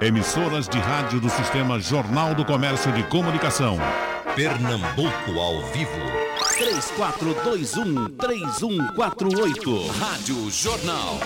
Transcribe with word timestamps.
Emissoras 0.00 0.66
de 0.66 0.78
rádio 0.78 1.20
do 1.20 1.28
Sistema 1.28 1.78
Jornal 1.78 2.34
do 2.34 2.42
Comércio 2.44 2.90
de 2.92 3.02
Comunicação. 3.04 3.76
Pernambuco 4.34 5.38
ao 5.38 5.62
vivo. 5.72 5.90
3421-3148. 8.16 9.86
Rádio 9.98 10.50
Jornal. 10.50 11.20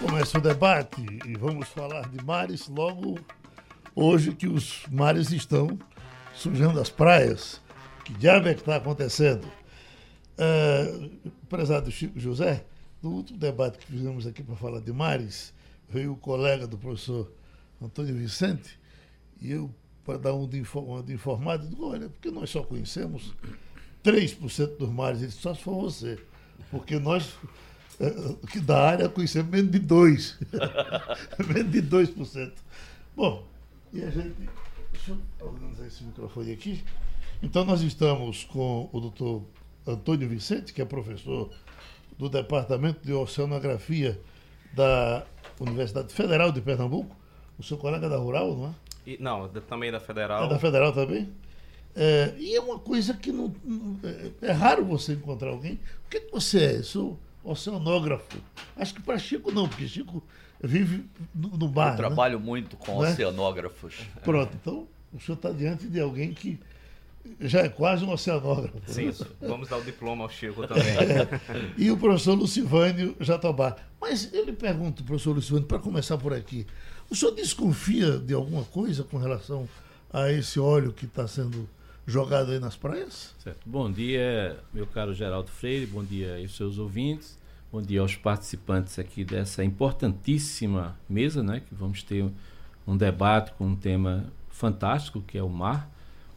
Começa 0.00 0.38
o 0.38 0.40
debate 0.40 1.04
e 1.26 1.36
vamos 1.36 1.66
falar 1.68 2.08
de 2.08 2.24
mares 2.24 2.68
logo 2.68 3.18
hoje 3.94 4.32
que 4.32 4.46
os 4.46 4.84
mares 4.88 5.32
estão 5.32 5.76
sujando 6.32 6.80
as 6.80 6.90
praias. 6.90 7.60
Que 8.04 8.14
diabo 8.14 8.48
é 8.48 8.54
que 8.54 8.60
está 8.60 8.76
acontecendo? 8.76 9.48
Uh, 10.38 11.10
prezado 11.48 11.90
Chico 11.90 12.20
José, 12.20 12.64
no 13.02 13.10
último 13.10 13.38
debate 13.38 13.78
que 13.78 13.86
fizemos 13.86 14.26
aqui 14.26 14.44
para 14.44 14.54
falar 14.54 14.80
de 14.80 14.92
mares, 14.92 15.52
veio 15.88 16.12
o 16.12 16.16
colega 16.16 16.68
do 16.68 16.78
professor 16.78 17.39
Antônio 17.80 18.14
Vicente 18.14 18.78
e 19.40 19.52
eu, 19.52 19.70
para 20.04 20.18
dar 20.18 20.34
um 20.34 20.46
de, 20.46 20.58
informado, 20.58 21.66
digo, 21.66 21.86
olha, 21.86 22.08
porque 22.08 22.30
nós 22.30 22.50
só 22.50 22.62
conhecemos 22.62 23.34
3% 24.04 24.76
dos 24.76 24.90
mares, 24.90 25.22
ele 25.22 25.30
só 25.30 25.54
se 25.54 25.62
for 25.62 25.80
você. 25.80 26.18
Porque 26.70 26.98
nós, 26.98 27.34
uh, 27.98 28.46
que 28.48 28.60
da 28.60 28.86
área, 28.86 29.08
conhecemos 29.08 29.50
menos 29.50 29.70
de 29.70 29.80
2%. 29.80 30.36
menos 31.48 31.72
de 31.72 31.82
2%. 31.82 32.52
Bom, 33.16 33.46
e 33.92 34.02
a 34.02 34.10
gente. 34.10 34.34
Deixa 34.92 35.12
eu 35.12 35.46
organizar 35.46 35.86
esse 35.86 36.04
microfone 36.04 36.52
aqui. 36.52 36.84
Então, 37.42 37.64
nós 37.64 37.80
estamos 37.80 38.44
com 38.44 38.90
o 38.92 39.00
doutor 39.00 39.42
Antônio 39.86 40.28
Vicente, 40.28 40.74
que 40.74 40.82
é 40.82 40.84
professor 40.84 41.50
do 42.18 42.28
Departamento 42.28 43.00
de 43.06 43.12
Oceanografia 43.14 44.20
da 44.74 45.24
Universidade 45.58 46.12
Federal 46.12 46.52
de 46.52 46.60
Pernambuco. 46.60 47.16
O 47.60 47.62
seu 47.62 47.76
colega 47.76 48.08
da 48.08 48.16
Rural, 48.16 48.56
não 48.56 48.66
é? 48.68 48.74
E, 49.06 49.18
não, 49.20 49.46
também 49.48 49.92
da 49.92 50.00
Federal. 50.00 50.44
É 50.44 50.48
da 50.48 50.58
Federal 50.58 50.92
também? 50.92 51.28
É, 51.94 52.32
e 52.38 52.56
é 52.56 52.60
uma 52.60 52.78
coisa 52.78 53.12
que 53.12 53.30
não, 53.30 53.54
não 53.62 53.98
é, 54.02 54.30
é, 54.48 54.52
raro 54.52 54.82
você 54.84 55.12
encontrar 55.12 55.50
alguém. 55.50 55.74
O 56.06 56.08
que, 56.08 56.20
que 56.20 56.32
você 56.32 56.64
é? 56.64 56.76
Eu 56.78 56.84
sou 56.84 57.18
oceanógrafo. 57.44 58.38
Acho 58.76 58.94
que 58.94 59.02
para 59.02 59.18
Chico 59.18 59.52
não, 59.52 59.68
porque 59.68 59.86
Chico 59.86 60.22
vive 60.62 61.04
no, 61.34 61.50
no 61.50 61.68
bar. 61.68 61.88
Eu 61.88 61.90
né? 61.90 61.96
trabalho 61.98 62.40
muito 62.40 62.78
com 62.78 63.02
né? 63.02 63.10
oceanógrafos. 63.10 63.94
Pronto, 64.24 64.56
então 64.58 64.88
o 65.12 65.20
senhor 65.20 65.36
está 65.36 65.50
diante 65.50 65.86
de 65.86 66.00
alguém 66.00 66.32
que 66.32 66.58
já 67.40 67.60
é 67.60 67.68
quase 67.68 68.04
um 68.04 68.10
oceanógrafo. 68.10 68.80
Sim, 68.86 69.12
vamos 69.40 69.68
dar 69.68 69.76
o 69.76 69.82
diploma 69.82 70.24
ao 70.24 70.30
Chico 70.30 70.66
também. 70.66 70.84
É. 70.84 71.40
E 71.76 71.90
o 71.90 71.98
professor 71.98 72.34
Lucivânio 72.34 73.16
Jatobá. 73.20 73.76
Mas 74.00 74.32
eu 74.32 74.44
lhe 74.44 74.52
pergunto, 74.52 75.04
professor 75.04 75.34
Lucivânio, 75.34 75.66
para 75.66 75.78
começar 75.78 76.16
por 76.16 76.32
aqui, 76.32 76.66
o 77.10 77.16
senhor 77.16 77.32
desconfia 77.34 78.18
de 78.18 78.32
alguma 78.32 78.64
coisa 78.64 79.02
com 79.02 79.18
relação 79.18 79.68
a 80.12 80.30
esse 80.30 80.60
óleo 80.60 80.92
que 80.92 81.06
está 81.06 81.26
sendo 81.26 81.68
jogado 82.06 82.52
aí 82.52 82.60
nas 82.60 82.76
praias? 82.76 83.34
Certo. 83.38 83.60
Bom 83.66 83.90
dia, 83.90 84.58
meu 84.72 84.86
caro 84.86 85.12
Geraldo 85.12 85.50
Freire, 85.50 85.86
bom 85.86 86.04
dia 86.04 86.38
aos 86.40 86.56
seus 86.56 86.78
ouvintes. 86.78 87.38
Bom 87.72 87.82
dia 87.82 88.00
aos 88.00 88.16
participantes 88.16 88.98
aqui 88.98 89.24
dessa 89.24 89.62
importantíssima 89.62 90.98
mesa, 91.08 91.42
né? 91.42 91.60
Que 91.60 91.74
vamos 91.74 92.02
ter 92.02 92.28
um 92.86 92.96
debate 92.96 93.52
com 93.52 93.66
um 93.66 93.76
tema 93.76 94.24
fantástico, 94.48 95.20
que 95.20 95.38
é 95.38 95.42
o 95.42 95.48
mar. 95.48 95.88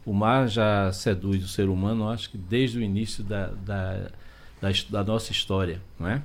O 0.04 0.12
mar 0.12 0.48
já 0.48 0.92
seduz 0.92 1.42
o 1.44 1.48
ser 1.48 1.68
humano, 1.68 2.08
acho 2.08 2.30
que 2.30 2.38
desde 2.38 2.78
o 2.78 2.82
início 2.82 3.24
da, 3.24 3.46
da, 3.46 4.10
da, 4.60 4.68
da 4.90 5.04
nossa 5.04 5.32
história, 5.32 5.80
não 5.98 6.08
é? 6.08 6.22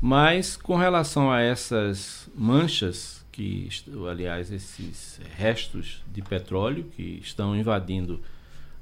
Mas 0.00 0.56
com 0.56 0.76
relação 0.76 1.30
a 1.30 1.40
essas 1.40 2.30
manchas, 2.34 3.25
que 3.36 3.68
aliás 4.08 4.50
esses 4.50 5.20
restos 5.36 6.02
de 6.10 6.22
petróleo 6.22 6.86
que 6.96 7.20
estão 7.22 7.54
invadindo 7.54 8.18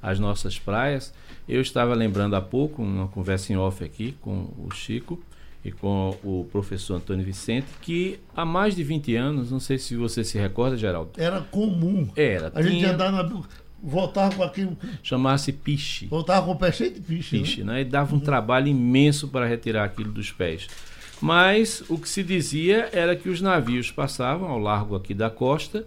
as 0.01 0.21
nossas 0.21 0.61
praias, 0.61 1.13
eu 1.49 1.61
estava 1.61 1.93
lembrando 1.93 2.37
há 2.37 2.41
pouco, 2.41 2.81
uma 2.81 3.09
conversa 3.09 3.53
em 3.53 3.57
off 3.57 3.83
aqui 3.83 4.15
com 4.21 4.49
o 4.57 4.71
Chico, 4.73 5.21
e 5.65 5.73
com 5.73 6.17
o 6.23 6.47
professor 6.53 6.97
Antônio 6.97 7.25
Vicente, 7.25 7.67
que 7.81 8.21
há 8.37 8.45
mais 8.45 8.77
de 8.77 8.85
20 8.85 9.17
anos, 9.17 9.51
não 9.51 9.59
sei 9.59 9.79
se 9.79 9.97
você 9.97 10.23
se 10.23 10.39
recorda, 10.39 10.77
Geraldo. 10.77 11.13
Era 11.17 11.41
comum. 11.41 12.07
Era. 12.15 12.49
A 12.49 12.51
tinha... 12.51 12.65
gente 12.65 12.85
andar 12.85 13.11
na. 13.11 13.29
Voltava 13.83 14.35
com 14.35 14.43
aquilo. 14.43 14.77
Chamasse 15.03 15.53
piche. 15.53 16.07
Voltava 16.07 16.47
com 16.47 16.53
o 16.53 16.57
pé 16.57 16.71
cheio 16.71 16.93
de 16.93 17.01
piche. 17.01 17.39
Piche, 17.39 17.65
né? 17.65 17.75
né? 17.75 17.81
E 17.81 17.85
dava 17.85 18.15
um 18.15 18.19
uhum. 18.19 18.25
trabalho 18.25 18.69
imenso 18.69 19.29
para 19.29 19.47
retirar 19.47 19.85
aquilo 19.85 20.13
dos 20.13 20.31
pés. 20.31 20.69
Mas 21.21 21.83
o 21.89 21.99
que 21.99 22.09
se 22.09 22.23
dizia 22.23 22.89
era 22.93 23.17
que 23.17 23.29
os 23.29 23.41
navios 23.41 23.91
passavam 23.91 24.49
ao 24.49 24.59
largo 24.59 24.97
aqui 24.97 25.15
da 25.15 25.31
costa 25.31 25.87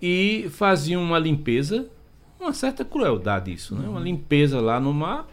e 0.00 0.46
faziam 0.50 1.02
uma 1.02 1.18
limpeza, 1.18 1.88
uma 2.38 2.52
certa 2.52 2.84
crueldade 2.84 3.52
isso, 3.52 3.74
né? 3.74 3.88
Uma 3.88 3.98
uhum. 3.98 4.04
limpeza 4.04 4.60
lá 4.60 4.78
no 4.78 4.92
mar, 4.92 5.26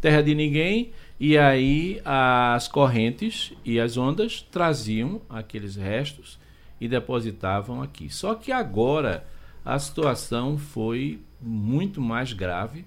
terra 0.00 0.22
de 0.22 0.34
ninguém 0.34 0.92
e 1.18 1.36
aí 1.36 2.00
as 2.04 2.68
correntes 2.68 3.52
e 3.64 3.80
as 3.80 3.96
ondas 3.96 4.42
traziam 4.42 5.20
aqueles 5.28 5.76
restos 5.76 6.38
e 6.80 6.86
depositavam 6.86 7.82
aqui. 7.82 8.10
Só 8.10 8.34
que 8.34 8.52
agora 8.52 9.26
a 9.64 9.78
situação 9.78 10.58
foi 10.58 11.20
muito 11.40 12.00
mais 12.00 12.32
grave 12.32 12.84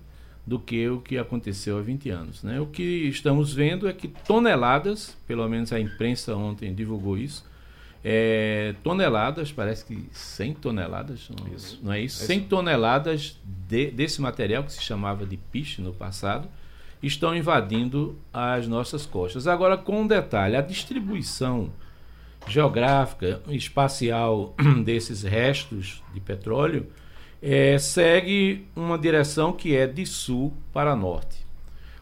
do 0.50 0.58
que 0.58 0.90
o 0.90 1.00
que 1.00 1.16
aconteceu 1.16 1.78
há 1.78 1.82
20 1.82 2.10
anos. 2.10 2.44
Né? 2.44 2.60
O 2.60 2.66
que 2.66 2.82
estamos 2.82 3.54
vendo 3.54 3.88
é 3.88 3.94
que 3.94 4.08
toneladas, 4.08 5.16
pelo 5.28 5.48
menos 5.48 5.72
a 5.72 5.80
imprensa 5.80 6.36
ontem 6.36 6.74
divulgou 6.74 7.16
isso, 7.16 7.46
é, 8.04 8.74
toneladas, 8.84 9.52
parece 9.52 9.86
que 9.86 10.09
100 10.12 10.56
toneladas, 10.56 11.30
não, 11.30 11.54
isso. 11.54 11.80
não 11.84 11.94
é 11.94 12.02
isso? 12.02 12.26
100 12.26 12.46
toneladas 12.46 13.40
de, 13.46 13.92
desse 13.92 14.20
material 14.22 14.64
que 14.64 14.74
se 14.74 14.82
chamava 14.82 15.24
de 15.24 15.38
piche 15.38 15.84
no 15.84 15.94
passado, 15.94 16.48
estão 17.04 17.36
invadindo 17.36 18.18
as 18.34 18.68
nossas 18.68 19.06
costas. 19.06 19.46
Agora, 19.46 19.78
com 19.78 20.02
um 20.02 20.08
detalhe: 20.08 20.56
a 20.56 20.62
distribuição 20.62 21.70
geográfica, 22.48 23.40
espacial 23.50 24.56
desses 24.84 25.22
restos 25.22 26.02
de 26.12 26.20
petróleo 26.20 26.88
é, 27.42 27.78
segue 27.78 28.68
uma 28.76 28.98
direção 28.98 29.54
que 29.54 29.76
é 29.76 29.88
de 29.88 30.06
sul 30.06 30.54
para 30.74 30.96
norte. 30.96 31.48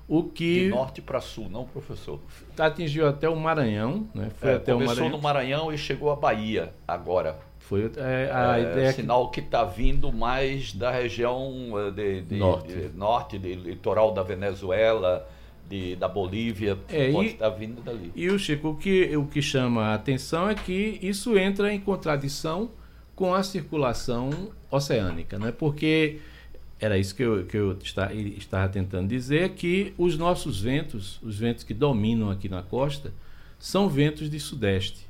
O 0.07 0.23
que 0.23 0.61
de 0.61 0.69
norte 0.69 1.01
para 1.01 1.19
sul, 1.19 1.49
não, 1.49 1.65
professor? 1.65 2.19
Atingiu 2.57 3.07
até 3.07 3.27
o 3.27 3.35
Maranhão, 3.35 4.07
né? 4.15 4.29
Foi 4.37 4.51
é, 4.51 4.55
até 4.55 4.71
começou 4.71 4.93
o 4.93 4.97
Maranhão. 4.97 5.17
no 5.17 5.23
Maranhão 5.23 5.73
e 5.73 5.77
chegou 5.77 6.11
à 6.11 6.15
Bahia 6.15 6.73
agora. 6.87 7.37
Foi 7.59 7.91
é, 7.97 8.31
a 8.31 8.57
é, 8.57 8.61
ideia 8.61 8.93
sinal 8.93 9.29
que 9.29 9.41
está 9.41 9.65
vindo 9.65 10.13
mais 10.13 10.71
da 10.71 10.89
região 10.89 11.73
eh, 11.75 11.91
de, 11.91 12.21
de, 12.21 12.35
norte, 12.37 12.73
de, 12.73 12.97
norte 12.97 13.37
de 13.37 13.55
litoral 13.55 14.13
da 14.13 14.23
Venezuela, 14.23 15.27
de, 15.67 15.97
da 15.97 16.07
Bolívia, 16.07 16.77
é, 16.87 17.11
pode 17.11 17.27
estar 17.27 17.51
tá 17.51 17.57
vindo 17.57 17.81
dali. 17.81 18.09
E 18.15 18.29
o 18.29 18.39
Chico, 18.39 18.69
o 18.69 18.75
que, 18.77 19.17
o 19.17 19.25
que 19.25 19.41
chama 19.41 19.87
a 19.87 19.95
atenção 19.95 20.49
é 20.49 20.55
que 20.55 20.97
isso 21.01 21.37
entra 21.37 21.73
em 21.73 21.79
contradição 21.81 22.71
com 23.17 23.33
a 23.33 23.43
circulação 23.43 24.29
oceânica, 24.71 25.37
né? 25.37 25.51
porque 25.51 26.19
era 26.79 26.97
isso 26.97 27.13
que 27.15 27.23
eu, 27.23 27.45
que 27.45 27.57
eu 27.57 27.77
está, 27.83 28.13
estava 28.13 28.69
tentando 28.69 29.09
dizer, 29.09 29.49
que 29.55 29.93
os 29.97 30.17
nossos 30.17 30.61
ventos, 30.61 31.19
os 31.21 31.37
ventos 31.37 31.63
que 31.63 31.73
dominam 31.73 32.29
aqui 32.29 32.47
na 32.47 32.61
costa, 32.61 33.11
são 33.59 33.89
ventos 33.89 34.29
de 34.29 34.39
sudeste, 34.39 35.05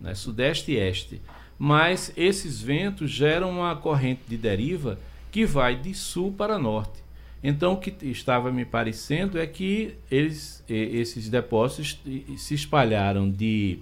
né? 0.00 0.14
sudeste 0.14 0.70
e 0.72 0.76
este 0.76 1.20
mas 1.58 2.12
esses 2.16 2.60
ventos 2.60 3.10
geram 3.10 3.50
uma 3.50 3.74
corrente 3.74 4.20
de 4.28 4.36
deriva 4.36 4.98
que 5.30 5.46
vai 5.46 5.74
de 5.74 5.94
sul 5.94 6.32
para 6.32 6.58
norte. 6.58 7.04
Então, 7.42 7.74
o 7.74 7.76
que 7.76 7.94
estava 8.06 8.50
me 8.50 8.64
parecendo 8.64 9.38
é 9.38 9.46
que 9.46 9.94
eles, 10.10 10.64
esses 10.68 11.28
depósitos 11.28 11.98
se 12.38 12.54
espalharam 12.54 13.30
de 13.30 13.78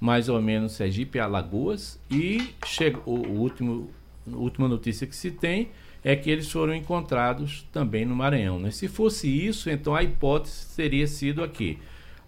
mais 0.00 0.28
ou 0.28 0.40
menos 0.40 0.72
Sergipe 0.72 1.18
a 1.18 1.24
Alagoas 1.24 2.00
e 2.10 2.54
chegou, 2.66 3.26
o 3.26 3.40
último, 3.40 3.90
a 4.30 4.36
última 4.36 4.68
notícia 4.68 5.06
que 5.06 5.16
se 5.16 5.30
tem 5.30 5.68
é 6.04 6.14
que 6.14 6.30
eles 6.30 6.50
foram 6.50 6.74
encontrados 6.74 7.66
também 7.72 8.04
no 8.04 8.14
Maranhão. 8.14 8.58
Né? 8.58 8.70
Se 8.70 8.86
fosse 8.88 9.28
isso, 9.28 9.68
então 9.68 9.94
a 9.94 10.02
hipótese 10.02 10.76
teria 10.76 11.06
sido 11.06 11.42
aqui: 11.42 11.78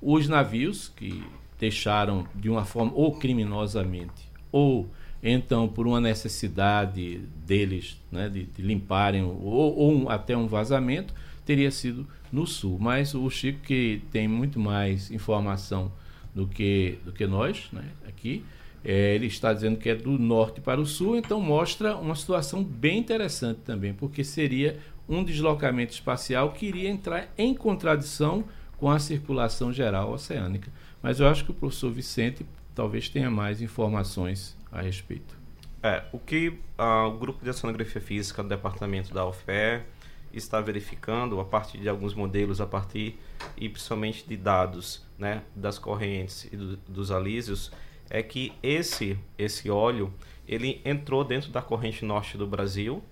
os 0.03 0.29
navios 0.29 0.89
que 0.89 1.23
deixaram 1.59 2.27
de 2.35 2.49
uma 2.49 2.65
forma 2.65 2.93
ou 2.95 3.15
criminosamente 3.17 4.31
ou 4.51 4.89
então 5.23 5.69
por 5.69 5.87
uma 5.87 6.01
necessidade 6.01 7.19
deles 7.47 8.01
né, 8.11 8.29
de, 8.31 8.45
de 8.45 8.63
limparem 8.63 9.23
ou, 9.23 9.37
ou 9.43 9.93
um, 9.93 10.09
até 10.09 10.35
um 10.35 10.47
vazamento 10.47 11.13
teria 11.45 11.71
sido 11.71 12.09
no 12.33 12.47
sul 12.47 12.79
mas 12.81 13.15
o 13.15 13.29
Chico 13.29 13.61
que 13.61 14.03
tem 14.11 14.27
muito 14.27 14.59
mais 14.59 15.11
informação 15.11 15.93
do 16.35 16.47
que 16.47 16.99
do 17.05 17.13
que 17.13 17.27
nós 17.27 17.69
né, 17.73 17.85
aqui 18.07 18.45
é, 18.85 19.15
ele 19.15 19.27
está 19.27 19.53
dizendo 19.53 19.77
que 19.77 19.89
é 19.91 19.95
do 19.95 20.19
norte 20.19 20.61
para 20.61 20.81
o 20.81 20.87
sul 20.87 21.17
então 21.17 21.41
mostra 21.41 21.97
uma 21.97 22.15
situação 22.15 22.63
bem 22.63 22.99
interessante 22.99 23.61
também 23.65 23.93
porque 23.93 24.25
seria 24.25 24.79
um 25.09 25.25
deslocamento 25.25 25.93
espacial 25.93 26.53
que 26.53 26.67
iria 26.67 26.89
entrar 26.89 27.33
em 27.37 27.55
contradição 27.55 28.45
com 28.79 28.91
a 28.91 28.99
circulação 28.99 29.73
geral 29.73 30.13
oceânica 30.13 30.71
mas 31.03 31.21
eu 31.21 31.29
acho 31.29 31.45
que 31.45 31.51
o 31.51 31.55
professor 31.55 31.91
Vicente 31.91 32.47
talvez 32.75 33.09
tenha 33.09 33.31
mais 33.31 33.61
informações 33.61 34.57
a 34.71 34.81
respeito. 34.81 35.39
É, 35.83 36.05
o 36.13 36.19
que 36.19 36.49
uh, 36.49 37.09
o 37.09 37.19
Grupo 37.19 37.43
de 37.43 37.51
Oceanografia 37.51 38.01
Física 38.01 38.43
do 38.43 38.49
Departamento 38.49 39.15
da 39.15 39.27
UFE 39.27 39.83
está 40.33 40.61
verificando 40.61 41.41
a 41.41 41.45
partir 41.45 41.79
de 41.79 41.89
alguns 41.89 42.15
modelos, 42.15 42.61
a 42.61 42.67
partir 42.67 43.19
e 43.57 43.69
principalmente 43.69 44.27
de 44.27 44.37
dados 44.37 45.05
né, 45.19 45.43
das 45.55 45.79
correntes 45.79 46.45
e 46.53 46.57
do, 46.57 46.77
dos 46.77 47.11
alísios, 47.11 47.71
é 48.09 48.23
que 48.23 48.53
esse, 48.63 49.19
esse 49.39 49.71
óleo 49.71 50.13
ele 50.47 50.81
entrou 50.85 51.25
dentro 51.25 51.51
da 51.51 51.63
corrente 51.63 52.05
norte 52.05 52.37
do 52.37 52.47
Brasil 52.47 53.03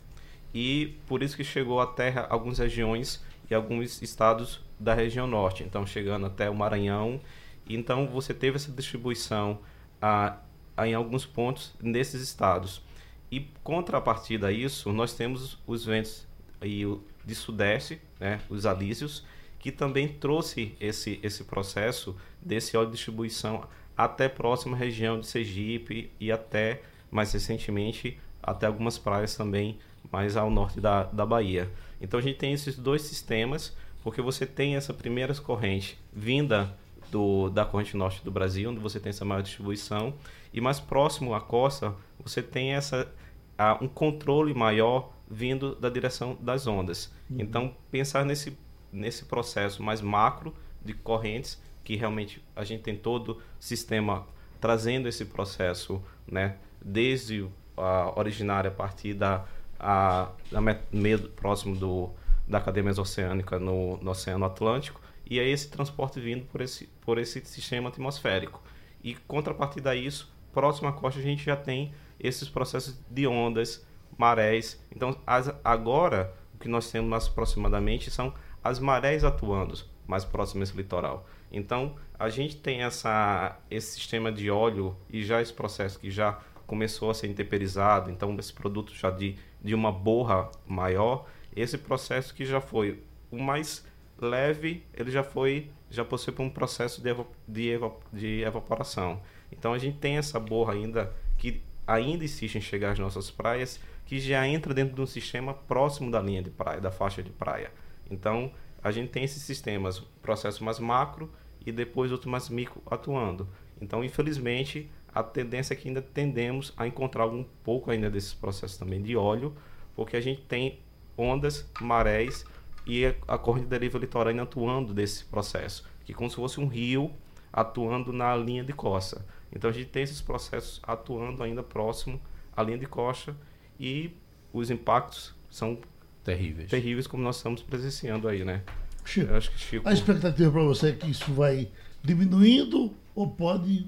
e 0.52 0.96
por 1.06 1.22
isso 1.22 1.36
que 1.36 1.44
chegou 1.44 1.80
à 1.80 1.86
terra 1.86 2.26
algumas 2.28 2.58
regiões 2.58 3.22
e 3.50 3.54
alguns 3.54 4.02
estados 4.02 4.60
da 4.78 4.94
região 4.94 5.26
norte, 5.26 5.62
então 5.62 5.86
chegando 5.86 6.26
até 6.26 6.48
o 6.48 6.54
Maranhão. 6.54 7.20
Então 7.68 8.06
você 8.06 8.32
teve 8.32 8.56
essa 8.56 8.70
distribuição 8.70 9.60
ah, 10.00 10.38
em 10.84 10.94
alguns 10.94 11.26
pontos 11.26 11.74
nesses 11.80 12.22
estados. 12.22 12.82
E 13.30 13.40
contrapartida 13.62 14.48
a 14.48 14.52
isso, 14.52 14.92
nós 14.92 15.14
temos 15.14 15.58
os 15.66 15.84
ventos 15.84 16.26
e 16.62 16.84
o, 16.84 17.02
de 17.24 17.34
sudeste, 17.34 18.00
né, 18.18 18.40
os 18.48 18.66
alísios, 18.66 19.24
que 19.58 19.72
também 19.72 20.08
trouxe 20.08 20.74
esse, 20.80 21.18
esse 21.22 21.44
processo 21.44 22.16
desse 22.40 22.76
óleo 22.76 22.86
de 22.86 22.96
distribuição 22.96 23.66
até 23.96 24.28
próxima 24.28 24.76
região 24.76 25.18
de 25.18 25.26
Sergipe 25.26 26.10
e 26.20 26.30
até, 26.30 26.82
mais 27.10 27.32
recentemente, 27.32 28.18
até 28.42 28.66
algumas 28.66 28.96
praias 28.96 29.36
também 29.36 29.78
mais 30.10 30.36
ao 30.36 30.50
norte 30.50 30.80
da, 30.80 31.04
da 31.04 31.26
Bahia. 31.26 31.68
Então 32.00 32.20
a 32.20 32.22
gente 32.22 32.38
tem 32.38 32.52
esses 32.52 32.76
dois 32.76 33.02
sistemas, 33.02 33.76
porque 34.02 34.22
você 34.22 34.46
tem 34.46 34.76
essa 34.76 34.94
primeira 34.94 35.34
corrente 35.34 35.98
vinda 36.12 36.72
do, 37.10 37.50
da 37.50 37.64
corrente 37.64 37.96
norte 37.96 38.22
do 38.24 38.30
Brasil, 38.30 38.70
onde 38.70 38.80
você 38.80 39.00
tem 39.00 39.10
essa 39.10 39.24
maior 39.24 39.42
distribuição, 39.42 40.14
e 40.52 40.60
mais 40.60 40.78
próximo 40.78 41.34
à 41.34 41.40
costa, 41.40 41.94
você 42.22 42.42
tem 42.42 42.72
essa, 42.74 43.10
a, 43.56 43.78
um 43.82 43.88
controle 43.88 44.54
maior 44.54 45.12
vindo 45.30 45.74
da 45.74 45.88
direção 45.90 46.36
das 46.40 46.66
ondas. 46.66 47.12
Uhum. 47.30 47.36
Então, 47.40 47.76
pensar 47.90 48.24
nesse, 48.24 48.56
nesse 48.92 49.24
processo 49.24 49.82
mais 49.82 50.00
macro 50.00 50.54
de 50.84 50.94
correntes, 50.94 51.60
que 51.84 51.96
realmente 51.96 52.42
a 52.54 52.64
gente 52.64 52.82
tem 52.82 52.96
todo 52.96 53.32
o 53.32 53.42
sistema 53.58 54.26
trazendo 54.60 55.08
esse 55.08 55.24
processo, 55.24 56.02
né, 56.26 56.56
desde 56.82 57.48
a 57.76 58.18
originária 58.18 58.68
a 58.68 58.74
partir 58.74 59.14
da, 59.14 59.44
a, 59.78 60.30
da 60.50 60.60
meio 60.92 61.28
próximo 61.30 61.76
do, 61.76 62.10
da 62.46 62.60
cadeia 62.60 62.84
mesoceânica 62.84 63.58
no, 63.58 63.96
no 63.98 64.10
Oceano 64.10 64.44
Atlântico, 64.44 65.00
e 65.30 65.38
é 65.38 65.48
esse 65.48 65.68
transporte 65.68 66.18
vindo 66.18 66.46
por 66.46 66.60
esse, 66.60 66.86
por 67.02 67.18
esse 67.18 67.44
sistema 67.44 67.90
atmosférico. 67.90 68.62
E 69.04 69.14
contrapartida 69.14 69.90
a 69.90 69.94
isso, 69.94 70.32
próximo 70.52 70.88
à 70.88 70.92
costa 70.92 71.20
a 71.20 71.22
gente 71.22 71.44
já 71.44 71.56
tem 71.56 71.92
esses 72.18 72.48
processos 72.48 72.98
de 73.08 73.26
ondas, 73.26 73.86
marés. 74.18 74.84
Então, 74.94 75.16
as, 75.26 75.50
agora, 75.64 76.34
o 76.54 76.58
que 76.58 76.68
nós 76.68 76.90
temos 76.90 77.08
mais 77.08 77.26
aproximadamente 77.26 78.10
são 78.10 78.34
as 78.62 78.78
marés 78.78 79.24
atuando 79.24 79.78
mais 80.06 80.24
próximo 80.24 80.62
esse 80.62 80.76
litoral. 80.76 81.26
Então, 81.52 81.94
a 82.18 82.28
gente 82.28 82.56
tem 82.56 82.82
essa, 82.82 83.56
esse 83.70 83.92
sistema 83.92 84.32
de 84.32 84.50
óleo 84.50 84.96
e 85.08 85.22
já 85.22 85.40
esse 85.40 85.52
processo 85.52 85.98
que 86.00 86.10
já 86.10 86.40
começou 86.66 87.10
a 87.10 87.14
ser 87.14 87.28
intemperizado, 87.28 88.10
então 88.10 88.36
esse 88.38 88.52
produto 88.52 88.94
já 88.94 89.10
de, 89.10 89.36
de 89.62 89.74
uma 89.74 89.90
borra 89.90 90.50
maior, 90.66 91.26
esse 91.56 91.78
processo 91.78 92.34
que 92.34 92.44
já 92.44 92.60
foi 92.60 93.02
o 93.30 93.38
mais 93.38 93.86
leve, 94.20 94.84
ele 94.92 95.10
já 95.10 95.22
foi, 95.22 95.70
já 95.88 96.04
possui 96.04 96.34
um 96.38 96.50
processo 96.50 97.00
de, 97.00 97.14
de, 97.46 97.78
de 98.12 98.42
evaporação. 98.42 99.22
Então 99.50 99.72
a 99.72 99.78
gente 99.78 99.98
tem 99.98 100.18
essa 100.18 100.38
borra 100.38 100.74
ainda 100.74 101.14
que 101.38 101.62
ainda 101.86 102.24
insiste 102.24 102.56
em 102.56 102.60
chegar 102.60 102.92
às 102.92 102.98
nossas 102.98 103.30
praias, 103.30 103.80
que 104.08 104.18
já 104.18 104.48
entra 104.48 104.72
dentro 104.72 104.94
de 104.94 105.02
um 105.02 105.06
sistema 105.06 105.52
próximo 105.52 106.10
da 106.10 106.18
linha 106.18 106.42
de 106.42 106.48
praia, 106.48 106.80
da 106.80 106.90
faixa 106.90 107.22
de 107.22 107.28
praia. 107.28 107.70
Então, 108.10 108.50
a 108.82 108.90
gente 108.90 109.10
tem 109.10 109.22
esses 109.22 109.42
sistemas, 109.42 110.00
processo 110.22 110.64
mais 110.64 110.78
macro 110.78 111.30
e 111.64 111.70
depois 111.70 112.10
outro 112.10 112.30
mais 112.30 112.48
micro 112.48 112.82
atuando. 112.90 113.46
Então, 113.82 114.02
infelizmente, 114.02 114.90
a 115.14 115.22
tendência 115.22 115.74
é 115.74 115.76
que 115.76 115.88
ainda 115.88 116.00
tendemos 116.00 116.72
a 116.74 116.86
encontrar 116.86 117.26
um 117.26 117.44
pouco 117.62 117.90
ainda 117.90 118.08
desses 118.08 118.32
processos 118.32 118.78
também 118.78 119.02
de 119.02 119.14
óleo, 119.14 119.54
porque 119.94 120.16
a 120.16 120.22
gente 120.22 120.40
tem 120.40 120.78
ondas, 121.14 121.70
marés 121.78 122.46
e 122.86 123.14
a 123.26 123.36
corrente 123.36 123.66
deriva 123.66 123.98
litorânea 123.98 124.44
atuando 124.44 124.94
desse 124.94 125.26
processo, 125.26 125.86
que 126.06 126.12
é 126.12 126.14
como 126.14 126.30
se 126.30 126.36
fosse 126.36 126.58
um 126.58 126.66
rio 126.66 127.12
atuando 127.52 128.10
na 128.10 128.34
linha 128.34 128.64
de 128.64 128.72
costa. 128.72 129.22
Então 129.52 129.68
a 129.68 129.72
gente 129.72 129.90
tem 129.90 130.02
esses 130.02 130.22
processos 130.22 130.80
atuando 130.82 131.42
ainda 131.42 131.62
próximo 131.62 132.18
à 132.56 132.62
linha 132.62 132.78
de 132.78 132.86
costa 132.86 133.36
e 133.78 134.10
os 134.52 134.70
impactos 134.70 135.34
são 135.50 135.78
terríveis. 136.24 136.70
Terríveis 136.70 137.06
como 137.06 137.22
nós 137.22 137.36
estamos 137.36 137.62
presenciando 137.62 138.28
aí, 138.28 138.44
né? 138.44 138.62
Chico, 139.04 139.40
Chico... 139.56 139.88
a 139.88 139.92
expectativa 139.92 140.50
para 140.50 140.62
você 140.62 140.90
é 140.90 140.92
que 140.92 141.10
isso 141.10 141.32
vai 141.32 141.68
diminuindo 142.02 142.92
ou 143.14 143.28
pode 143.28 143.86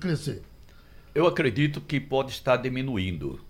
crescer? 0.00 0.42
Eu 1.14 1.26
acredito 1.26 1.80
que 1.80 1.98
pode 1.98 2.32
estar 2.32 2.56
diminuindo. 2.56 3.40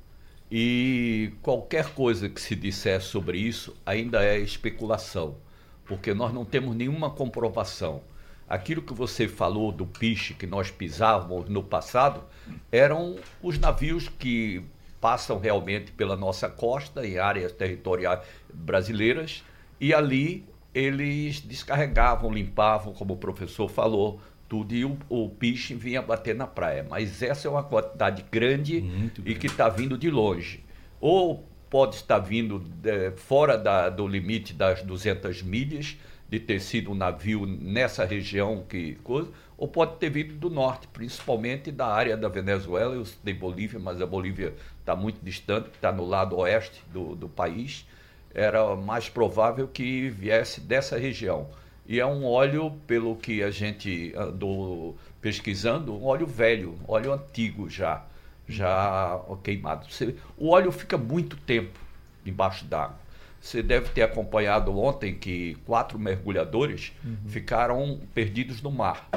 E 0.50 1.32
qualquer 1.42 1.92
coisa 1.92 2.28
que 2.28 2.40
se 2.40 2.56
disser 2.56 3.02
sobre 3.02 3.38
isso 3.38 3.76
ainda 3.84 4.24
é 4.24 4.38
especulação, 4.38 5.36
porque 5.84 6.14
nós 6.14 6.32
não 6.32 6.44
temos 6.44 6.74
nenhuma 6.74 7.10
comprovação. 7.10 8.02
Aquilo 8.48 8.80
que 8.80 8.94
você 8.94 9.28
falou 9.28 9.70
do 9.70 9.84
piche 9.84 10.32
que 10.32 10.46
nós 10.46 10.70
pisávamos 10.70 11.50
no 11.50 11.62
passado 11.62 12.24
eram 12.72 13.16
os 13.42 13.58
navios 13.58 14.08
que 14.08 14.64
passam 15.00 15.38
realmente 15.38 15.92
pela 15.92 16.16
nossa 16.16 16.48
costa, 16.48 17.06
em 17.06 17.18
áreas 17.18 17.52
territoriais 17.52 18.20
brasileiras, 18.52 19.44
e 19.80 19.94
ali 19.94 20.44
eles 20.74 21.40
descarregavam, 21.40 22.32
limpavam, 22.32 22.92
como 22.92 23.14
o 23.14 23.16
professor 23.16 23.68
falou, 23.68 24.20
tudo, 24.48 24.74
e 24.74 24.84
o, 24.84 24.96
o 25.08 25.28
piche 25.28 25.74
vinha 25.74 26.00
bater 26.00 26.34
na 26.34 26.46
praia. 26.46 26.86
Mas 26.88 27.22
essa 27.22 27.46
é 27.46 27.50
uma 27.50 27.62
quantidade 27.62 28.24
grande 28.30 28.80
Muito 28.80 29.22
e 29.24 29.34
que 29.34 29.46
está 29.46 29.68
vindo 29.68 29.98
de 29.98 30.10
longe. 30.10 30.64
Ou 31.00 31.44
pode 31.68 31.96
estar 31.96 32.18
vindo 32.18 32.64
é, 32.84 33.12
fora 33.16 33.58
da, 33.58 33.90
do 33.90 34.06
limite 34.06 34.54
das 34.54 34.82
200 34.82 35.42
milhas, 35.42 35.96
de 36.28 36.38
ter 36.38 36.60
sido 36.60 36.90
um 36.90 36.94
navio 36.94 37.46
nessa 37.46 38.04
região 38.04 38.64
que 38.68 38.96
coisa, 38.96 39.30
ou 39.56 39.66
pode 39.66 39.96
ter 39.96 40.10
vindo 40.10 40.34
do 40.34 40.50
norte, 40.50 40.86
principalmente 40.88 41.72
da 41.72 41.86
área 41.86 42.16
da 42.16 42.28
Venezuela, 42.28 42.94
eu 42.94 43.04
citei 43.04 43.32
Bolívia, 43.32 43.78
mas 43.78 44.00
a 44.00 44.06
Bolívia 44.06 44.54
está 44.88 44.96
muito 44.96 45.22
distante, 45.22 45.68
está 45.74 45.92
no 45.92 46.06
lado 46.06 46.36
oeste 46.38 46.82
do, 46.90 47.14
do 47.14 47.28
país. 47.28 47.86
Era 48.32 48.74
mais 48.74 49.08
provável 49.08 49.68
que 49.68 50.08
viesse 50.08 50.60
dessa 50.60 50.98
região. 50.98 51.48
E 51.86 52.00
é 52.00 52.06
um 52.06 52.24
óleo, 52.24 52.70
pelo 52.86 53.16
que 53.16 53.42
a 53.42 53.50
gente 53.50 54.12
andou 54.16 54.96
pesquisando, 55.20 55.94
um 55.94 56.04
óleo 56.04 56.26
velho, 56.26 56.78
óleo 56.86 57.12
antigo 57.12 57.68
já, 57.68 58.04
já 58.46 59.20
queimado. 59.42 59.86
O 60.36 60.50
óleo 60.50 60.72
fica 60.72 60.96
muito 60.96 61.36
tempo 61.36 61.78
embaixo 62.24 62.64
d'água. 62.64 62.96
Você 63.40 63.62
deve 63.62 63.90
ter 63.90 64.02
acompanhado 64.02 64.76
ontem 64.76 65.14
que 65.14 65.54
quatro 65.64 65.98
mergulhadores 65.98 66.92
uhum. 67.04 67.16
ficaram 67.26 68.00
perdidos 68.12 68.60
no 68.60 68.70
mar 68.70 69.08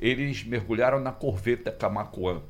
eles 0.00 0.42
mergulharam 0.42 0.98
na 0.98 1.12
corveta 1.12 1.70
Camacuã. 1.70 2.40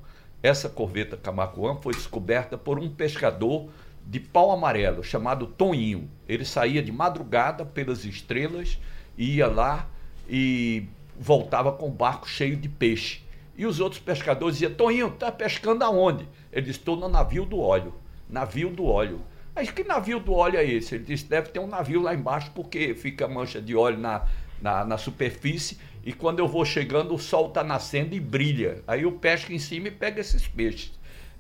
Essa 0.43 0.69
corveta 0.69 1.17
Camacuã 1.17 1.77
foi 1.83 1.93
descoberta 1.93 2.57
por 2.57 2.79
um 2.79 2.89
pescador 2.89 3.69
de 4.07 4.19
pau 4.19 4.51
amarelo 4.51 5.05
chamado 5.05 5.47
Toninho. 5.47 6.11
Ele 6.27 6.45
saía 6.45 6.83
de 6.83 6.91
madrugada 6.91 7.65
pelas 7.65 8.05
estrelas, 8.05 8.79
ia 9.19 9.47
lá 9.47 9.87
e 10.29 10.87
voltava 11.19 11.73
com 11.73 11.89
o 11.89 11.93
barco 11.93 12.29
cheio 12.29 12.57
de 12.57 12.69
peixe. 12.69 13.21
E 13.57 13.67
os 13.67 13.79
outros 13.81 14.01
pescadores 14.01 14.57
diziam: 14.57 14.73
Toninho, 14.73 15.11
tá 15.11 15.31
pescando 15.31 15.85
aonde? 15.85 16.27
Ele 16.51 16.63
disse: 16.63 16.79
Estou 16.79 16.97
no 16.97 17.09
navio 17.09 17.45
do 17.45 17.61
óleo. 17.61 17.95
Navio 18.29 18.71
do 18.71 18.87
óleo. 18.87 19.21
Mas 19.55 19.71
que 19.71 19.85
navio 19.85 20.21
do 20.21 20.33
óleo 20.33 20.57
é 20.57 20.65
esse? 20.65 20.95
Ele 20.95 21.05
disse: 21.05 21.27
Deve 21.27 21.51
ter 21.51 21.59
um 21.59 21.67
navio 21.67 22.01
lá 22.01 22.15
embaixo 22.15 22.51
porque 22.55 22.95
fica 22.95 23.29
mancha 23.29 23.61
de 23.61 23.77
óleo 23.77 23.99
na, 23.99 24.25
na, 24.63 24.85
na 24.87 24.97
superfície 24.97 25.79
e 26.05 26.13
quando 26.13 26.39
eu 26.39 26.49
vou 26.49 26.65
chegando 26.65 27.15
o 27.15 27.19
sol 27.19 27.49
está 27.49 27.63
nascendo 27.63 28.15
e 28.15 28.21
brilha. 28.21 28.83
Aí 28.87 29.03
eu 29.03 29.13
pesco 29.13 29.53
em 29.53 29.59
cima 29.59 29.89
e 29.89 29.91
pego 29.91 30.19
esses 30.19 30.47
peixes. 30.49 30.93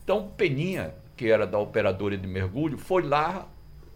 Então 0.04 0.28
Peninha, 0.36 0.94
que 1.16 1.30
era 1.30 1.46
da 1.46 1.58
operadora 1.58 2.16
de 2.16 2.26
mergulho, 2.26 2.76
foi 2.76 3.02
lá, 3.02 3.48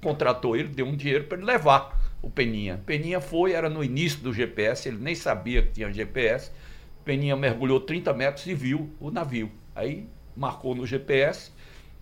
contratou 0.03 0.57
ele, 0.57 0.69
deu 0.69 0.87
um 0.87 0.97
dinheiro 0.97 1.25
para 1.25 1.39
ele 1.39 1.47
levar 1.47 2.01
o 2.23 2.31
Peninha. 2.31 2.81
Peninha 2.87 3.21
foi, 3.21 3.53
era 3.53 3.69
no 3.69 3.85
início 3.85 4.21
do 4.21 4.33
GPS, 4.33 4.89
ele 4.89 4.99
nem 4.99 5.15
sabia 5.15 5.63
que 5.63 5.73
tinha 5.73 5.93
GPS. 5.93 6.51
Peninha 7.05 7.37
mergulhou 7.37 7.81
30 7.81 8.13
metros 8.15 8.47
e 8.47 8.55
viu 8.55 8.91
o 8.99 9.11
navio. 9.11 9.51
Aí 9.75 10.07
marcou 10.35 10.75
no 10.75 10.87
GPS, 10.87 11.53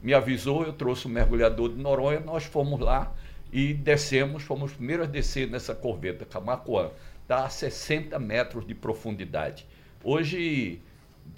me 0.01 0.15
avisou, 0.15 0.65
eu 0.65 0.73
trouxe 0.73 1.07
o 1.07 1.11
um 1.11 1.13
mergulhador 1.13 1.71
de 1.71 1.81
Noronha, 1.81 2.21
nós 2.21 2.45
fomos 2.45 2.79
lá 2.79 3.13
e 3.53 3.75
descemos, 3.75 4.43
fomos 4.43 4.71
os 4.71 4.77
primeiros 4.77 5.07
a 5.07 5.11
descer 5.11 5.51
nessa 5.51 5.75
corveta, 5.75 6.25
Camacoan 6.25 6.91
está 7.23 7.45
a 7.45 7.49
60 7.49 8.19
metros 8.19 8.67
de 8.67 8.75
profundidade. 8.75 9.67
Hoje 10.05 10.81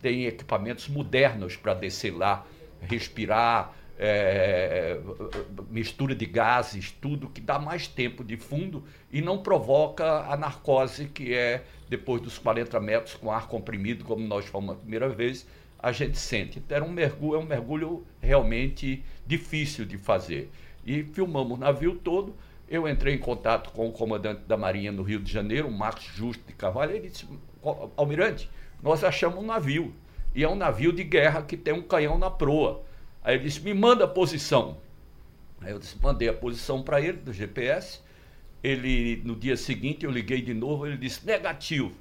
tem 0.00 0.26
equipamentos 0.26 0.88
modernos 0.88 1.56
para 1.56 1.74
descer 1.74 2.14
lá, 2.14 2.46
respirar, 2.80 3.74
é, 3.98 4.98
mistura 5.70 6.14
de 6.14 6.26
gases, 6.26 6.90
tudo 6.90 7.28
que 7.28 7.40
dá 7.40 7.58
mais 7.58 7.86
tempo 7.86 8.24
de 8.24 8.36
fundo 8.36 8.84
e 9.12 9.20
não 9.20 9.38
provoca 9.38 10.24
a 10.30 10.36
narcose, 10.36 11.06
que 11.06 11.32
é 11.32 11.62
depois 11.88 12.20
dos 12.20 12.38
40 12.38 12.80
metros 12.80 13.14
com 13.14 13.30
ar 13.30 13.46
comprimido, 13.46 14.04
como 14.04 14.26
nós 14.26 14.46
fomos 14.46 14.74
a 14.74 14.78
primeira 14.78 15.08
vez, 15.08 15.46
a 15.78 15.92
gente 15.92 16.18
sente. 16.18 16.58
Então, 16.58 16.76
era 16.76 16.84
um 16.84 16.90
mergulho, 16.90 17.36
é 17.36 17.38
um 17.38 17.46
mergulho 17.46 18.06
realmente 18.20 19.04
difícil 19.26 19.84
de 19.84 19.98
fazer. 19.98 20.50
E 20.84 21.02
filmamos 21.02 21.56
o 21.56 21.60
navio 21.60 21.94
todo. 21.96 22.34
Eu 22.68 22.88
entrei 22.88 23.14
em 23.14 23.18
contato 23.18 23.70
com 23.70 23.88
o 23.88 23.92
comandante 23.92 24.42
da 24.46 24.56
Marinha 24.56 24.90
no 24.90 25.02
Rio 25.02 25.20
de 25.20 25.30
Janeiro, 25.30 25.70
Marcos 25.70 26.04
Justo 26.04 26.42
de 26.46 26.52
Carvalho, 26.54 26.92
ele 26.92 27.08
disse, 27.08 27.26
Almirante, 27.96 28.50
nós 28.82 29.04
achamos 29.04 29.38
um 29.38 29.46
navio. 29.46 29.94
E 30.34 30.42
é 30.42 30.48
um 30.48 30.56
navio 30.56 30.92
de 30.92 31.04
guerra 31.04 31.42
que 31.42 31.56
tem 31.56 31.72
um 31.72 31.82
canhão 31.82 32.18
na 32.18 32.30
proa. 32.30 32.82
Aí 33.22 33.36
ele 33.36 33.44
disse: 33.44 33.60
me 33.60 33.72
manda 33.72 34.04
a 34.04 34.08
posição. 34.08 34.78
Aí 35.60 35.72
eu 35.72 35.78
disse, 35.78 35.96
mandei 36.02 36.28
a 36.28 36.34
posição 36.34 36.82
para 36.82 37.00
ele 37.00 37.18
do 37.18 37.32
GPS. 37.32 38.00
Ele, 38.62 39.22
no 39.24 39.34
dia 39.36 39.56
seguinte, 39.56 40.04
eu 40.04 40.10
liguei 40.10 40.42
de 40.42 40.52
novo, 40.52 40.86
ele 40.86 40.96
disse, 40.96 41.24
negativo, 41.26 41.92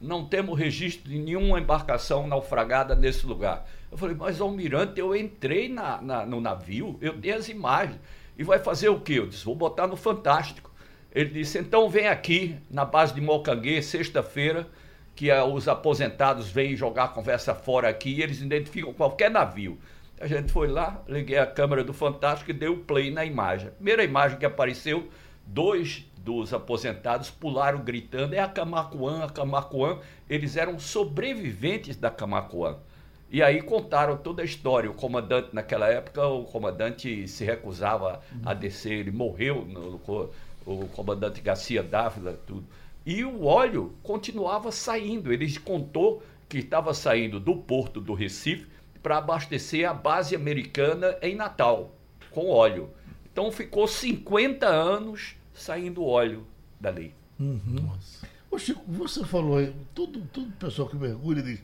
não 0.00 0.24
temos 0.24 0.58
registro 0.58 1.08
de 1.08 1.18
nenhuma 1.18 1.60
embarcação 1.60 2.26
naufragada 2.26 2.94
nesse 2.94 3.26
lugar. 3.26 3.68
Eu 3.90 3.98
falei, 3.98 4.16
mas 4.16 4.40
almirante, 4.40 4.98
eu 4.98 5.14
entrei 5.14 5.68
na, 5.68 6.00
na, 6.00 6.26
no 6.26 6.40
navio, 6.40 6.96
eu 7.00 7.16
dei 7.16 7.32
as 7.32 7.48
imagens. 7.48 7.98
E 8.38 8.44
vai 8.44 8.58
fazer 8.58 8.88
o 8.88 9.00
quê? 9.00 9.14
Eu 9.14 9.26
disse, 9.26 9.44
vou 9.44 9.54
botar 9.54 9.86
no 9.86 9.96
Fantástico. 9.96 10.70
Ele 11.14 11.30
disse, 11.30 11.58
então 11.58 11.88
vem 11.88 12.08
aqui 12.08 12.56
na 12.70 12.84
base 12.84 13.14
de 13.14 13.20
Mocanguê, 13.20 13.82
sexta-feira, 13.82 14.66
que 15.14 15.30
uh, 15.30 15.44
os 15.44 15.68
aposentados 15.68 16.50
vêm 16.50 16.74
jogar 16.74 17.04
a 17.04 17.08
conversa 17.08 17.54
fora 17.54 17.88
aqui 17.88 18.14
e 18.14 18.22
eles 18.22 18.40
identificam 18.40 18.92
qualquer 18.94 19.30
navio. 19.30 19.78
A 20.18 20.26
gente 20.26 20.52
foi 20.52 20.68
lá, 20.68 21.02
liguei 21.08 21.36
a 21.36 21.46
câmera 21.46 21.84
do 21.84 21.92
Fantástico 21.92 22.50
e 22.50 22.54
dei 22.54 22.68
o 22.68 22.78
play 22.78 23.10
na 23.10 23.24
imagem. 23.24 23.68
A 23.68 23.72
primeira 23.72 24.04
imagem 24.04 24.38
que 24.38 24.46
apareceu, 24.46 25.08
dois 25.44 26.06
dos 26.16 26.54
aposentados 26.54 27.30
pularam 27.30 27.80
gritando: 27.80 28.32
é 28.32 28.38
a 28.38 28.48
Camacuã, 28.48 29.24
a 29.24 29.28
Camacuã. 29.28 29.98
Eles 30.30 30.56
eram 30.56 30.78
sobreviventes 30.78 31.96
da 31.96 32.10
Camacuã. 32.10 32.78
E 33.32 33.42
aí 33.42 33.62
contaram 33.62 34.14
toda 34.18 34.42
a 34.42 34.44
história. 34.44 34.90
O 34.90 34.94
comandante, 34.94 35.48
naquela 35.54 35.88
época, 35.88 36.26
o 36.26 36.44
comandante 36.44 37.26
se 37.26 37.42
recusava 37.46 38.20
a 38.44 38.52
descer, 38.52 38.92
ele 38.92 39.10
morreu, 39.10 39.64
no, 39.64 39.92
no, 39.92 40.30
o 40.66 40.86
comandante 40.88 41.40
Garcia 41.40 41.82
Dávila, 41.82 42.38
tudo. 42.46 42.66
E 43.06 43.24
o 43.24 43.46
óleo 43.46 43.94
continuava 44.02 44.70
saindo. 44.70 45.32
Ele 45.32 45.50
contou 45.60 46.22
que 46.46 46.58
estava 46.58 46.92
saindo 46.92 47.40
do 47.40 47.56
porto 47.56 48.02
do 48.02 48.12
Recife 48.12 48.66
para 49.02 49.16
abastecer 49.16 49.88
a 49.88 49.94
base 49.94 50.36
americana 50.36 51.16
em 51.22 51.34
Natal, 51.34 51.90
com 52.30 52.50
óleo. 52.50 52.90
Então 53.32 53.50
ficou 53.50 53.88
50 53.88 54.66
anos 54.66 55.36
saindo 55.54 56.04
óleo 56.04 56.46
dali. 56.78 57.14
Uhum. 57.40 57.90
Ô 58.50 58.58
Chico, 58.58 58.84
você 58.86 59.24
falou 59.24 59.56
aí, 59.56 59.74
todo, 59.94 60.20
todo 60.30 60.52
pessoal 60.52 60.86
que 60.86 60.96
mergulha 60.96 61.42
diz 61.42 61.62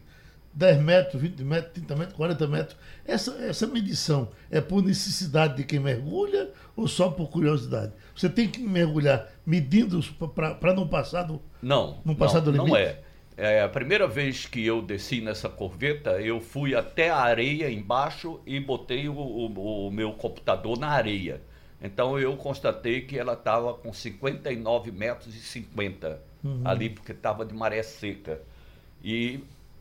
10 0.58 0.82
metros, 0.82 1.22
20 1.22 1.44
metros, 1.44 1.72
30 1.72 1.96
metros, 1.96 2.16
40 2.16 2.46
metros. 2.48 2.76
Essa, 3.06 3.30
essa 3.44 3.64
medição 3.68 4.28
é 4.50 4.60
por 4.60 4.82
necessidade 4.82 5.56
de 5.56 5.62
quem 5.62 5.78
mergulha 5.78 6.50
ou 6.74 6.88
só 6.88 7.08
por 7.08 7.30
curiosidade? 7.30 7.92
Você 8.14 8.28
tem 8.28 8.48
que 8.48 8.60
mergulhar 8.60 9.30
medindo 9.46 10.00
para 10.34 10.74
não 10.74 10.88
passar 10.88 11.22
do, 11.22 11.40
não, 11.62 12.00
não 12.04 12.12
passar 12.16 12.38
não, 12.38 12.46
do 12.46 12.50
limite? 12.50 12.70
Não 12.70 12.76
é. 12.76 12.98
É, 13.36 13.62
a 13.62 13.68
primeira 13.68 14.08
vez 14.08 14.46
que 14.46 14.66
eu 14.66 14.82
desci 14.82 15.20
nessa 15.20 15.48
corveta, 15.48 16.20
eu 16.20 16.40
fui 16.40 16.74
até 16.74 17.08
a 17.08 17.18
areia 17.18 17.70
embaixo 17.70 18.40
e 18.44 18.58
botei 18.58 19.08
o, 19.08 19.14
o, 19.14 19.86
o 19.86 19.90
meu 19.92 20.10
computador 20.14 20.76
na 20.76 20.88
areia. 20.88 21.40
Então 21.80 22.18
eu 22.18 22.36
constatei 22.36 23.02
que 23.02 23.16
ela 23.16 23.34
estava 23.34 23.74
com 23.74 23.92
59 23.92 24.90
metros 24.90 25.36
e 25.36 25.38
50 25.38 26.20
uhum. 26.42 26.62
ali, 26.64 26.90
porque 26.90 27.12
estava 27.12 27.46
de 27.46 27.54
maré 27.54 27.80
seca. 27.84 28.42
E 29.04 29.38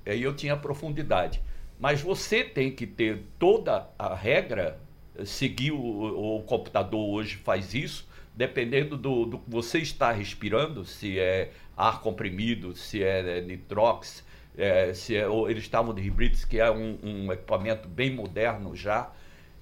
aí 0.09 0.23
eu 0.23 0.35
tinha 0.35 0.55
profundidade. 0.55 1.41
Mas 1.79 2.01
você 2.01 2.43
tem 2.43 2.71
que 2.71 2.87
ter 2.87 3.23
toda 3.37 3.87
a 3.97 4.15
regra, 4.15 4.79
seguir 5.25 5.71
o, 5.71 6.37
o 6.37 6.43
computador 6.43 7.07
hoje 7.09 7.37
faz 7.37 7.73
isso, 7.73 8.07
dependendo 8.35 8.95
do, 8.97 9.25
do 9.25 9.39
que 9.39 9.49
você 9.49 9.79
está 9.79 10.11
respirando, 10.11 10.85
se 10.85 11.19
é 11.19 11.51
ar 11.75 12.01
comprimido, 12.01 12.75
se 12.75 13.03
é, 13.03 13.39
é 13.39 13.41
nitrox, 13.41 14.23
é, 14.57 14.93
se 14.93 15.15
é, 15.15 15.25
eles 15.49 15.63
estavam 15.63 15.93
de 15.93 16.01
Hybrids, 16.01 16.45
que 16.45 16.59
é 16.59 16.69
um, 16.71 16.97
um, 17.03 17.31
equipamento 17.31 17.87
bem 17.87 18.13
moderno 18.13 18.75
já, 18.75 19.11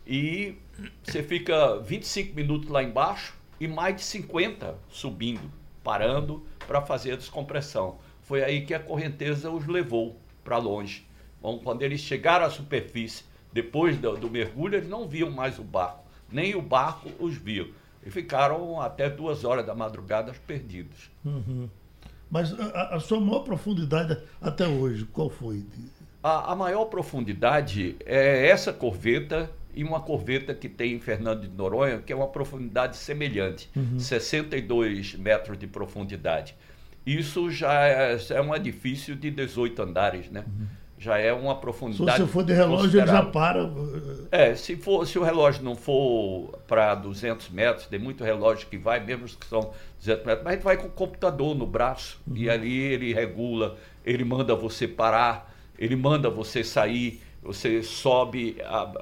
e 0.06 0.58
você 1.04 1.24
fica 1.24 1.80
25 1.80 2.36
minutos 2.36 2.70
lá 2.70 2.84
embaixo 2.84 3.36
e 3.60 3.68
mais 3.68 3.96
de 3.96 4.04
50 4.04 4.78
subindo, 4.90 5.52
parando 5.84 6.46
para 6.68 6.82
fazer 6.82 7.14
a 7.14 7.16
descompressão. 7.16 7.98
Foi 8.22 8.44
aí 8.44 8.66
que 8.66 8.74
a 8.74 8.80
correnteza 8.80 9.50
os 9.50 9.66
levou 9.68 10.20
para 10.46 10.58
longe. 10.58 11.06
Bom, 11.42 11.60
quando 11.60 11.82
eles 11.82 12.00
chegaram 12.00 12.46
à 12.46 12.50
superfície, 12.50 13.26
depois 13.52 13.98
do, 13.98 14.16
do 14.16 14.30
mergulho, 14.30 14.76
eles 14.76 14.88
não 14.88 15.08
viam 15.08 15.30
mais 15.30 15.60
o 15.60 15.64
barco, 15.64 16.06
nem 16.32 16.56
o 16.56 16.62
barco 16.62 17.12
os 17.20 17.36
viu 17.36 17.74
e 18.06 18.12
ficaram 18.12 18.80
até 18.80 19.10
duas 19.10 19.44
horas 19.44 19.66
da 19.66 19.74
madrugada 19.74 20.32
perdidos. 20.46 21.10
Uhum. 21.26 21.68
Mas 22.30 22.58
a, 22.60 22.96
a, 22.96 23.00
sua 23.00 23.20
maior 23.20 23.40
profundidade 23.40 24.18
até 24.40 24.68
hoje, 24.68 25.06
qual 25.06 25.30
foi? 25.30 25.66
A, 26.22 26.52
a, 26.52 26.56
maior 26.56 26.86
profundidade 26.86 27.96
é 28.06 28.48
essa 28.48 28.72
corveta 28.72 29.50
e 29.74 29.84
uma 29.84 30.00
corveta 30.00 30.54
que 30.54 30.70
tem 30.70 30.94
em 30.94 31.00
Fernando 31.00 31.48
de 31.48 31.56
Noronha, 31.56 32.00
que 32.00 32.14
é 32.14 32.16
uma 32.16 32.28
profundidade 32.28 32.98
semelhante, 32.98 33.70
uhum. 33.76 34.00
62 34.00 35.16
metros 35.16 35.58
de 35.58 35.68
profundidade. 35.68 36.56
Isso 37.06 37.52
já 37.52 37.86
é, 37.86 38.18
é 38.32 38.42
um 38.42 38.56
edifício 38.56 39.16
de 39.16 39.30
18 39.30 39.82
andares, 39.82 40.30
né? 40.30 40.44
Uhum 40.48 40.68
já 40.98 41.18
é 41.20 41.32
uma 41.34 41.56
profundidade. 41.56 42.24
Se 42.24 42.28
for 42.28 42.44
de 42.44 42.54
relógio, 42.54 43.00
ele 43.00 43.08
já 43.08 43.24
para. 43.24 43.70
É, 44.32 44.56
se, 44.56 44.76
for, 44.76 45.06
se 45.06 45.20
o 45.20 45.24
relógio 45.24 45.64
não 45.64 45.76
for 45.76 46.58
para 46.68 46.96
200 46.96 47.50
metros, 47.50 47.86
tem 47.88 48.00
muito 48.00 48.24
relógio 48.24 48.68
que 48.68 48.78
vai, 48.78 49.00
mesmo 49.00 49.28
que 49.28 49.46
são 49.46 49.72
200 50.00 50.26
metros, 50.26 50.44
mas 50.44 50.54
a 50.54 50.56
gente 50.56 50.64
vai 50.64 50.78
com 50.78 50.88
o 50.88 50.92
computador 50.92 51.54
no 51.56 51.68
braço 51.68 52.20
uhum. 52.28 52.36
e 52.38 52.50
ali 52.50 52.78
ele 52.78 53.14
regula, 53.14 53.78
ele 54.06 54.24
manda 54.24 54.56
você 54.56 54.88
parar, 54.88 55.54
ele 55.78 55.96
manda 55.96 56.30
você 56.30 56.64
sair, 56.64 57.22
você 57.44 57.84
sobe, 57.84 58.58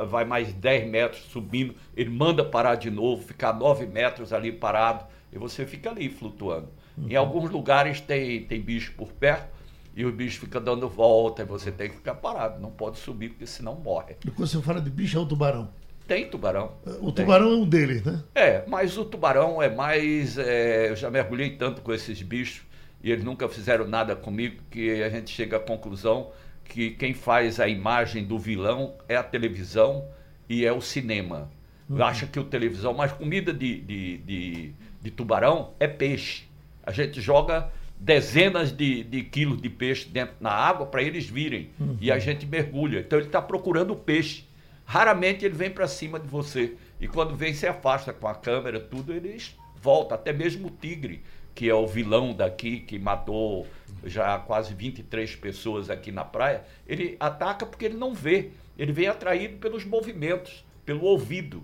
vai 0.08 0.26
mais 0.26 0.52
10 0.52 0.90
metros 0.90 1.24
subindo, 1.32 1.76
ele 1.96 2.10
manda 2.10 2.44
parar 2.44 2.76
de 2.76 2.90
novo, 2.90 3.24
ficar 3.24 3.54
9 3.54 3.86
metros 3.86 4.34
ali 4.34 4.52
parado 4.52 5.06
e 5.32 5.38
você 5.38 5.66
fica 5.66 5.92
ali 5.92 6.10
flutuando. 6.10 6.68
Uhum. 6.98 7.10
Em 7.10 7.16
alguns 7.16 7.50
lugares 7.50 8.00
tem, 8.02 8.44
tem 8.44 8.62
bicho 8.62 8.94
por 8.98 9.12
perto 9.12 9.54
e 9.96 10.06
o 10.06 10.12
bicho 10.12 10.40
fica 10.40 10.60
dando 10.60 10.90
volta, 10.90 11.44
e 11.44 11.46
você 11.46 11.72
tem 11.72 11.90
que 11.90 11.96
ficar 11.96 12.16
parado, 12.16 12.60
não 12.60 12.72
pode 12.72 12.98
subir, 12.98 13.30
porque 13.30 13.46
senão 13.46 13.76
morre. 13.76 14.16
E 14.26 14.32
quando 14.32 14.48
você 14.48 14.60
fala 14.62 14.82
de 14.82 14.90
bicho, 14.90 15.18
é 15.18 15.22
o 15.22 15.26
tubarão? 15.26 15.70
Tem 16.08 16.28
tubarão. 16.28 16.72
O 17.00 17.12
tubarão 17.12 17.50
tem. 17.50 17.60
é 17.60 17.62
um 17.62 17.68
deles, 17.68 18.04
né? 18.04 18.24
É, 18.36 18.64
mas 18.68 18.98
o 18.98 19.06
tubarão 19.06 19.62
é 19.62 19.70
mais. 19.70 20.38
É, 20.38 20.90
eu 20.90 20.96
já 20.96 21.10
mergulhei 21.10 21.52
tanto 21.52 21.82
com 21.82 21.94
esses 21.94 22.22
bichos 22.22 22.64
e 23.02 23.12
eles 23.12 23.24
nunca 23.24 23.48
fizeram 23.48 23.88
nada 23.88 24.16
comigo 24.16 24.62
que 24.70 25.02
a 25.02 25.10
gente 25.10 25.32
chega 25.32 25.58
à 25.58 25.60
conclusão 25.60 26.32
que 26.66 26.92
quem 26.92 27.14
faz 27.14 27.60
a 27.60 27.68
imagem 27.68 28.26
do 28.26 28.40
vilão 28.40 28.96
é 29.08 29.16
a 29.16 29.24
televisão 29.24 30.06
e 30.50 30.66
é 30.66 30.72
o 30.72 30.82
cinema. 30.82 31.50
Uhum. 31.90 32.02
Acha 32.04 32.26
que 32.26 32.40
o 32.40 32.44
televisão, 32.44 32.94
mas 32.94 33.12
comida 33.12 33.54
de, 33.54 33.80
de, 33.82 34.18
de, 34.18 34.74
de 35.02 35.12
tubarão 35.12 35.74
é 35.80 35.88
peixe. 35.88 36.44
A 36.84 36.92
gente 36.92 37.22
joga 37.22 37.72
dezenas 37.98 38.72
de, 38.72 39.04
de 39.04 39.24
quilos 39.24 39.62
de 39.62 39.70
peixe 39.70 40.10
dentro 40.10 40.36
na 40.40 40.52
água 40.52 40.86
para 40.86 41.02
eles 41.02 41.30
virem. 41.30 41.70
Uhum. 41.80 41.98
E 42.02 42.12
a 42.12 42.20
gente 42.20 42.46
mergulha. 42.46 43.00
Então 43.00 43.18
ele 43.18 43.28
está 43.28 43.42
procurando 43.42 43.92
o 43.92 43.96
peixe. 43.96 44.46
Raramente 44.86 45.46
ele 45.46 45.56
vem 45.56 45.70
para 45.70 45.88
cima 45.88 46.20
de 46.20 46.28
você. 46.28 46.76
E 47.00 47.08
quando 47.08 47.36
vem, 47.36 47.54
se 47.54 47.66
afasta 47.66 48.12
com 48.12 48.28
a 48.28 48.36
câmera, 48.36 48.80
tudo, 48.80 49.14
eles 49.14 49.56
voltam. 49.82 50.16
Até 50.16 50.34
mesmo 50.34 50.68
o 50.68 50.72
tigre, 50.72 51.24
que 51.56 51.70
é 51.70 51.74
o 51.74 51.88
vilão 51.88 52.34
daqui, 52.34 52.80
que 52.80 53.00
matou 53.00 53.66
já 54.04 54.38
quase 54.40 54.74
23 54.74 55.36
pessoas 55.38 55.90
aqui 55.90 56.12
na 56.12 56.26
praia, 56.26 56.64
ele 56.86 57.16
ataca 57.20 57.66
porque 57.66 57.86
ele 57.86 57.98
não 57.98 58.14
vê. 58.14 58.52
Ele 58.78 58.92
vem 58.92 59.08
atraído 59.08 59.58
pelos 59.58 59.86
movimentos, 59.86 60.66
pelo 60.86 61.04
ouvido. 61.04 61.64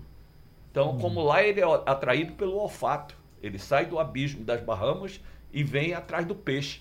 Então, 0.70 0.92
uhum. 0.92 0.98
como 0.98 1.22
lá 1.22 1.42
ele 1.42 1.60
é 1.60 1.64
atraído 1.84 2.32
pelo 2.32 2.56
olfato. 2.56 3.19
Ele 3.42 3.58
sai 3.58 3.86
do 3.86 3.98
abismo 3.98 4.44
das 4.44 4.60
Bahamas 4.60 5.20
e 5.52 5.62
vem 5.62 5.94
atrás 5.94 6.26
do 6.26 6.34
peixe. 6.34 6.80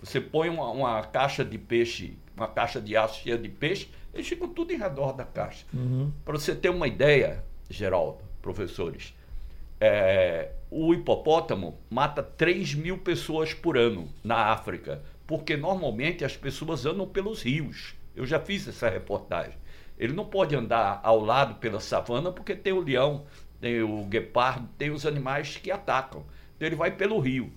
Você 0.00 0.20
põe 0.20 0.48
uma, 0.48 0.70
uma, 0.70 1.02
caixa 1.02 1.44
de 1.44 1.58
peixe, 1.58 2.16
uma 2.36 2.48
caixa 2.48 2.80
de 2.80 2.96
aço 2.96 3.22
cheia 3.22 3.38
de 3.38 3.48
peixe, 3.48 3.88
eles 4.12 4.28
ficam 4.28 4.48
tudo 4.48 4.72
em 4.72 4.78
redor 4.78 5.12
da 5.12 5.24
caixa. 5.24 5.64
Uhum. 5.72 6.12
Para 6.24 6.38
você 6.38 6.54
ter 6.54 6.68
uma 6.68 6.86
ideia, 6.86 7.44
Geraldo, 7.68 8.18
professores, 8.40 9.14
é, 9.80 10.52
o 10.70 10.94
hipopótamo 10.94 11.78
mata 11.90 12.22
3 12.22 12.74
mil 12.74 12.98
pessoas 12.98 13.52
por 13.52 13.76
ano 13.76 14.08
na 14.22 14.52
África, 14.52 15.02
porque 15.26 15.56
normalmente 15.56 16.24
as 16.24 16.36
pessoas 16.36 16.86
andam 16.86 17.06
pelos 17.06 17.42
rios. 17.42 17.94
Eu 18.14 18.24
já 18.24 18.40
fiz 18.40 18.66
essa 18.66 18.88
reportagem. 18.88 19.54
Ele 19.98 20.12
não 20.12 20.24
pode 20.26 20.54
andar 20.54 21.00
ao 21.02 21.20
lado 21.20 21.56
pela 21.56 21.80
savana 21.80 22.30
porque 22.30 22.54
tem 22.54 22.72
o 22.72 22.80
leão, 22.80 23.24
tem 23.60 23.82
o 23.82 24.04
guepardo, 24.04 24.68
tem 24.78 24.90
os 24.90 25.06
animais 25.06 25.56
que 25.56 25.70
atacam. 25.70 26.24
Então 26.56 26.66
ele 26.66 26.76
vai 26.76 26.90
pelo 26.90 27.18
rio. 27.18 27.52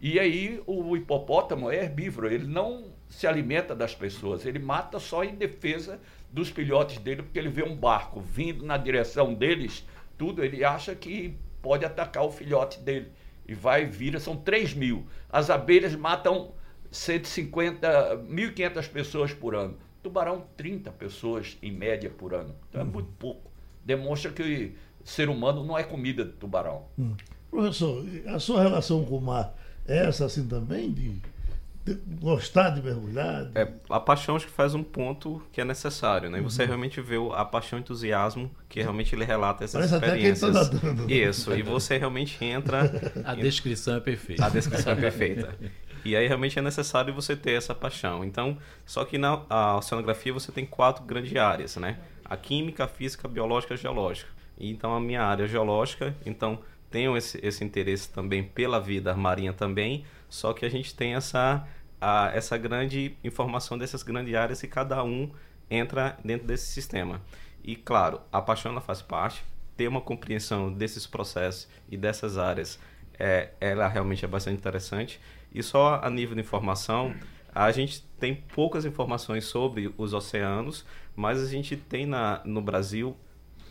E 0.00 0.18
aí 0.18 0.60
o 0.66 0.96
hipopótamo 0.96 1.70
é 1.70 1.76
herbívoro, 1.76 2.28
ele 2.28 2.46
não 2.46 2.86
se 3.08 3.26
alimenta 3.26 3.74
das 3.74 3.94
pessoas, 3.94 4.44
ele 4.44 4.58
mata 4.58 4.98
só 4.98 5.22
em 5.22 5.34
defesa 5.34 6.00
dos 6.30 6.48
filhotes 6.48 6.98
dele, 6.98 7.22
porque 7.22 7.38
ele 7.38 7.48
vê 7.48 7.62
um 7.62 7.76
barco 7.76 8.20
vindo 8.20 8.64
na 8.64 8.76
direção 8.76 9.32
deles, 9.32 9.86
tudo, 10.18 10.42
ele 10.42 10.64
acha 10.64 10.94
que 10.94 11.36
pode 11.60 11.84
atacar 11.84 12.24
o 12.24 12.30
filhote 12.30 12.80
dele. 12.80 13.12
E 13.46 13.54
vai, 13.54 13.84
vira, 13.84 14.18
são 14.18 14.36
3 14.36 14.74
mil. 14.74 15.06
As 15.28 15.50
abelhas 15.50 15.94
matam 15.94 16.52
150, 16.90 18.16
1.500 18.28 18.88
pessoas 18.88 19.32
por 19.32 19.54
ano. 19.54 19.78
Tubarão, 20.02 20.46
30 20.56 20.90
pessoas 20.92 21.56
em 21.62 21.70
média 21.70 22.10
por 22.10 22.34
ano. 22.34 22.54
Então 22.68 22.80
é 22.80 22.84
muito 22.84 23.10
pouco. 23.18 23.50
Demonstra 23.84 24.30
que 24.32 24.74
ser 25.04 25.28
humano 25.28 25.64
não 25.64 25.78
é 25.78 25.82
comida 25.82 26.24
de 26.24 26.32
tubarão. 26.32 26.84
Hum. 26.98 27.14
Professor, 27.50 28.04
a 28.26 28.38
sua 28.38 28.62
relação 28.62 29.04
com 29.04 29.18
o 29.18 29.20
mar 29.20 29.54
é 29.86 30.06
essa 30.06 30.24
assim 30.24 30.46
também? 30.46 30.90
De, 30.90 31.10
de 31.84 31.94
gostar 32.20 32.70
de 32.70 32.82
mergulhar? 32.82 33.44
De... 33.44 33.58
É, 33.58 33.68
a 33.90 34.00
paixão 34.00 34.36
acho 34.36 34.46
que 34.46 34.52
faz 34.52 34.74
um 34.74 34.82
ponto 34.82 35.42
que 35.52 35.60
é 35.60 35.64
necessário, 35.64 36.30
né? 36.30 36.38
Uhum. 36.38 36.48
Você 36.48 36.64
realmente 36.64 37.00
vê 37.00 37.16
a 37.34 37.44
paixão 37.44 37.78
e 37.78 37.82
entusiasmo 37.82 38.50
que 38.68 38.80
realmente 38.80 39.14
ele 39.14 39.24
relata 39.24 39.64
essas 39.64 39.90
Parece 39.90 39.94
experiências. 39.94 40.56
Até 40.56 40.78
que 40.78 40.86
ele 40.86 40.96
tá 40.96 41.12
Isso, 41.12 41.54
e 41.54 41.62
você 41.62 41.98
realmente 41.98 42.42
entra. 42.44 42.90
A 43.24 43.34
descrição 43.34 43.96
é 43.96 44.00
perfeita. 44.00 44.46
A 44.46 44.48
descrição 44.48 44.92
é 44.92 44.96
perfeita. 44.96 45.54
E 46.04 46.16
aí 46.16 46.26
realmente 46.26 46.58
é 46.58 46.62
necessário 46.62 47.14
você 47.14 47.36
ter 47.36 47.52
essa 47.52 47.74
paixão. 47.74 48.24
Então, 48.24 48.58
só 48.84 49.04
que 49.04 49.18
na 49.18 49.76
oceanografia 49.76 50.32
você 50.32 50.50
tem 50.50 50.66
quatro 50.66 51.04
grandes 51.04 51.36
áreas, 51.36 51.76
né? 51.76 51.98
A 52.24 52.36
química, 52.36 52.84
a 52.84 52.88
física, 52.88 53.28
a 53.28 53.30
biológica 53.30 53.74
e 53.74 53.76
a 53.76 53.78
geológica. 53.78 54.30
Então 54.58 54.94
a 54.94 55.00
minha 55.00 55.22
área 55.22 55.46
geológica, 55.46 56.14
então 56.24 56.58
tenho 56.90 57.16
esse, 57.16 57.38
esse 57.44 57.64
interesse 57.64 58.10
também 58.10 58.44
pela 58.44 58.78
vida 58.78 59.14
marinha 59.14 59.52
também, 59.52 60.04
só 60.28 60.52
que 60.52 60.64
a 60.64 60.68
gente 60.68 60.94
tem 60.94 61.14
essa, 61.14 61.66
a, 62.00 62.30
essa 62.34 62.56
grande 62.58 63.16
informação 63.24 63.78
dessas 63.78 64.02
grandes 64.02 64.34
áreas 64.34 64.62
e 64.62 64.68
cada 64.68 65.02
um 65.02 65.30
entra 65.70 66.18
dentro 66.24 66.46
desse 66.46 66.66
sistema. 66.66 67.20
E 67.64 67.74
claro, 67.74 68.20
a 68.30 68.42
paixão 68.42 68.78
faz 68.80 69.00
parte, 69.00 69.42
ter 69.76 69.88
uma 69.88 70.00
compreensão 70.00 70.72
desses 70.72 71.06
processos 71.06 71.68
e 71.90 71.96
dessas 71.96 72.36
áreas, 72.36 72.78
é, 73.18 73.50
ela 73.60 73.88
realmente 73.88 74.24
é 74.24 74.28
bastante 74.28 74.58
interessante. 74.58 75.20
E 75.54 75.62
só 75.62 76.00
a 76.02 76.10
nível 76.10 76.34
de 76.34 76.40
informação, 76.40 77.14
a 77.54 77.70
gente 77.70 78.02
tem 78.18 78.34
poucas 78.34 78.84
informações 78.84 79.44
sobre 79.44 79.92
os 79.96 80.12
oceanos, 80.12 80.84
mas 81.14 81.40
a 81.40 81.46
gente 81.46 81.76
tem 81.76 82.06
na, 82.06 82.40
no 82.44 82.60
Brasil 82.60 83.16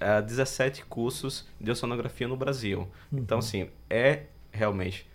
uh, 0.01 0.21
17 0.21 0.85
cursos 0.85 1.47
de 1.59 1.71
oceanografia 1.71 2.27
no 2.27 2.35
Brasil. 2.35 2.87
Uhum. 3.11 3.19
Então, 3.19 3.39
assim, 3.39 3.69
é 3.89 4.23
realmente. 4.51 5.07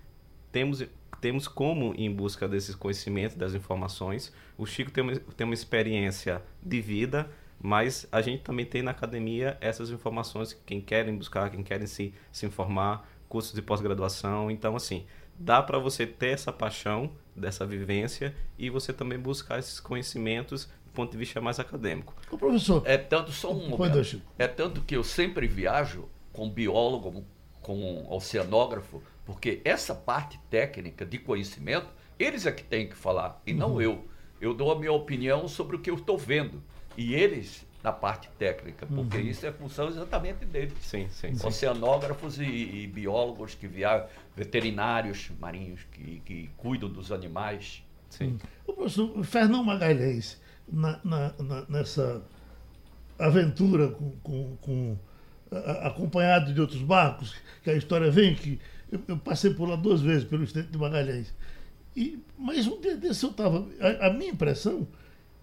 Temos, 0.52 0.84
temos 1.20 1.48
como 1.48 1.94
ir 1.94 2.04
em 2.04 2.12
busca 2.12 2.48
desses 2.48 2.74
conhecimentos, 2.74 3.36
das 3.36 3.54
informações. 3.54 4.32
O 4.56 4.64
Chico 4.64 4.90
tem 4.90 5.04
uma, 5.04 5.16
tem 5.16 5.44
uma 5.44 5.54
experiência 5.54 6.42
de 6.62 6.80
vida, 6.80 7.30
mas 7.60 8.06
a 8.10 8.22
gente 8.22 8.42
também 8.42 8.64
tem 8.64 8.82
na 8.82 8.92
academia 8.92 9.56
essas 9.60 9.90
informações, 9.90 10.52
quem 10.64 10.80
querem 10.80 11.16
buscar, 11.16 11.50
quem 11.50 11.62
querem 11.62 11.86
se, 11.86 12.14
se 12.30 12.46
informar, 12.46 13.08
cursos 13.28 13.54
de 13.54 13.62
pós-graduação. 13.62 14.50
Então, 14.50 14.76
assim, 14.76 15.04
dá 15.38 15.62
para 15.62 15.78
você 15.78 16.06
ter 16.06 16.28
essa 16.28 16.52
paixão 16.52 17.12
dessa 17.34 17.66
vivência 17.66 18.34
e 18.58 18.70
você 18.70 18.92
também 18.92 19.18
buscar 19.18 19.58
esses 19.58 19.78
conhecimentos 19.78 20.70
ponto 20.96 21.12
de 21.12 21.18
vista 21.18 21.40
mais 21.40 21.60
acadêmico. 21.60 22.14
O 22.30 22.38
professor, 22.38 22.82
é 22.84 22.96
tanto 22.96 23.30
só 23.30 23.52
um 23.52 23.68
momento, 23.68 24.22
é 24.38 24.48
tanto 24.48 24.80
que 24.80 24.96
eu 24.96 25.04
sempre 25.04 25.46
viajo 25.46 26.08
com 26.32 26.50
biólogo, 26.50 27.24
com 27.62 28.06
oceanógrafo, 28.10 29.02
porque 29.24 29.60
essa 29.64 29.94
parte 29.94 30.38
técnica 30.50 31.04
de 31.04 31.18
conhecimento 31.18 31.88
eles 32.18 32.46
é 32.46 32.52
que 32.52 32.62
têm 32.62 32.88
que 32.88 32.96
falar 32.96 33.40
e 33.46 33.52
não 33.52 33.74
uhum. 33.74 33.80
eu. 33.80 34.04
Eu 34.40 34.54
dou 34.54 34.70
a 34.70 34.78
minha 34.78 34.92
opinião 34.92 35.48
sobre 35.48 35.76
o 35.76 35.78
que 35.78 35.90
eu 35.90 35.94
estou 35.94 36.16
vendo 36.16 36.62
e 36.96 37.14
eles 37.14 37.66
na 37.82 37.92
parte 37.92 38.28
técnica, 38.38 38.84
porque 38.84 39.18
uhum. 39.18 39.22
isso 39.22 39.46
é 39.46 39.52
função 39.52 39.88
exatamente 39.88 40.44
deles. 40.44 40.74
Sim, 40.80 41.08
sim, 41.08 41.34
sim. 41.34 41.46
Oceanógrafos 41.46 42.38
e, 42.40 42.44
e, 42.44 42.86
biólogos 42.86 43.54
que 43.54 43.68
viajam, 43.68 44.08
veterinários 44.34 45.30
marinhos 45.38 45.86
que, 45.92 46.20
que 46.24 46.50
cuidam 46.56 46.88
dos 46.88 47.12
animais. 47.12 47.84
Sim. 48.10 48.38
O 48.66 48.72
professor 48.72 49.22
Fernão 49.24 49.62
Magalhães, 49.62 50.40
na, 50.70 51.00
na, 51.04 51.32
na, 51.38 51.64
nessa 51.68 52.22
aventura 53.18 53.88
com, 53.88 54.10
com, 54.22 54.56
com 54.60 54.98
a, 55.50 55.88
acompanhado 55.88 56.52
de 56.52 56.60
outros 56.60 56.82
barcos, 56.82 57.34
que 57.62 57.70
a 57.70 57.74
história 57.74 58.10
vem, 58.10 58.34
que 58.34 58.60
eu, 58.90 59.00
eu, 59.08 59.18
passei 59.18 59.52
por 59.52 59.68
lá 59.68 59.76
duas 59.76 60.00
vezes, 60.00 60.24
pelo 60.24 60.44
Estreito 60.44 60.70
de 60.70 60.78
Magalhães. 60.78 61.34
E, 61.96 62.18
mas 62.38 62.66
um 62.66 62.80
dia 62.80 62.96
desse 62.96 63.24
eu 63.24 63.30
estava. 63.30 63.66
A, 63.80 64.08
a 64.08 64.12
minha 64.12 64.30
impressão 64.30 64.86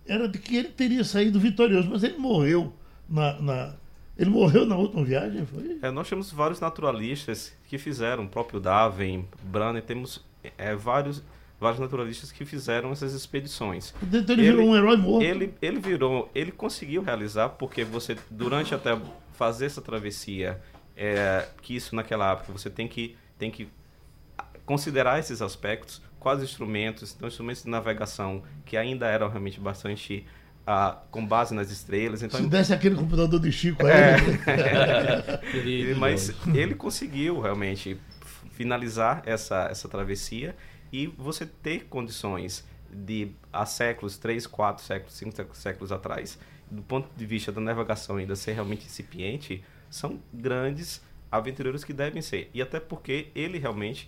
era 0.05 0.27
de 0.27 0.37
que 0.37 0.55
ele 0.55 0.69
teria 0.69 1.03
saído 1.03 1.39
vitorioso, 1.39 1.89
mas 1.89 2.03
ele 2.03 2.17
morreu 2.17 2.73
na, 3.09 3.41
na 3.41 3.75
ele 4.17 4.29
morreu 4.29 4.65
na 4.65 4.75
última 4.75 5.03
viagem, 5.03 5.45
foi? 5.45 5.79
É, 5.81 5.89
nós 5.89 6.07
temos 6.07 6.31
vários 6.31 6.59
naturalistas 6.59 7.51
que 7.67 7.79
fizeram, 7.79 8.25
o 8.25 8.29
próprio 8.29 8.59
Darwin, 8.59 9.27
Branner, 9.43 9.81
temos 9.81 10.23
é, 10.55 10.75
vários, 10.75 11.23
vários 11.63 11.79
naturalistas 11.79 12.31
que 12.31 12.45
fizeram 12.45 12.91
essas 12.91 13.13
expedições. 13.13 13.93
Então 14.03 14.19
ele, 14.19 14.31
ele 14.33 14.51
virou 14.51 14.67
um 14.67 14.75
herói 14.75 14.97
morto. 14.97 15.23
Ele, 15.23 15.53
ele 15.61 15.79
virou, 15.79 16.29
ele 16.35 16.51
conseguiu 16.51 17.01
realizar, 17.01 17.49
porque 17.49 17.83
você, 17.83 18.17
durante 18.29 18.75
até 18.75 18.99
fazer 19.31 19.65
essa 19.65 19.81
travessia, 19.81 20.61
é, 20.95 21.47
que 21.61 21.75
isso 21.75 21.95
naquela 21.95 22.33
época 22.33 22.51
você 22.51 22.69
tem 22.69 22.87
que, 22.87 23.15
tem 23.39 23.49
que 23.49 23.67
considerar 24.65 25.19
esses 25.19 25.41
aspectos, 25.41 26.01
quais 26.19 26.43
instrumentos, 26.43 27.13
então 27.15 27.27
instrumentos 27.27 27.63
de 27.63 27.69
navegação 27.69 28.43
que 28.65 28.77
ainda 28.77 29.07
eram 29.07 29.29
realmente 29.29 29.59
bastante 29.59 30.25
ah, 30.67 30.97
com 31.11 31.25
base 31.25 31.53
nas 31.53 31.71
estrelas. 31.71 32.23
Então, 32.23 32.39
Se 32.39 32.47
desse 32.47 32.73
aquele 32.73 32.95
computador 32.95 33.39
de 33.39 33.51
Chico 33.51 33.85
aí. 33.85 33.93
É. 33.93 34.17
Né? 35.53 35.93
Mas 35.97 36.33
ele 36.53 36.75
conseguiu 36.75 37.39
realmente 37.39 37.97
finalizar 38.51 39.23
essa, 39.25 39.67
essa 39.69 39.87
travessia 39.87 40.55
e 40.93 41.07
você 41.07 41.43
ter 41.43 41.85
condições 41.85 42.63
de 42.89 43.31
há 43.51 43.65
séculos, 43.65 44.19
três, 44.19 44.45
quatro 44.45 44.83
séculos, 44.83 45.15
cinco 45.15 45.55
séculos 45.55 45.91
atrás, 45.91 46.37
do 46.69 46.83
ponto 46.83 47.09
de 47.17 47.25
vista 47.25 47.51
da 47.51 47.59
navegação 47.59 48.17
ainda 48.17 48.35
ser 48.35 48.53
realmente 48.53 48.85
incipiente, 48.85 49.63
são 49.89 50.19
grandes 50.31 51.03
aventureiros 51.31 51.83
que 51.83 51.93
devem 51.93 52.21
ser. 52.21 52.51
E 52.53 52.61
até 52.61 52.79
porque 52.79 53.31
ele 53.33 53.57
realmente 53.57 54.07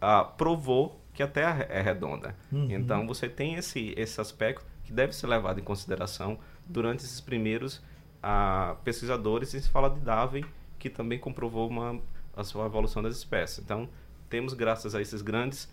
ah, 0.00 0.22
provou 0.22 1.00
que 1.14 1.22
a 1.22 1.26
Terra 1.26 1.66
é 1.70 1.80
redonda. 1.80 2.36
Uhum. 2.52 2.70
Então 2.70 3.06
você 3.06 3.26
tem 3.26 3.54
esse, 3.54 3.94
esse 3.96 4.20
aspecto 4.20 4.66
que 4.84 4.92
deve 4.92 5.14
ser 5.14 5.26
levado 5.26 5.58
em 5.58 5.64
consideração 5.64 6.38
durante 6.66 7.04
esses 7.04 7.22
primeiros 7.22 7.82
ah, 8.22 8.76
pesquisadores. 8.84 9.54
E 9.54 9.62
se 9.62 9.68
fala 9.70 9.88
de 9.88 10.00
Darwin, 10.00 10.44
que 10.78 10.90
também 10.90 11.18
comprovou 11.18 11.68
uma, 11.68 11.98
a 12.36 12.44
sua 12.44 12.66
evolução 12.66 13.02
das 13.02 13.16
espécies. 13.16 13.60
Então 13.60 13.88
temos, 14.28 14.52
graças 14.52 14.94
a 14.94 15.00
esses 15.00 15.22
grandes, 15.22 15.70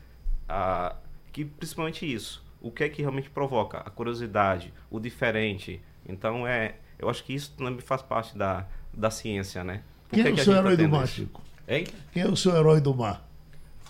ah, 0.47 0.95
que 1.31 1.45
principalmente 1.45 2.11
isso, 2.11 2.43
o 2.61 2.71
que 2.71 2.83
é 2.83 2.89
que 2.89 3.01
realmente 3.01 3.29
provoca? 3.29 3.79
A 3.79 3.89
curiosidade, 3.89 4.73
o 4.89 4.99
diferente. 4.99 5.81
Então 6.07 6.47
é, 6.47 6.75
eu 6.97 7.09
acho 7.09 7.23
que 7.23 7.33
isso 7.33 7.53
também 7.57 7.79
faz 7.79 8.01
parte 8.01 8.37
da, 8.37 8.65
da 8.93 9.11
ciência, 9.11 9.63
né? 9.63 9.83
Por 10.09 10.15
Quem 10.15 10.23
que 10.23 10.29
é, 10.29 10.31
é 10.31 10.33
o 10.33 10.43
seu 10.43 10.53
herói 10.55 10.77
do 10.77 10.89
mar, 10.89 11.07
Chico? 11.07 11.41
Hein? 11.67 11.87
Quem 12.11 12.23
é 12.23 12.27
o 12.27 12.35
seu 12.35 12.55
herói 12.55 12.79
do 12.79 12.93
mar? 12.93 13.27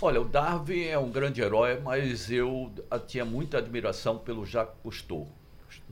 Olha, 0.01 0.21
o 0.21 0.25
Darwin 0.25 0.83
é 0.83 0.99
um 0.99 1.09
grande 1.09 1.41
herói, 1.41 1.79
mas 1.79 2.29
eu 2.29 2.71
tinha 3.07 3.23
muita 3.23 3.59
admiração 3.59 4.17
pelo 4.17 4.45
Jacques 4.45 4.75
Cousteau. 4.83 5.27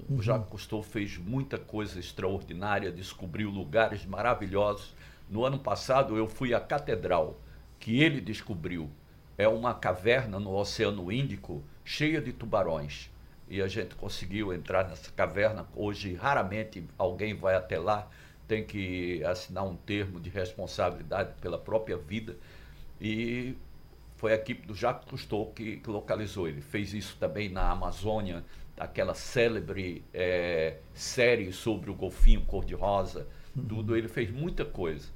O 0.09 0.13
uhum. 0.13 0.21
Jacques 0.21 0.49
Cousteau 0.49 0.83
fez 0.83 1.17
muita 1.17 1.57
coisa 1.57 1.99
extraordinária, 1.99 2.91
descobriu 2.91 3.49
lugares 3.49 4.05
maravilhosos. 4.05 4.93
No 5.29 5.45
ano 5.45 5.57
passado 5.57 6.17
eu 6.17 6.27
fui 6.27 6.53
à 6.53 6.59
catedral 6.59 7.39
que 7.79 8.01
ele 8.01 8.19
descobriu. 8.19 8.89
É 9.37 9.47
uma 9.47 9.73
caverna 9.73 10.39
no 10.39 10.53
Oceano 10.55 11.11
Índico 11.11 11.63
cheia 11.83 12.21
de 12.21 12.31
tubarões. 12.31 13.09
E 13.49 13.61
a 13.61 13.67
gente 13.67 13.95
conseguiu 13.95 14.53
entrar 14.53 14.87
nessa 14.87 15.11
caverna. 15.11 15.67
Hoje 15.75 16.13
raramente 16.13 16.83
alguém 16.97 17.33
vai 17.33 17.55
até 17.55 17.77
lá, 17.77 18.07
tem 18.47 18.63
que 18.63 19.23
assinar 19.23 19.65
um 19.65 19.75
termo 19.75 20.19
de 20.19 20.29
responsabilidade 20.29 21.33
pela 21.41 21.57
própria 21.57 21.97
vida. 21.97 22.35
E 22.99 23.55
foi 24.15 24.31
a 24.31 24.35
equipe 24.35 24.65
do 24.65 24.73
Jacques 24.73 25.09
Cousteau 25.09 25.47
que, 25.47 25.77
que 25.77 25.89
localizou 25.89 26.47
ele. 26.47 26.61
Fez 26.61 26.93
isso 26.93 27.17
também 27.19 27.49
na 27.49 27.69
Amazônia, 27.71 28.43
aquela 28.77 29.13
célebre 29.13 30.03
é, 30.13 30.77
série 30.93 31.51
sobre 31.51 31.91
o 31.91 31.93
golfinho 31.93 32.41
cor-de-rosa, 32.45 33.27
uhum. 33.55 33.65
tudo. 33.65 33.97
Ele 33.97 34.07
fez 34.07 34.31
muita 34.31 34.63
coisa. 34.63 35.09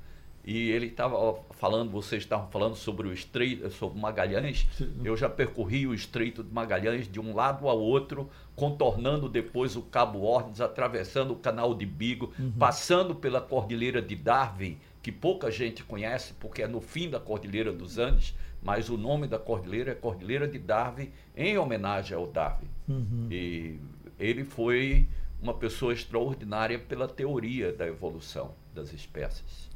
E 0.48 0.72
ele 0.72 0.86
estava 0.86 1.38
falando, 1.52 1.92
vocês 1.92 2.24
estavam 2.24 2.50
falando 2.50 2.74
sobre 2.74 3.06
o 3.06 3.12
estreito, 3.12 3.70
sobre 3.70 4.00
Magalhães. 4.00 4.66
Eu 5.04 5.18
já 5.18 5.28
percorri 5.28 5.86
o 5.86 5.94
estreito 5.94 6.42
de 6.42 6.54
Magalhães 6.54 7.06
de 7.12 7.20
um 7.20 7.36
lado 7.36 7.68
ao 7.68 7.78
outro, 7.78 8.30
contornando 8.56 9.28
depois 9.28 9.76
o 9.76 9.82
Cabo 9.82 10.22
Hornos, 10.22 10.62
atravessando 10.62 11.34
o 11.34 11.36
Canal 11.36 11.76
de 11.76 11.86
Bigo, 11.86 12.32
uhum. 12.40 12.54
passando 12.58 13.14
pela 13.14 13.42
Cordilheira 13.42 14.02
de 14.02 14.16
Darwin, 14.16 14.78
que 15.04 15.12
pouca 15.12 15.52
gente 15.52 15.84
conhece, 15.84 16.34
porque 16.40 16.62
é 16.62 16.68
no 16.68 16.80
fim 16.80 17.10
da 17.10 17.20
Cordilheira 17.20 17.74
dos 17.74 17.98
Andes, 17.98 18.34
mas 18.64 18.90
o 18.90 18.98
nome 18.98 19.28
da 19.28 19.38
cordilheira 19.38 19.92
é 19.92 19.96
Cordilheira 19.96 20.48
de 20.48 20.60
Darwin, 20.60 21.12
em 21.36 21.58
homenagem 21.58 22.16
ao 22.16 22.26
Darwin. 22.26 22.70
Uhum. 22.88 23.28
E 23.30 23.78
ele 24.18 24.46
foi 24.46 25.06
uma 25.42 25.54
pessoa 25.54 25.92
extraordinária 25.92 26.80
pela 26.80 27.06
teoria 27.06 27.74
da 27.74 27.86
evolução 27.86 28.54
das 28.74 28.94
espécies. 28.94 29.68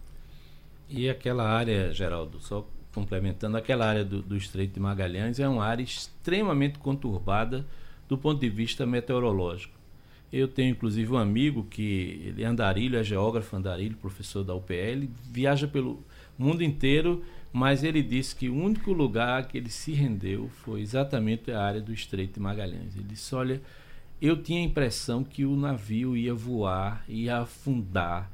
E 0.93 1.09
aquela 1.09 1.47
área, 1.47 1.93
Geraldo, 1.93 2.41
só 2.41 2.67
complementando, 2.93 3.55
aquela 3.55 3.87
área 3.87 4.03
do, 4.03 4.21
do 4.21 4.35
Estreito 4.35 4.73
de 4.73 4.79
Magalhães 4.81 5.39
é 5.39 5.47
uma 5.47 5.63
área 5.63 5.81
extremamente 5.81 6.79
conturbada 6.79 7.65
do 8.09 8.17
ponto 8.17 8.41
de 8.41 8.49
vista 8.49 8.85
meteorológico. 8.85 9.73
Eu 10.33 10.49
tenho 10.49 10.71
inclusive 10.71 11.09
um 11.13 11.17
amigo 11.17 11.63
que 11.63 12.21
ele 12.25 12.43
é 12.43 12.45
andarilho, 12.45 12.97
é 12.97 13.03
geógrafo 13.03 13.55
andarilho, 13.55 13.95
professor 13.95 14.43
da 14.43 14.53
UPL, 14.53 15.07
viaja 15.29 15.65
pelo 15.65 16.03
mundo 16.37 16.61
inteiro, 16.61 17.23
mas 17.53 17.85
ele 17.85 18.03
disse 18.03 18.35
que 18.35 18.49
o 18.49 18.55
único 18.55 18.91
lugar 18.91 19.47
que 19.47 19.57
ele 19.57 19.69
se 19.69 19.93
rendeu 19.93 20.49
foi 20.49 20.81
exatamente 20.81 21.51
a 21.51 21.61
área 21.61 21.81
do 21.81 21.93
Estreito 21.93 22.33
de 22.33 22.39
Magalhães. 22.41 22.95
Ele 22.95 23.07
disse: 23.09 23.33
Olha, 23.33 23.61
eu 24.21 24.41
tinha 24.41 24.59
a 24.59 24.63
impressão 24.63 25.23
que 25.23 25.45
o 25.45 25.55
navio 25.55 26.17
ia 26.17 26.33
voar, 26.33 27.03
ia 27.07 27.37
afundar 27.37 28.29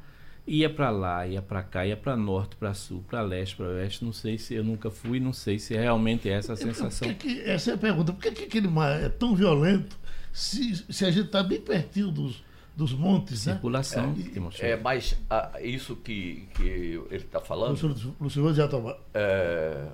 ia 0.48 0.70
para 0.70 0.90
lá, 0.90 1.28
ia 1.28 1.42
para 1.42 1.62
cá, 1.62 1.86
ia 1.86 1.98
para 1.98 2.16
norte, 2.16 2.56
para 2.56 2.74
sul, 2.74 3.04
para 3.08 3.22
leste, 3.22 3.56
para 3.56 3.68
oeste. 3.68 4.06
Não 4.06 4.14
sei 4.14 4.38
se 4.38 4.56
eu 4.56 4.64
nunca 4.64 4.90
fui, 4.90 5.20
não 5.20 5.34
sei 5.34 5.60
se 5.60 5.76
realmente 5.76 6.30
é 6.30 6.34
essa 6.34 6.54
a 6.54 6.56
sensação. 6.56 7.08
Que 7.10 7.16
que, 7.16 7.42
essa 7.42 7.72
é 7.72 7.74
a 7.74 7.78
pergunta. 7.78 8.14
Por 8.14 8.22
que, 8.22 8.32
que 8.32 8.44
aquele 8.46 8.68
mar 8.68 9.00
é 9.00 9.10
tão 9.10 9.36
violento 9.36 9.98
se, 10.32 10.86
se 10.92 11.06
a 11.06 11.12
gente 11.12 11.26
está 11.26 11.44
bem 11.44 11.60
pertinho 11.60 12.10
dos, 12.10 12.44
dos 12.76 12.94
montes, 12.94 13.46
né? 13.46 13.54
Circulação. 13.54 14.16
É, 14.60 14.72
é 14.72 14.78
mas 14.78 15.18
a, 15.30 15.60
isso 15.62 15.96
que, 15.98 16.48
que 16.56 16.64
ele 16.64 17.16
está 17.16 17.42
falando. 17.42 18.16
Lucivano 18.20 18.56
já 18.56 18.66
está. 18.66 18.78
É, 19.14 19.88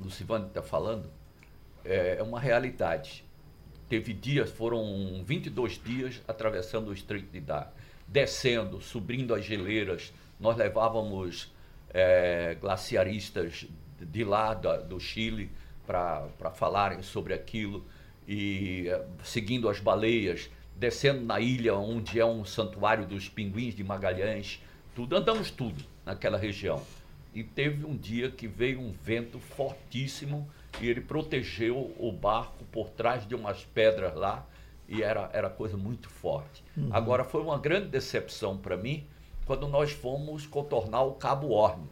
Lucivano 0.00 0.46
está 0.46 0.62
falando 0.62 1.10
é, 1.84 2.16
é 2.18 2.22
uma 2.22 2.40
realidade. 2.40 3.24
Teve 3.88 4.12
dias, 4.12 4.50
foram 4.50 5.22
22 5.24 5.80
dias 5.82 6.22
atravessando 6.28 6.88
o 6.88 6.92
Estreito 6.92 7.32
de 7.32 7.40
Dar 7.40 7.72
descendo, 8.08 8.80
subindo 8.80 9.34
as 9.34 9.44
geleiras. 9.44 10.12
Nós 10.40 10.56
levávamos 10.56 11.52
é, 11.90 12.56
glaciaristas 12.60 13.66
de 14.00 14.24
lá 14.24 14.54
da, 14.54 14.78
do 14.78 14.98
Chile 14.98 15.50
para 15.86 16.50
falarem 16.54 17.02
sobre 17.02 17.34
aquilo 17.34 17.84
e 18.26 18.88
é, 18.88 19.04
seguindo 19.22 19.68
as 19.68 19.80
baleias, 19.80 20.50
descendo 20.76 21.24
na 21.24 21.40
ilha 21.40 21.74
onde 21.74 22.18
é 22.18 22.24
um 22.24 22.44
santuário 22.44 23.06
dos 23.06 23.28
pinguins 23.28 23.74
de 23.74 23.84
Magalhães, 23.84 24.62
tudo, 24.94 25.16
andamos 25.16 25.50
tudo 25.50 25.84
naquela 26.04 26.38
região. 26.38 26.82
E 27.34 27.42
teve 27.42 27.84
um 27.84 27.96
dia 27.96 28.30
que 28.30 28.48
veio 28.48 28.80
um 28.80 28.92
vento 28.92 29.38
fortíssimo 29.38 30.48
e 30.80 30.88
ele 30.88 31.00
protegeu 31.00 31.94
o 31.98 32.12
barco 32.12 32.64
por 32.72 32.90
trás 32.90 33.26
de 33.26 33.34
umas 33.34 33.64
pedras 33.64 34.14
lá 34.14 34.46
e 34.88 35.02
era, 35.02 35.28
era 35.32 35.50
coisa 35.50 35.76
muito 35.76 36.08
forte. 36.08 36.64
Uhum. 36.76 36.88
Agora, 36.90 37.22
foi 37.22 37.42
uma 37.42 37.58
grande 37.58 37.88
decepção 37.88 38.56
para 38.56 38.76
mim 38.76 39.04
quando 39.44 39.68
nós 39.68 39.92
fomos 39.92 40.46
contornar 40.46 41.02
o 41.02 41.12
Cabo 41.12 41.48
Horn, 41.48 41.84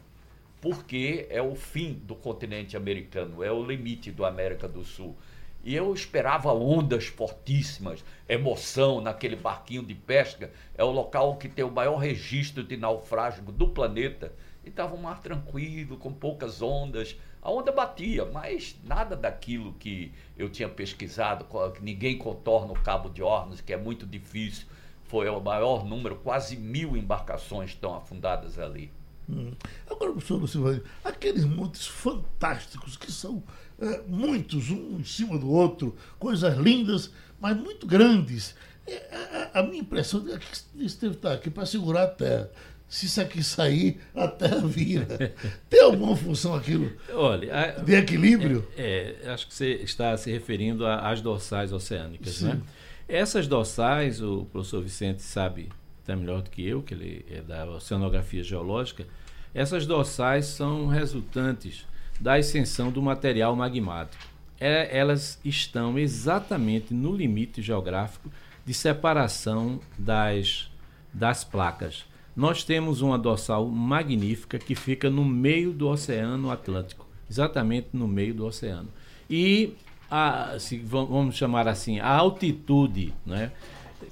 porque 0.61 1.27
é 1.29 1.41
o 1.41 1.55
fim 1.55 1.93
do 1.93 2.15
continente 2.15 2.75
americano, 2.75 3.43
é 3.43 3.51
o 3.51 3.63
limite 3.63 4.11
do 4.11 4.25
América 4.25 4.67
do 4.67 4.83
Sul. 4.83 5.15
E 5.63 5.75
eu 5.75 5.93
esperava 5.93 6.53
ondas 6.53 7.07
fortíssimas, 7.07 8.03
emoção 8.29 9.01
naquele 9.01 9.35
barquinho 9.35 9.83
de 9.83 9.93
pesca. 9.93 10.49
É 10.77 10.83
o 10.83 10.91
local 10.91 11.35
que 11.35 11.49
tem 11.49 11.65
o 11.65 11.71
maior 11.71 11.97
registro 11.97 12.63
de 12.63 12.77
naufrágio 12.77 13.43
do 13.43 13.67
planeta. 13.67 14.31
E 14.67 14.69
estava 14.69 14.93
um 14.93 15.01
mar 15.01 15.21
tranquilo, 15.21 15.95
com 15.95 16.11
poucas 16.11 16.61
ondas, 16.61 17.15
a 17.41 17.49
onda 17.49 17.71
batia, 17.71 18.25
mas 18.25 18.75
nada 18.83 19.15
daquilo 19.15 19.71
que 19.79 20.11
eu 20.37 20.49
tinha 20.49 20.67
pesquisado, 20.67 21.45
ninguém 21.81 22.17
contorna 22.17 22.73
o 22.73 22.81
Cabo 22.81 23.07
de 23.09 23.23
Hornos, 23.23 23.61
que 23.61 23.71
é 23.71 23.77
muito 23.77 24.05
difícil. 24.05 24.67
Foi 25.05 25.29
o 25.29 25.39
maior 25.39 25.85
número, 25.85 26.17
quase 26.17 26.57
mil 26.57 26.97
embarcações 26.97 27.69
estão 27.69 27.95
afundadas 27.95 28.59
ali. 28.59 28.91
Hum. 29.29 29.53
Agora, 29.89 30.11
professor 30.11 30.35
Lucivânio, 30.35 30.83
aqueles 31.01 31.45
montes 31.45 31.87
fantásticos 31.87 32.97
que 32.97 33.09
são 33.09 33.41
é, 33.79 34.01
muitos, 34.05 34.69
um 34.69 34.99
em 34.99 35.03
cima 35.05 35.37
do 35.37 35.49
outro, 35.49 35.95
coisas 36.19 36.57
lindas, 36.57 37.13
mas 37.39 37.55
muito 37.55 37.87
grandes. 37.87 38.53
É, 38.85 39.49
a, 39.53 39.59
a, 39.59 39.63
minha 39.63 39.79
impressão 39.79 40.25
é 40.27 40.37
que 40.37 40.83
isso 40.83 40.99
deve 40.99 41.15
estar 41.15 41.31
aqui 41.31 41.49
para 41.49 41.65
segurar 41.65 42.03
a 42.03 42.07
terra 42.07 42.51
se 42.89 43.05
isso 43.05 43.19
aqui 43.19 43.43
sair, 43.43 43.99
a 44.15 44.27
Terra 44.27 44.65
vira. 44.65 45.35
Tem 45.69 45.83
alguma 45.83 46.15
função 46.15 46.55
aquilo 46.55 46.91
Olha, 47.13 47.53
a, 47.53 47.67
de 47.81 47.93
equilíbrio? 47.93 48.65
É, 48.77 49.15
é, 49.23 49.29
acho 49.29 49.47
que 49.47 49.53
você 49.53 49.73
está 49.75 50.15
se 50.15 50.31
referindo 50.31 50.85
às 50.85 51.19
dorsais 51.21 51.73
oceânicas. 51.73 52.41
Né? 52.41 52.61
Essas 53.07 53.45
dorsais, 53.45 54.21
o 54.21 54.45
professor 54.51 54.81
Vicente 54.81 55.21
sabe 55.21 55.69
até 56.03 56.15
melhor 56.15 56.41
do 56.41 56.49
que 56.49 56.65
eu, 56.65 56.81
que 56.81 56.93
ele 56.93 57.25
é 57.29 57.41
da 57.41 57.65
oceanografia 57.65 58.41
geológica, 58.41 59.05
essas 59.53 59.85
dorsais 59.85 60.45
são 60.45 60.87
resultantes 60.87 61.85
da 62.19 62.35
ascensão 62.35 62.89
do 62.89 63.01
material 63.01 63.53
magmático. 63.55 64.23
É, 64.59 64.97
elas 64.97 65.39
estão 65.43 65.99
exatamente 65.99 66.93
no 66.93 67.13
limite 67.13 67.61
geográfico 67.61 68.31
de 68.65 68.73
separação 68.73 69.81
das, 69.97 70.71
das 71.13 71.43
placas 71.43 72.05
nós 72.37 72.63
temos 72.63 73.01
uma 73.01 73.17
dorsal 73.17 73.65
magnífica 73.65 74.59
que 74.59 74.75
fica 74.75 75.09
no 75.09 75.25
meio 75.25 75.73
do 75.73 75.87
Oceano 75.87 76.51
Atlântico, 76.51 77.07
exatamente 77.27 77.87
no 77.91 78.07
meio 78.07 78.31
do 78.35 78.45
oceano. 78.45 78.89
E 79.27 79.73
a, 80.09 80.55
se 80.59 80.77
vamos 80.77 81.35
chamar 81.35 81.67
assim, 81.67 81.99
a 81.99 82.07
altitude, 82.07 83.11
né, 83.25 83.51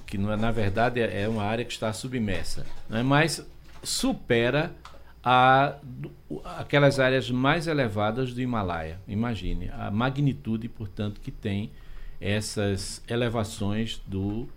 que 0.07 0.17
não 0.17 0.31
é, 0.33 0.35
na 0.35 0.49
verdade 0.49 0.99
é, 0.99 1.21
é 1.21 1.29
uma 1.29 1.43
área 1.43 1.63
que 1.63 1.71
está 1.71 1.93
submersa, 1.93 2.65
né, 2.89 3.03
mas 3.03 3.45
supera 3.83 4.75
a, 5.23 5.75
aquelas 6.57 6.99
áreas 6.99 7.29
mais 7.29 7.67
elevadas 7.67 8.33
do 8.33 8.41
Himalaia. 8.41 8.99
Imagine 9.07 9.69
a 9.69 9.91
magnitude, 9.91 10.67
portanto, 10.67 11.21
que 11.21 11.29
tem 11.29 11.69
essas 12.19 13.03
elevações 13.07 14.01
do 14.07 14.49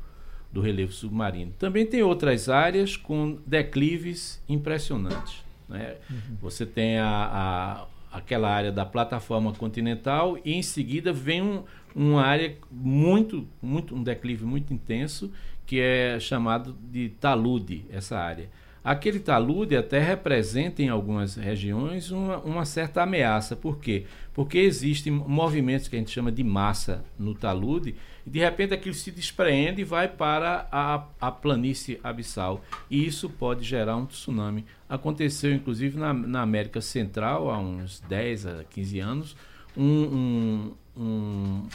do 0.53 0.61
relevo 0.61 0.93
submarino. 0.93 1.53
Também 1.59 1.85
tem 1.85 2.03
outras 2.03 2.49
áreas 2.49 2.97
com 2.97 3.39
declives 3.47 4.43
impressionantes. 4.49 5.45
Né? 5.69 5.97
Uhum. 6.11 6.37
Você 6.41 6.65
tem 6.65 6.99
a, 6.99 7.87
a, 8.13 8.17
aquela 8.17 8.51
área 8.51 8.73
da 8.73 8.87
plataforma 8.87 9.53
continental 9.53 10.39
e 10.45 10.55
em 10.55 10.63
seguida 10.63 11.13
vem 11.13 11.43
um, 11.43 11.65
uma 11.95 12.23
área 12.23 12.57
muito, 12.71 13.47
muito, 13.61 13.95
um 13.95 14.03
declive 14.03 14.45
muito 14.45 14.73
intenso 14.73 15.31
que 15.67 15.79
é 15.81 16.19
chamado 16.19 16.75
de 16.91 17.11
talude, 17.11 17.85
essa 17.91 18.19
área. 18.19 18.49
Aquele 18.83 19.19
talude 19.19 19.77
até 19.77 19.99
representa 19.99 20.83
em 20.83 20.89
algumas 20.89 21.35
regiões 21.35 22.11
uma, 22.11 22.39
uma, 22.39 22.65
certa 22.65 23.03
ameaça. 23.03 23.55
Por 23.57 23.79
quê? 23.79 24.05
Porque 24.33 24.59
existem 24.59 25.13
movimentos 25.13 25.89
que 25.89 25.97
a 25.97 25.99
gente 25.99 26.11
chama 26.11 26.31
de 26.31 26.45
massa 26.45 27.05
no 27.19 27.35
talude 27.35 27.95
e 28.27 28.31
de 28.31 28.39
repente 28.39 28.73
aquilo 28.73 28.95
se 28.95 29.11
despreende 29.11 29.83
e 29.83 29.85
vai 29.85 30.09
para 30.09 30.69
a, 30.71 31.05
a 31.21 31.31
planície 31.31 32.01
abissal. 32.03 32.65
E 32.91 33.05
isso 33.07 33.29
pode 33.29 33.65
gerar 33.65 33.97
um 33.97 34.07
tsunami. 34.07 34.65
Aconteceu 34.89 35.53
inclusive 35.53 35.99
na, 35.99 36.15
na 36.15 36.43
América 36.43 36.81
Central 36.81 37.51
há 37.51 37.59
uns 37.59 38.01
10 38.09 38.47
a 38.47 38.65
15 38.65 39.01
anos 39.01 39.37
um, 39.77 39.85
um, 39.85 40.75
um, 40.97 41.69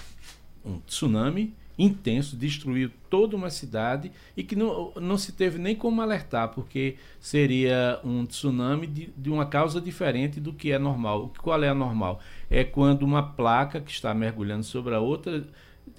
um 0.65 0.79
tsunami 0.87 1.53
intenso, 1.77 2.35
destruiu 2.35 2.91
toda 3.09 3.35
uma 3.35 3.49
cidade 3.49 4.11
e 4.37 4.43
que 4.43 4.55
não, 4.55 4.91
não 4.95 5.17
se 5.17 5.31
teve 5.31 5.57
nem 5.57 5.75
como 5.75 6.01
alertar, 6.01 6.49
porque 6.49 6.95
seria 7.19 7.99
um 8.03 8.25
tsunami 8.25 8.87
de, 8.87 9.09
de 9.17 9.29
uma 9.29 9.45
causa 9.45 9.81
diferente 9.81 10.39
do 10.39 10.53
que 10.53 10.71
é 10.71 10.79
normal. 10.79 11.33
Qual 11.41 11.61
é 11.63 11.69
a 11.69 11.73
normal? 11.73 12.19
É 12.49 12.63
quando 12.63 13.03
uma 13.03 13.23
placa 13.23 13.81
que 13.81 13.91
está 13.91 14.13
mergulhando 14.13 14.63
sobre 14.63 14.93
a 14.93 14.99
outra 14.99 15.45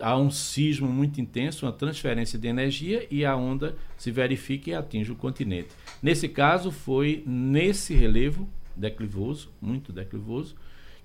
há 0.01 0.17
um 0.17 0.31
sismo 0.31 0.89
muito 0.89 1.21
intenso, 1.21 1.67
uma 1.67 1.73
transferência 1.73 2.39
de 2.39 2.49
energia 2.49 3.07
e 3.11 3.25
a 3.25 3.37
onda 3.37 3.77
se 3.97 4.11
verifica 4.11 4.71
e 4.71 4.75
atinge 4.75 5.13
o 5.13 5.17
continente. 5.17 5.69
Nesse 6.03 6.29
caso, 6.29 6.71
foi 6.71 7.23
nesse 7.27 7.95
relevo 7.95 8.49
declivoso, 8.77 9.51
muito 9.61 9.93
declivoso, 9.93 10.57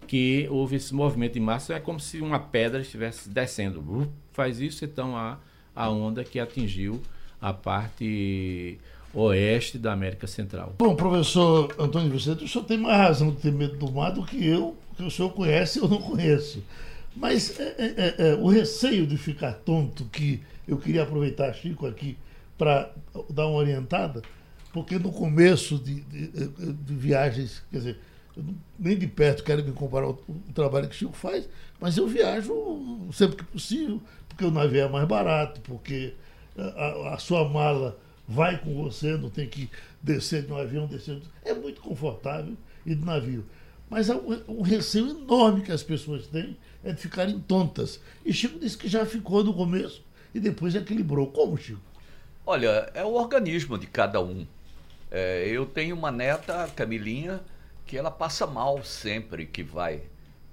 que 0.09 0.47
houve 0.49 0.77
esse 0.77 0.91
movimento 0.91 1.33
de 1.33 1.39
massa. 1.39 1.75
É 1.75 1.79
como 1.79 1.99
se 1.99 2.19
uma 2.19 2.39
pedra 2.39 2.81
estivesse 2.81 3.29
descendo. 3.29 4.11
Faz 4.31 4.59
isso, 4.59 4.83
então, 4.83 5.15
a, 5.15 5.37
a 5.75 5.87
onda 5.87 6.23
que 6.23 6.39
atingiu 6.39 6.99
a 7.39 7.53
parte 7.53 8.79
oeste 9.13 9.77
da 9.77 9.93
América 9.93 10.25
Central. 10.25 10.73
Bom, 10.79 10.95
professor 10.95 11.75
Antônio 11.77 12.09
Vicente, 12.09 12.43
o 12.43 12.47
senhor 12.47 12.63
tem 12.65 12.79
mais 12.79 12.97
razão 12.97 13.29
de 13.29 13.37
ter 13.37 13.51
medo 13.51 13.77
do 13.77 13.91
mar 13.91 14.09
do 14.09 14.25
que 14.25 14.43
eu, 14.43 14.75
que 14.97 15.03
o 15.03 15.11
senhor 15.11 15.29
conhece 15.29 15.79
ou 15.79 15.87
não 15.87 16.01
conheço. 16.01 16.63
Mas 17.15 17.59
é, 17.59 17.75
é, 17.77 17.85
é, 17.85 18.29
é, 18.29 18.35
o 18.35 18.47
receio 18.47 19.05
de 19.05 19.15
ficar 19.15 19.53
tonto, 19.53 20.05
que 20.05 20.41
eu 20.67 20.77
queria 20.77 21.03
aproveitar, 21.03 21.53
Chico, 21.53 21.85
aqui, 21.85 22.17
para 22.57 22.91
dar 23.29 23.45
uma 23.45 23.59
orientada, 23.59 24.23
porque 24.73 24.97
no 24.97 25.11
começo 25.11 25.77
de, 25.77 26.01
de, 26.01 26.27
de 26.27 26.95
viagens, 26.95 27.61
quer 27.69 27.77
dizer, 27.77 27.99
nem 28.77 28.97
de 28.97 29.07
perto 29.07 29.43
quero 29.43 29.63
me 29.63 29.71
comparar 29.71 30.05
ao, 30.05 30.19
ao 30.27 30.53
trabalho 30.53 30.87
que 30.87 30.95
o 30.95 30.97
Chico 30.97 31.13
faz, 31.13 31.47
mas 31.79 31.97
eu 31.97 32.07
viajo 32.07 33.07
sempre 33.11 33.37
que 33.37 33.43
possível, 33.43 34.01
porque 34.27 34.45
o 34.45 34.51
navio 34.51 34.81
é 34.81 34.89
mais 34.89 35.07
barato, 35.07 35.61
porque 35.61 36.13
a, 36.57 37.13
a 37.13 37.17
sua 37.17 37.47
mala 37.47 37.97
vai 38.27 38.59
com 38.59 38.83
você, 38.83 39.17
não 39.17 39.29
tem 39.29 39.47
que 39.47 39.69
descer 40.01 40.45
de 40.45 40.53
um 40.53 40.57
avião, 40.57 40.85
descer. 40.85 41.19
É 41.43 41.53
muito 41.53 41.81
confortável 41.81 42.55
ir 42.85 42.95
de 42.95 43.05
navio. 43.05 43.45
Mas 43.89 44.09
um, 44.09 44.41
um 44.47 44.61
receio 44.61 45.09
enorme 45.09 45.61
que 45.61 45.71
as 45.71 45.81
pessoas 45.81 46.27
têm 46.27 46.55
é 46.83 46.91
de 46.91 47.01
ficarem 47.01 47.39
tontas. 47.39 47.99
E 48.23 48.31
Chico 48.31 48.59
disse 48.59 48.77
que 48.77 48.87
já 48.87 49.05
ficou 49.05 49.43
no 49.43 49.53
começo 49.53 50.03
e 50.33 50.39
depois 50.39 50.75
equilibrou. 50.75 51.27
Como, 51.27 51.57
Chico? 51.57 51.81
Olha, 52.45 52.89
é 52.93 53.03
o 53.03 53.13
organismo 53.13 53.77
de 53.77 53.87
cada 53.87 54.21
um. 54.21 54.45
É, 55.11 55.47
eu 55.47 55.65
tenho 55.65 55.95
uma 55.95 56.11
neta, 56.11 56.67
Camilinha, 56.75 57.41
que 57.89 57.97
ela 57.97 58.11
passa 58.11 58.45
mal 58.45 58.83
sempre 58.83 59.47
que 59.47 59.63
vai. 59.63 60.03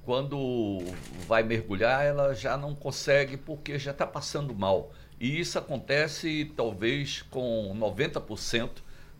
Quando 0.06 0.78
vai 1.26 1.42
mergulhar, 1.42 2.02
ela 2.02 2.34
já 2.34 2.56
não 2.56 2.74
consegue 2.74 3.36
porque 3.36 3.78
já 3.78 3.90
está 3.90 4.06
passando 4.06 4.54
mal. 4.54 4.90
E 5.20 5.38
isso 5.38 5.58
acontece 5.58 6.50
talvez 6.56 7.20
com 7.20 7.76
90% 7.78 8.70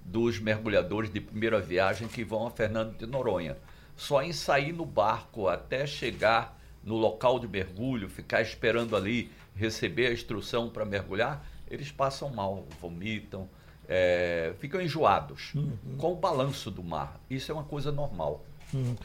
dos 0.02 0.38
mergulhadores 0.38 1.12
de 1.12 1.20
primeira 1.20 1.60
viagem 1.60 2.08
que 2.08 2.24
vão 2.24 2.46
a 2.46 2.50
Fernando 2.50 2.96
de 2.96 3.04
Noronha. 3.04 3.58
Só 3.94 4.22
em 4.22 4.32
sair 4.32 4.72
no 4.72 4.86
barco 4.86 5.46
até 5.46 5.86
chegar 5.86 6.58
no 6.82 6.96
local 6.96 7.38
de 7.38 7.46
mergulho, 7.46 8.08
ficar 8.08 8.40
esperando 8.40 8.96
ali 8.96 9.30
receber 9.54 10.06
a 10.06 10.12
instrução 10.14 10.70
para 10.70 10.86
mergulhar, 10.86 11.46
eles 11.70 11.92
passam 11.92 12.30
mal, 12.30 12.66
vomitam, 12.80 13.46
é, 13.88 14.54
ficam 14.58 14.80
enjoados 14.80 15.54
uhum. 15.54 15.96
com 15.98 16.12
o 16.12 16.16
balanço 16.16 16.70
do 16.70 16.82
mar. 16.82 17.20
Isso 17.30 17.50
é 17.50 17.54
uma 17.54 17.64
coisa 17.64 17.92
normal. 17.92 18.44
Hum. 18.74 18.96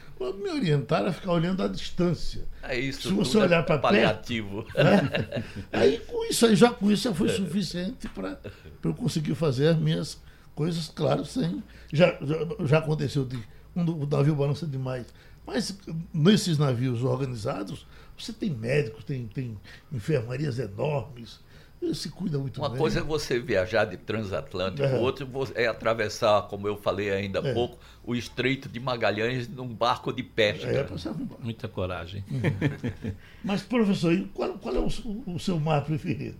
Me 0.42 0.50
orientar 0.50 1.06
a 1.06 1.12
ficar 1.12 1.32
olhando 1.32 1.62
à 1.62 1.68
distância. 1.68 2.44
É 2.62 2.78
isso. 2.78 3.08
Se 3.08 3.14
você 3.14 3.38
olhar 3.38 3.64
para 3.64 3.78
paliativo. 3.78 4.64
perto. 4.64 4.82
Né? 4.82 5.44
Aí 5.72 5.98
com 5.98 6.24
isso, 6.24 6.46
aí, 6.46 6.56
já 6.56 6.70
com 6.70 6.90
isso 6.90 7.04
já 7.04 7.14
foi 7.14 7.28
é. 7.28 7.32
suficiente 7.32 8.08
para 8.08 8.38
eu 8.82 8.94
conseguir 8.94 9.34
fazer 9.34 9.68
as 9.68 9.78
minhas 9.78 10.20
coisas, 10.54 10.88
claro, 10.88 11.24
sem. 11.24 11.62
Já, 11.92 12.18
já, 12.20 12.66
já 12.66 12.78
aconteceu 12.78 13.24
de 13.24 13.38
um, 13.74 13.82
o 13.82 14.06
navio 14.06 14.34
balança 14.34 14.66
demais. 14.66 15.06
Mas 15.46 15.76
nesses 16.12 16.58
navios 16.58 17.02
organizados, 17.02 17.86
você 18.18 18.32
tem 18.32 18.50
médicos, 18.50 19.04
tem, 19.04 19.26
tem 19.26 19.58
enfermarias 19.92 20.58
enormes, 20.58 21.40
ele 21.84 21.94
se 21.94 22.08
cuida 22.10 22.38
muito 22.38 22.58
Uma 22.58 22.68
bem. 22.68 22.78
coisa 22.78 23.00
é 23.00 23.02
você 23.02 23.38
viajar 23.40 23.84
de 23.84 23.96
transatlântico, 23.96 24.82
é. 24.82 24.98
outro 24.98 25.28
é 25.54 25.66
atravessar, 25.66 26.42
como 26.42 26.68
eu 26.68 26.76
falei 26.76 27.10
ainda 27.10 27.40
há 27.40 27.48
é. 27.48 27.52
pouco, 27.52 27.78
o 28.04 28.14
Estreito 28.14 28.68
de 28.68 28.78
Magalhães 28.78 29.48
num 29.48 29.66
barco 29.66 30.12
de 30.12 30.22
pesca. 30.22 30.66
É, 30.66 30.86
Muita 31.40 31.68
coragem. 31.68 32.24
Uhum. 32.30 33.12
Mas, 33.42 33.62
professor, 33.62 34.16
qual, 34.32 34.54
qual 34.54 34.74
é 34.74 34.78
o, 34.78 34.88
o, 35.26 35.38
seu 35.38 35.58
mar 35.58 35.84
preferido? 35.84 36.38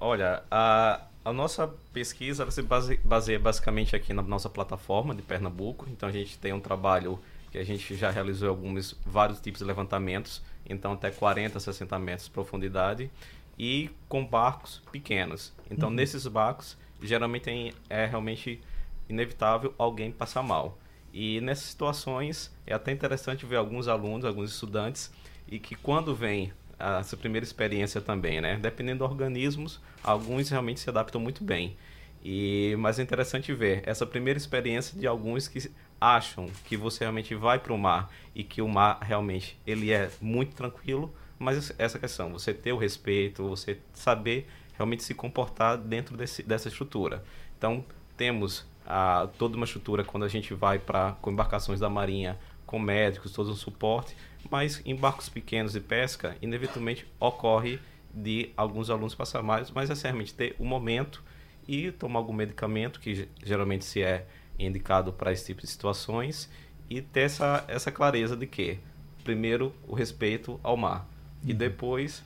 Olha, 0.00 0.42
a, 0.50 1.02
a 1.24 1.32
nossa 1.32 1.68
pesquisa 1.92 2.50
se 2.50 2.62
base, 2.62 2.98
baseia 3.04 3.38
basicamente 3.38 3.94
aqui 3.94 4.12
na 4.12 4.22
nossa 4.22 4.50
plataforma 4.50 5.14
de 5.14 5.22
Pernambuco. 5.22 5.86
Então, 5.90 6.08
a 6.08 6.12
gente 6.12 6.38
tem 6.38 6.52
um 6.52 6.60
trabalho 6.60 7.20
que 7.52 7.58
a 7.58 7.64
gente 7.64 7.94
já 7.94 8.10
realizou 8.10 8.48
alguns, 8.48 8.96
vários 9.04 9.38
tipos 9.38 9.60
de 9.60 9.66
levantamentos, 9.66 10.42
então 10.68 10.92
até 10.92 11.10
40, 11.10 11.60
60 11.60 11.98
metros 11.98 12.24
de 12.24 12.30
profundidade 12.30 13.10
e 13.58 13.90
com 14.08 14.24
barcos 14.24 14.82
pequenos. 14.90 15.52
Então, 15.70 15.88
uhum. 15.88 15.94
nesses 15.94 16.26
barcos, 16.26 16.76
geralmente 17.00 17.42
tem, 17.42 17.72
é 17.88 18.06
realmente 18.06 18.60
inevitável 19.08 19.74
alguém 19.78 20.10
passar 20.10 20.42
mal. 20.42 20.78
E 21.12 21.40
nessas 21.40 21.64
situações, 21.64 22.54
é 22.66 22.72
até 22.72 22.92
interessante 22.92 23.44
ver 23.44 23.56
alguns 23.56 23.86
alunos, 23.86 24.24
alguns 24.24 24.50
estudantes, 24.50 25.12
e 25.46 25.58
que 25.58 25.74
quando 25.74 26.14
vem 26.14 26.52
essa 26.78 27.16
primeira 27.16 27.44
experiência 27.44 28.00
também, 28.00 28.40
né? 28.40 28.56
Dependendo 28.56 29.00
dos 29.04 29.10
organismos, 29.10 29.80
alguns 30.02 30.48
realmente 30.48 30.80
se 30.80 30.90
adaptam 30.90 31.20
muito 31.20 31.44
bem. 31.44 31.76
E 32.24 32.74
mas 32.78 32.98
é 32.98 33.02
interessante 33.02 33.52
ver 33.52 33.82
essa 33.84 34.06
primeira 34.06 34.38
experiência 34.38 34.98
de 34.98 35.06
alguns 35.06 35.48
que 35.48 35.70
acham 36.00 36.48
que 36.64 36.76
você 36.76 37.04
realmente 37.04 37.34
vai 37.34 37.58
para 37.58 37.72
o 37.72 37.78
mar 37.78 38.10
e 38.34 38.42
que 38.42 38.62
o 38.62 38.68
mar 38.68 38.98
realmente 39.00 39.58
ele 39.66 39.92
é 39.92 40.10
muito 40.20 40.54
tranquilo, 40.54 41.14
mas 41.42 41.74
essa 41.78 41.98
questão, 41.98 42.32
você 42.32 42.54
ter 42.54 42.72
o 42.72 42.78
respeito, 42.78 43.46
você 43.48 43.78
saber 43.92 44.46
realmente 44.74 45.02
se 45.02 45.14
comportar 45.14 45.76
dentro 45.76 46.16
desse, 46.16 46.42
dessa 46.42 46.68
estrutura. 46.68 47.22
Então, 47.58 47.84
temos 48.16 48.66
a, 48.86 49.28
toda 49.38 49.56
uma 49.56 49.66
estrutura 49.66 50.04
quando 50.04 50.24
a 50.24 50.28
gente 50.28 50.54
vai 50.54 50.78
para 50.78 51.12
com 51.20 51.30
embarcações 51.30 51.80
da 51.80 51.90
Marinha, 51.90 52.38
com 52.64 52.78
médicos, 52.78 53.32
todo 53.32 53.50
um 53.50 53.56
suporte, 53.56 54.16
mas 54.50 54.80
em 54.84 54.94
barcos 54.94 55.28
pequenos 55.28 55.72
de 55.72 55.80
pesca, 55.80 56.36
inevitavelmente 56.40 57.06
ocorre 57.20 57.78
de 58.14 58.50
alguns 58.56 58.88
alunos 58.88 59.14
passar 59.14 59.42
mais, 59.42 59.70
mas 59.70 59.90
é 59.90 59.94
realmente 60.08 60.34
ter 60.34 60.54
o 60.58 60.62
um 60.62 60.66
momento 60.66 61.22
e 61.66 61.92
tomar 61.92 62.18
algum 62.18 62.32
medicamento, 62.32 63.00
que 63.00 63.28
geralmente 63.44 63.84
se 63.84 64.02
é 64.02 64.26
indicado 64.58 65.12
para 65.12 65.32
esse 65.32 65.46
tipo 65.46 65.60
de 65.60 65.66
situações, 65.66 66.50
e 66.88 67.00
ter 67.00 67.20
essa, 67.20 67.64
essa 67.68 67.90
clareza 67.90 68.36
de 68.36 68.46
que, 68.46 68.78
primeiro, 69.24 69.74
o 69.86 69.94
respeito 69.94 70.60
ao 70.62 70.76
mar 70.76 71.11
e 71.44 71.52
depois 71.52 72.22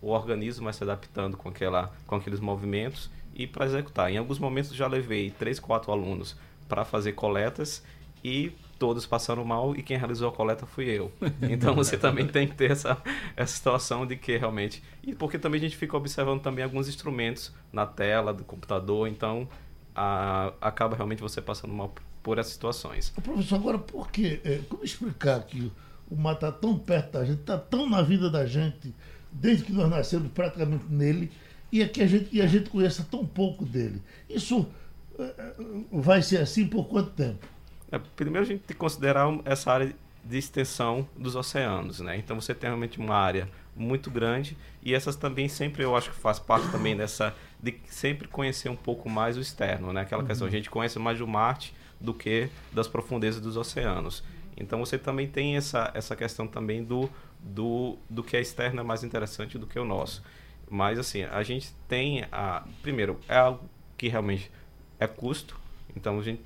o 0.00 0.10
organismo 0.10 0.64
vai 0.64 0.72
se 0.72 0.82
adaptando 0.82 1.36
com, 1.36 1.48
aquela, 1.48 1.92
com 2.06 2.16
aqueles 2.16 2.40
movimentos 2.40 3.10
e 3.34 3.46
para 3.46 3.66
executar. 3.66 4.10
Em 4.10 4.16
alguns 4.16 4.38
momentos 4.38 4.74
já 4.74 4.86
levei 4.86 5.30
três, 5.30 5.58
quatro 5.58 5.92
alunos 5.92 6.36
para 6.68 6.84
fazer 6.84 7.12
coletas 7.12 7.82
e 8.24 8.52
todos 8.78 9.06
passaram 9.06 9.44
mal 9.44 9.74
e 9.76 9.82
quem 9.82 9.96
realizou 9.96 10.28
a 10.28 10.32
coleta 10.32 10.66
fui 10.66 10.86
eu. 10.86 11.12
Então 11.48 11.74
você 11.74 11.96
também 11.96 12.26
tem 12.26 12.46
que 12.46 12.54
ter 12.54 12.70
essa, 12.70 13.00
essa 13.36 13.54
situação 13.54 14.06
de 14.06 14.16
que 14.16 14.36
realmente. 14.36 14.82
E 15.02 15.14
porque 15.14 15.38
também 15.38 15.58
a 15.58 15.62
gente 15.62 15.76
fica 15.76 15.96
observando 15.96 16.40
também 16.40 16.64
alguns 16.64 16.88
instrumentos 16.88 17.52
na 17.72 17.86
tela 17.86 18.32
do 18.32 18.44
computador, 18.44 19.08
então 19.08 19.48
a, 19.94 20.52
acaba 20.60 20.96
realmente 20.96 21.20
você 21.20 21.40
passando 21.40 21.72
mal 21.72 21.94
por 22.22 22.38
essas 22.38 22.52
situações. 22.52 23.10
Professor, 23.22 23.54
agora 23.56 23.78
por 23.78 24.10
que? 24.10 24.40
É, 24.44 24.60
como 24.68 24.84
explicar 24.84 25.42
que 25.44 25.70
o 26.10 26.16
mar 26.16 26.34
está 26.34 26.52
tão 26.52 26.78
perto 26.78 27.12
da 27.12 27.24
gente, 27.24 27.40
está 27.40 27.58
tão 27.58 27.88
na 27.88 28.02
vida 28.02 28.30
da 28.30 28.46
gente, 28.46 28.94
desde 29.32 29.64
que 29.64 29.72
nós 29.72 29.88
nascemos 29.90 30.30
praticamente 30.32 30.84
nele, 30.88 31.30
e, 31.70 31.82
é 31.82 31.88
que 31.88 32.00
a 32.00 32.06
gente, 32.06 32.28
e 32.32 32.40
a 32.40 32.46
gente 32.46 32.70
conhece 32.70 33.04
tão 33.04 33.26
pouco 33.26 33.64
dele. 33.64 34.00
Isso 34.28 34.60
uh, 34.60 35.86
vai 35.90 36.22
ser 36.22 36.38
assim 36.38 36.66
por 36.66 36.86
quanto 36.86 37.10
tempo? 37.10 37.46
É, 37.90 37.98
primeiro 37.98 38.46
a 38.46 38.48
gente 38.48 38.60
tem 38.60 38.74
que 38.74 38.80
considerar 38.80 39.26
essa 39.44 39.72
área 39.72 39.94
de 40.24 40.38
extensão 40.38 41.08
dos 41.16 41.36
oceanos, 41.36 42.00
né? 42.00 42.16
Então 42.16 42.40
você 42.40 42.54
tem 42.54 42.68
realmente 42.68 42.98
uma 42.98 43.14
área 43.14 43.48
muito 43.76 44.10
grande 44.10 44.56
e 44.82 44.94
essas 44.94 45.14
também 45.14 45.48
sempre 45.48 45.84
eu 45.84 45.94
acho 45.94 46.10
que 46.10 46.16
faz 46.16 46.38
parte 46.38 46.68
também 46.70 46.96
dessa 46.96 47.34
de 47.62 47.76
sempre 47.88 48.26
conhecer 48.26 48.68
um 48.68 48.76
pouco 48.76 49.08
mais 49.08 49.36
o 49.36 49.40
externo, 49.40 49.92
né? 49.92 50.00
Aquela 50.00 50.22
uhum. 50.22 50.28
questão 50.28 50.46
a 50.46 50.50
gente 50.50 50.68
conhece 50.68 50.98
mais 50.98 51.18
do 51.18 51.26
Marte 51.26 51.74
do 52.00 52.12
que 52.12 52.48
das 52.72 52.88
profundezas 52.88 53.40
dos 53.40 53.56
oceanos. 53.56 54.22
Então 54.56 54.78
você 54.78 54.98
também 54.98 55.28
tem 55.28 55.56
essa, 55.56 55.90
essa 55.94 56.16
questão 56.16 56.46
também 56.46 56.82
do, 56.82 57.10
do, 57.40 57.98
do 58.08 58.22
que 58.22 58.36
é 58.36 58.40
externo 58.40 58.80
é 58.80 58.82
mais 58.82 59.04
interessante 59.04 59.58
do 59.58 59.66
que 59.66 59.78
o 59.78 59.84
nosso. 59.84 60.22
Mas 60.68 60.98
assim, 60.98 61.22
a 61.24 61.42
gente 61.42 61.72
tem 61.86 62.26
a. 62.32 62.64
Primeiro, 62.82 63.20
é 63.28 63.36
algo 63.36 63.68
que 63.96 64.08
realmente 64.08 64.50
é 64.98 65.06
custo. 65.06 65.58
Então 65.94 66.18
a 66.18 66.22
gente, 66.22 66.42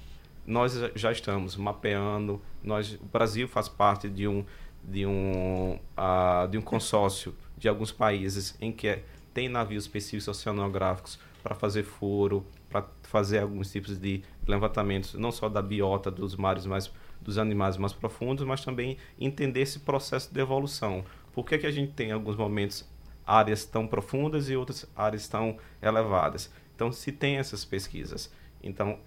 nós 0.46 0.74
já 0.94 1.12
estamos 1.12 1.56
mapeando. 1.56 2.40
Nós, 2.62 2.94
o 2.94 3.06
Brasil 3.06 3.48
faz 3.48 3.68
parte 3.68 4.08
de 4.08 4.28
um, 4.28 4.44
de 4.82 5.06
um, 5.06 5.78
uh, 5.96 6.48
de 6.48 6.58
um 6.58 6.62
consórcio 6.62 7.34
de 7.56 7.68
alguns 7.68 7.92
países 7.92 8.56
em 8.60 8.72
que 8.72 8.88
é, 8.88 9.04
tem 9.32 9.48
navios 9.48 9.84
específicos 9.84 10.28
oceanográficos 10.28 11.18
para 11.42 11.54
fazer 11.54 11.84
furo, 11.84 12.44
para 12.68 12.86
fazer 13.02 13.38
alguns 13.38 13.70
tipos 13.70 13.98
de 13.98 14.22
levantamentos, 14.46 15.14
não 15.14 15.32
só 15.32 15.48
da 15.48 15.62
biota 15.62 16.10
dos 16.10 16.36
mares, 16.36 16.66
mas 16.66 16.90
dos 17.20 17.38
animais 17.38 17.76
mais 17.76 17.92
profundos, 17.92 18.44
mas 18.46 18.64
também 18.64 18.96
entender 19.18 19.60
esse 19.60 19.80
processo 19.80 20.32
de 20.32 20.40
evolução. 20.40 21.04
Por 21.32 21.44
que, 21.44 21.58
que 21.58 21.66
a 21.66 21.70
gente 21.70 21.92
tem, 21.92 22.08
em 22.08 22.12
alguns 22.12 22.36
momentos, 22.36 22.88
áreas 23.26 23.64
tão 23.64 23.86
profundas 23.86 24.48
e 24.48 24.56
outras 24.56 24.86
áreas 24.96 25.28
tão 25.28 25.58
elevadas? 25.80 26.50
Então, 26.74 26.90
se 26.90 27.12
tem 27.12 27.36
essas 27.36 27.64
pesquisas. 27.64 28.32
Então, 28.62 28.98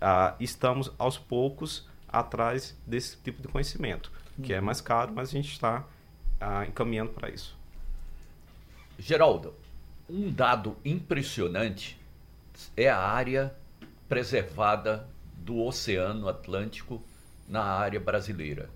ah, 0.00 0.34
estamos, 0.40 0.92
aos 0.98 1.16
poucos, 1.16 1.88
atrás 2.08 2.76
desse 2.86 3.16
tipo 3.16 3.40
de 3.40 3.48
conhecimento, 3.48 4.12
que 4.42 4.52
é 4.52 4.60
mais 4.60 4.80
caro, 4.80 5.12
mas 5.14 5.30
a 5.30 5.32
gente 5.32 5.52
está 5.52 5.84
ah, 6.40 6.66
encaminhando 6.66 7.12
para 7.12 7.30
isso. 7.30 7.56
Geraldo, 8.98 9.54
um 10.08 10.30
dado 10.30 10.76
impressionante 10.84 11.98
é 12.76 12.88
a 12.88 12.98
área 12.98 13.54
preservada 14.08 15.08
do 15.34 15.58
Oceano 15.64 16.28
Atlântico 16.28 17.02
na 17.52 17.62
área 17.62 18.00
brasileira. 18.00 18.68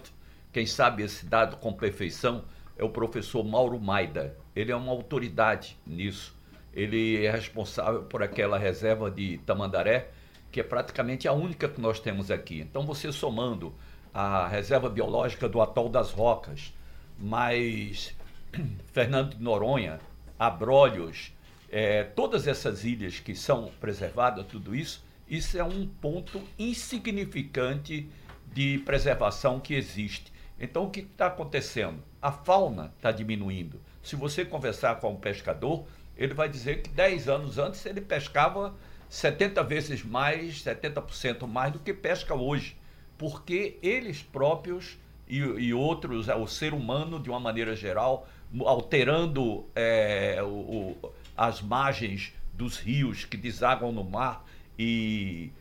Quem 0.52 0.66
sabe 0.66 1.04
esse 1.04 1.28
dado 1.28 1.58
com 1.58 1.72
perfeição 1.72 2.44
é 2.76 2.84
o 2.84 2.90
professor 2.90 3.44
Mauro 3.44 3.80
Maida. 3.80 4.36
Ele 4.56 4.72
é 4.72 4.76
uma 4.76 4.92
autoridade 4.92 5.78
nisso. 5.86 6.36
Ele 6.74 7.24
é 7.24 7.30
responsável 7.30 8.02
por 8.04 8.24
aquela 8.24 8.58
reserva 8.58 9.12
de 9.12 9.38
Tamandaré, 9.40 10.10
que 10.52 10.60
é 10.60 10.64
praticamente 10.64 11.28
a 11.28 11.34
única 11.34 11.70
que 11.70 11.80
nós 11.80 12.00
temos 12.00 12.32
aqui. 12.32 12.60
Então, 12.60 12.84
você 12.84 13.12
somando 13.12 13.76
a 14.12 14.48
reserva 14.48 14.90
biológica 14.90 15.48
do 15.48 15.62
Atol 15.62 15.90
das 15.90 16.12
Rocas, 16.12 16.74
mais 17.20 18.16
Fernando 18.92 19.36
de 19.36 19.44
Noronha, 19.44 20.00
Abrolhos, 20.40 21.32
é, 21.70 22.04
todas 22.04 22.48
essas 22.48 22.84
ilhas 22.84 23.20
que 23.20 23.36
são 23.36 23.72
preservadas, 23.80 24.46
tudo 24.46 24.76
isso, 24.76 25.06
isso 25.28 25.58
é 25.58 25.64
um 25.64 25.86
ponto 25.86 26.42
insignificante 26.58 28.10
de 28.54 28.80
preservação 28.80 29.60
que 29.60 29.74
existe. 29.74 30.32
Então, 30.60 30.86
o 30.86 30.90
que 30.90 31.02
está 31.02 31.28
acontecendo? 31.28 32.02
A 32.22 32.32
fauna 32.32 32.94
está 32.96 33.12
diminuindo. 33.12 33.80
Se 34.02 34.16
você 34.16 34.46
conversar 34.46 34.96
com 34.96 35.12
um 35.12 35.18
pescador, 35.18 35.86
ele 36.16 36.34
vai 36.34 36.50
dizer 36.50 36.82
que 36.82 36.90
10 36.90 37.28
anos 37.28 37.58
antes 37.58 37.86
ele 37.86 38.02
pescava 38.02 38.74
70 39.10 39.64
vezes 39.64 40.04
mais, 40.04 40.64
70% 40.64 41.46
mais 41.46 41.72
do 41.72 41.80
que 41.80 41.94
pesca 41.94 42.34
hoje, 42.34 42.76
porque 43.18 43.78
eles 43.82 44.24
próprios 44.24 44.98
e, 45.28 45.38
e 45.38 45.74
outros, 45.74 46.28
o 46.28 46.48
ser 46.48 46.74
humano 46.74 47.20
de 47.20 47.30
uma 47.30 47.40
maneira 47.40 47.76
geral, 47.76 48.28
alterando 48.66 49.66
é, 49.76 50.42
o, 50.42 50.96
o, 51.02 51.14
as 51.38 51.62
margens 51.62 52.34
dos 52.54 52.78
rios 52.78 53.24
que 53.24 53.38
desaguam 53.38 53.92
no 53.92 54.04
mar 54.04 54.46
e 54.78 55.52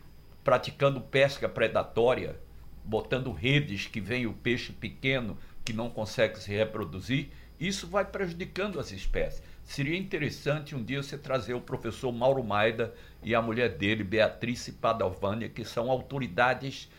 praticando 0.43 0.99
pesca 0.99 1.47
predatória, 1.47 2.35
botando 2.83 3.31
redes 3.31 3.85
que 3.85 4.01
vem 4.01 4.25
o 4.25 4.33
peixe 4.33 4.73
pequeno 4.73 5.37
que 5.63 5.73
não 5.73 5.89
consegue 5.89 6.39
se 6.39 6.51
reproduzir, 6.51 7.29
isso 7.59 7.87
vai 7.87 8.05
prejudicando 8.05 8.79
as 8.79 8.91
espécies. 8.91 9.43
Seria 9.63 9.97
interessante 9.97 10.73
um 10.73 10.81
dia 10.81 11.03
você 11.03 11.17
trazer 11.17 11.53
o 11.53 11.59
professor 11.59 12.11
Mauro 12.11 12.43
Maida 12.43 12.93
e 13.21 13.35
a 13.35 13.41
mulher 13.41 13.77
dele, 13.77 14.03
Beatriz 14.03 14.69
Padalvânia, 14.69 15.49
que 15.49 15.65
são 15.65 15.91
autoridades 15.91 16.89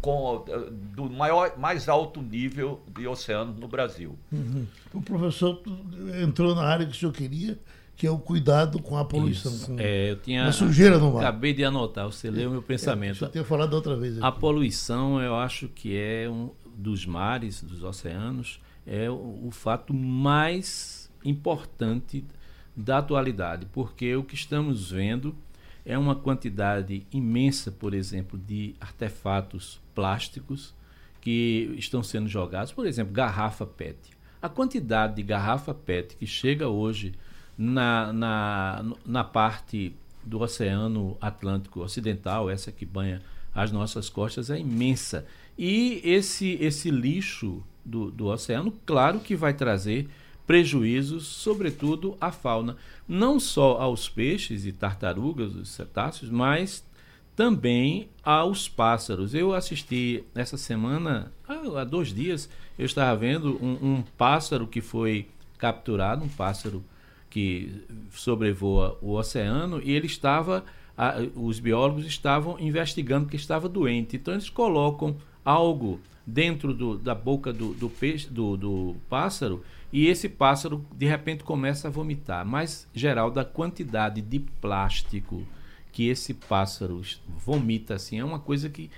com, 0.00 0.44
do 0.94 1.10
maior, 1.10 1.58
mais 1.58 1.88
alto 1.88 2.22
nível 2.22 2.82
de 2.88 3.06
oceano 3.06 3.52
no 3.52 3.68
Brasil. 3.68 4.18
Uhum. 4.32 4.66
O 4.94 5.02
professor 5.02 5.62
entrou 6.22 6.54
na 6.54 6.62
área 6.62 6.86
que 6.86 6.92
o 6.92 6.94
senhor 6.94 7.12
queria, 7.12 7.58
que 7.96 8.06
é 8.06 8.10
o 8.10 8.18
cuidado 8.18 8.80
com 8.80 8.96
a 8.98 9.04
poluição, 9.04 9.50
Isso. 9.50 9.66
com 9.66 9.80
é, 9.80 10.10
eu 10.10 10.16
tinha, 10.16 10.46
a 10.46 10.52
sujeira 10.52 10.98
no 10.98 11.12
mar. 11.12 11.20
Acabei 11.20 11.54
de 11.54 11.64
anotar, 11.64 12.04
você 12.04 12.30
leu 12.30 12.50
o 12.50 12.52
meu 12.52 12.62
pensamento. 12.62 13.24
É, 13.24 13.26
eu 13.26 13.32
tinha 13.32 13.44
falado 13.44 13.72
outra 13.72 13.96
vez. 13.96 14.18
Aqui. 14.18 14.26
A 14.26 14.30
poluição, 14.30 15.20
eu 15.20 15.34
acho 15.34 15.68
que 15.68 15.96
é 15.96 16.28
um 16.28 16.50
dos 16.76 17.06
mares, 17.06 17.62
dos 17.62 17.82
oceanos, 17.82 18.60
é 18.86 19.08
o, 19.08 19.46
o 19.46 19.50
fato 19.50 19.94
mais 19.94 21.10
importante 21.24 22.22
da 22.76 22.98
atualidade, 22.98 23.66
porque 23.72 24.14
o 24.14 24.22
que 24.22 24.34
estamos 24.34 24.90
vendo 24.90 25.34
é 25.84 25.96
uma 25.96 26.14
quantidade 26.14 27.06
imensa, 27.10 27.72
por 27.72 27.94
exemplo, 27.94 28.38
de 28.38 28.74
artefatos 28.78 29.80
plásticos 29.94 30.74
que 31.22 31.74
estão 31.78 32.02
sendo 32.02 32.28
jogados, 32.28 32.72
por 32.72 32.86
exemplo, 32.86 33.14
garrafa 33.14 33.64
PET. 33.64 33.96
A 34.42 34.50
quantidade 34.50 35.16
de 35.16 35.22
garrafa 35.22 35.72
PET 35.72 36.16
que 36.16 36.26
chega 36.26 36.68
hoje 36.68 37.14
na, 37.56 38.12
na, 38.12 38.84
na 39.04 39.24
parte 39.24 39.94
do 40.24 40.40
Oceano 40.40 41.16
Atlântico 41.20 41.80
Ocidental, 41.80 42.50
essa 42.50 42.72
que 42.72 42.84
banha 42.84 43.22
as 43.54 43.72
nossas 43.72 44.10
costas, 44.10 44.50
é 44.50 44.58
imensa. 44.58 45.26
E 45.56 46.00
esse, 46.04 46.58
esse 46.60 46.90
lixo 46.90 47.62
do, 47.84 48.10
do 48.10 48.26
oceano, 48.26 48.72
claro 48.84 49.20
que 49.20 49.34
vai 49.34 49.54
trazer 49.54 50.08
prejuízos, 50.46 51.26
sobretudo 51.26 52.16
à 52.20 52.30
fauna, 52.30 52.76
não 53.08 53.40
só 53.40 53.80
aos 53.80 54.08
peixes 54.08 54.66
e 54.66 54.72
tartarugas, 54.72 55.54
os 55.54 55.70
cetáceos, 55.70 56.30
mas 56.30 56.84
também 57.34 58.08
aos 58.22 58.68
pássaros. 58.68 59.34
Eu 59.34 59.54
assisti 59.54 60.22
essa 60.34 60.56
semana, 60.56 61.32
há 61.48 61.84
dois 61.84 62.12
dias, 62.12 62.48
eu 62.78 62.84
estava 62.84 63.16
vendo 63.16 63.56
um, 63.62 63.94
um 63.94 64.04
pássaro 64.16 64.66
que 64.66 64.80
foi 64.80 65.28
capturado, 65.58 66.24
um 66.24 66.28
pássaro 66.28 66.84
que 67.36 67.84
sobrevoa 68.12 68.96
o 69.02 69.12
oceano, 69.12 69.78
e 69.84 69.92
ele 69.92 70.06
estava, 70.06 70.64
os 71.34 71.60
biólogos 71.60 72.06
estavam 72.06 72.58
investigando 72.58 73.28
que 73.28 73.36
estava 73.36 73.68
doente. 73.68 74.16
Então 74.16 74.32
eles 74.32 74.48
colocam 74.48 75.18
algo 75.44 76.00
dentro 76.26 76.72
do, 76.72 76.96
da 76.96 77.14
boca 77.14 77.52
do, 77.52 77.74
do, 77.74 77.90
peixe, 77.90 78.26
do, 78.30 78.56
do 78.56 78.96
pássaro 79.06 79.62
e 79.92 80.06
esse 80.06 80.30
pássaro 80.30 80.82
de 80.96 81.04
repente 81.04 81.44
começa 81.44 81.88
a 81.88 81.90
vomitar. 81.90 82.46
Mas, 82.46 82.88
geral, 82.94 83.30
da 83.30 83.44
quantidade 83.44 84.22
de 84.22 84.38
plástico 84.40 85.46
que 85.92 86.08
esse 86.08 86.32
pássaro 86.32 87.02
vomita 87.28 87.96
assim 87.96 88.18
é 88.18 88.24
uma 88.24 88.38
coisa 88.38 88.70
que 88.70 88.90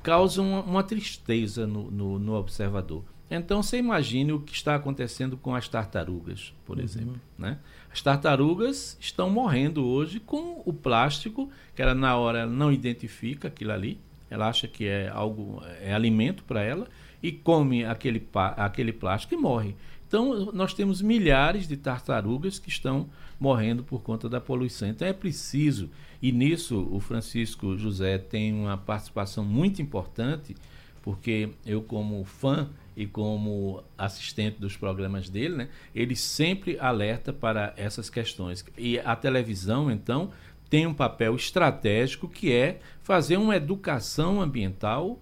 causa 0.00 0.40
uma, 0.40 0.62
uma 0.62 0.84
tristeza 0.84 1.66
no, 1.66 1.90
no, 1.90 2.20
no, 2.20 2.34
observador. 2.34 3.02
Então 3.28 3.64
você 3.64 3.78
imagine 3.78 4.32
o 4.32 4.38
que 4.38 4.54
está 4.54 4.76
acontecendo 4.76 5.36
com 5.36 5.56
as 5.56 5.66
tartarugas, 5.66 6.54
por 6.64 6.78
uhum. 6.78 6.84
exemplo. 6.84 7.20
Né? 7.36 7.58
As 7.92 8.00
tartarugas 8.00 8.96
estão 9.00 9.28
morrendo 9.28 9.84
hoje 9.84 10.20
com 10.20 10.62
o 10.64 10.72
plástico, 10.72 11.50
que 11.74 11.82
ela 11.82 11.94
na 11.94 12.16
hora 12.16 12.46
não 12.46 12.72
identifica 12.72 13.48
aquilo 13.48 13.72
ali, 13.72 13.98
ela 14.30 14.48
acha 14.48 14.68
que 14.68 14.86
é 14.86 15.08
algo, 15.08 15.60
é 15.80 15.92
alimento 15.92 16.44
para 16.44 16.62
ela, 16.62 16.86
e 17.22 17.32
come 17.32 17.84
aquele, 17.84 18.26
aquele 18.56 18.92
plástico 18.92 19.34
e 19.34 19.36
morre. 19.36 19.74
Então, 20.06 20.50
nós 20.52 20.72
temos 20.72 21.02
milhares 21.02 21.68
de 21.68 21.76
tartarugas 21.76 22.58
que 22.58 22.68
estão 22.68 23.08
morrendo 23.38 23.82
por 23.82 24.02
conta 24.02 24.28
da 24.28 24.40
poluição. 24.40 24.88
Então, 24.88 25.06
é 25.06 25.12
preciso, 25.12 25.90
e 26.22 26.32
nisso 26.32 26.88
o 26.90 27.00
Francisco 27.00 27.76
José 27.76 28.18
tem 28.18 28.52
uma 28.52 28.76
participação 28.76 29.44
muito 29.44 29.82
importante, 29.82 30.54
porque 31.02 31.50
eu, 31.64 31.82
como 31.82 32.24
fã 32.24 32.68
e 33.00 33.06
como 33.06 33.82
assistente 33.96 34.60
dos 34.60 34.76
programas 34.76 35.30
dele, 35.30 35.56
né, 35.56 35.68
ele 35.94 36.14
sempre 36.14 36.78
alerta 36.78 37.32
para 37.32 37.72
essas 37.74 38.10
questões. 38.10 38.62
E 38.76 38.98
a 38.98 39.16
televisão, 39.16 39.90
então, 39.90 40.30
tem 40.68 40.86
um 40.86 40.92
papel 40.92 41.34
estratégico 41.34 42.28
que 42.28 42.52
é 42.52 42.78
fazer 43.02 43.38
uma 43.38 43.56
educação 43.56 44.38
ambiental 44.38 45.18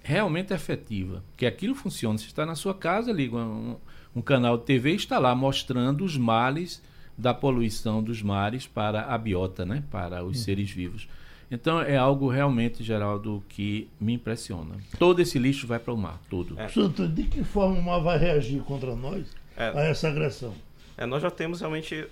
realmente 0.00 0.54
efetiva. 0.54 1.24
Que 1.36 1.46
aquilo 1.46 1.74
funciona. 1.74 2.16
Você 2.16 2.26
está 2.26 2.46
na 2.46 2.54
sua 2.54 2.74
casa, 2.74 3.10
liga 3.10 3.36
um, 3.38 3.76
um 4.14 4.22
canal 4.22 4.56
de 4.56 4.64
TV 4.64 4.92
está 4.92 5.18
lá 5.18 5.34
mostrando 5.34 6.04
os 6.04 6.16
males 6.16 6.80
da 7.18 7.34
poluição 7.34 8.00
dos 8.00 8.22
mares 8.22 8.68
para 8.68 9.02
a 9.12 9.18
biota, 9.18 9.66
né? 9.66 9.82
para 9.90 10.24
os 10.24 10.38
hum. 10.38 10.42
seres 10.44 10.70
vivos. 10.70 11.08
Então 11.50 11.80
é 11.80 11.96
algo 11.96 12.28
realmente, 12.28 12.82
Geraldo, 12.84 13.42
que 13.48 13.88
me 14.00 14.14
impressiona. 14.14 14.76
Todo 14.98 15.20
esse 15.20 15.38
lixo 15.38 15.66
vai 15.66 15.78
para 15.78 15.92
o 15.92 15.96
mar, 15.96 16.20
todo. 16.30 16.58
É. 16.58 16.68
Santo, 16.68 17.08
de 17.08 17.24
que 17.24 17.42
forma 17.42 17.78
o 17.78 17.82
mar 17.82 17.98
vai 17.98 18.18
reagir 18.18 18.62
contra 18.62 18.94
nós 18.94 19.26
é. 19.56 19.68
a 19.68 19.82
essa 19.84 20.08
agressão? 20.08 20.54
É, 20.96 21.06
nós 21.06 21.22
já 21.22 21.30
temos 21.30 21.60
realmente, 21.60 22.06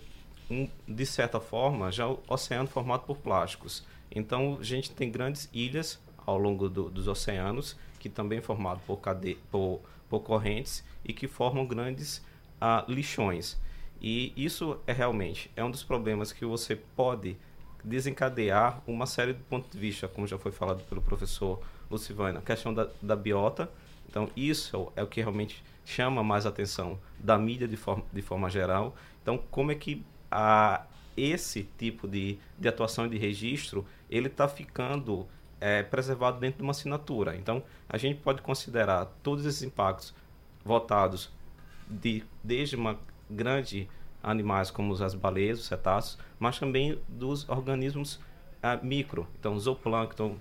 um, 0.50 0.68
de 0.86 1.06
certa 1.06 1.38
forma, 1.38 1.92
já 1.92 2.08
o 2.08 2.18
oceano 2.26 2.68
formado 2.68 3.02
por 3.02 3.18
plásticos. 3.18 3.84
Então 4.10 4.58
a 4.60 4.64
gente 4.64 4.90
tem 4.90 5.10
grandes 5.10 5.48
ilhas 5.52 6.00
ao 6.26 6.38
longo 6.38 6.68
do, 6.68 6.90
dos 6.90 7.06
oceanos 7.06 7.76
que 8.00 8.08
também 8.08 8.38
é 8.38 8.42
formado 8.42 8.80
por, 8.86 8.96
cade 8.98 9.36
por 9.50 9.80
por 10.08 10.20
correntes 10.20 10.84
e 11.04 11.12
que 11.12 11.28
formam 11.28 11.66
grandes 11.66 12.18
uh, 12.60 12.90
lixões. 12.90 13.58
E 14.00 14.32
isso 14.36 14.78
é 14.86 14.92
realmente 14.92 15.50
é 15.56 15.64
um 15.64 15.70
dos 15.70 15.82
problemas 15.82 16.32
que 16.32 16.44
você 16.44 16.76
pode 16.76 17.36
desencadear 17.88 18.82
uma 18.86 19.06
série 19.06 19.32
de 19.32 19.42
pontos 19.42 19.70
de 19.70 19.78
vista, 19.78 20.06
como 20.06 20.26
já 20.26 20.38
foi 20.38 20.52
falado 20.52 20.82
pelo 20.84 21.00
professor 21.00 21.60
Lucivana, 21.90 22.38
a 22.38 22.42
questão 22.42 22.72
da, 22.72 22.88
da 23.00 23.16
biota. 23.16 23.70
Então, 24.08 24.28
isso 24.36 24.92
é 24.96 25.02
o 25.02 25.06
que 25.06 25.20
realmente 25.20 25.62
chama 25.84 26.22
mais 26.22 26.46
atenção 26.46 26.98
da 27.18 27.38
mídia 27.38 27.66
de 27.66 27.76
forma, 27.76 28.04
de 28.12 28.22
forma 28.22 28.48
geral. 28.48 28.94
Então, 29.22 29.38
como 29.50 29.72
é 29.72 29.74
que 29.74 30.04
a, 30.30 30.84
esse 31.16 31.68
tipo 31.78 32.06
de, 32.06 32.38
de 32.58 32.68
atuação 32.68 33.06
e 33.06 33.08
de 33.08 33.18
registro 33.18 33.86
ele 34.10 34.28
está 34.28 34.48
ficando 34.48 35.26
é, 35.60 35.82
preservado 35.82 36.38
dentro 36.38 36.58
de 36.58 36.62
uma 36.62 36.70
assinatura. 36.70 37.36
Então, 37.36 37.62
a 37.88 37.98
gente 37.98 38.20
pode 38.20 38.42
considerar 38.42 39.06
todos 39.22 39.44
esses 39.44 39.62
impactos 39.62 40.14
votados 40.64 41.30
de, 41.88 42.24
desde 42.42 42.76
uma 42.76 42.98
grande 43.28 43.88
animais 44.30 44.70
como 44.70 44.92
as 45.02 45.14
baleias, 45.14 45.58
os 45.58 45.66
cetáceos, 45.66 46.18
mas 46.38 46.58
também 46.58 46.98
dos 47.08 47.48
organismos 47.48 48.16
uh, 48.62 48.84
micro, 48.84 49.26
então 49.38 49.58
zooplâncton. 49.58 50.36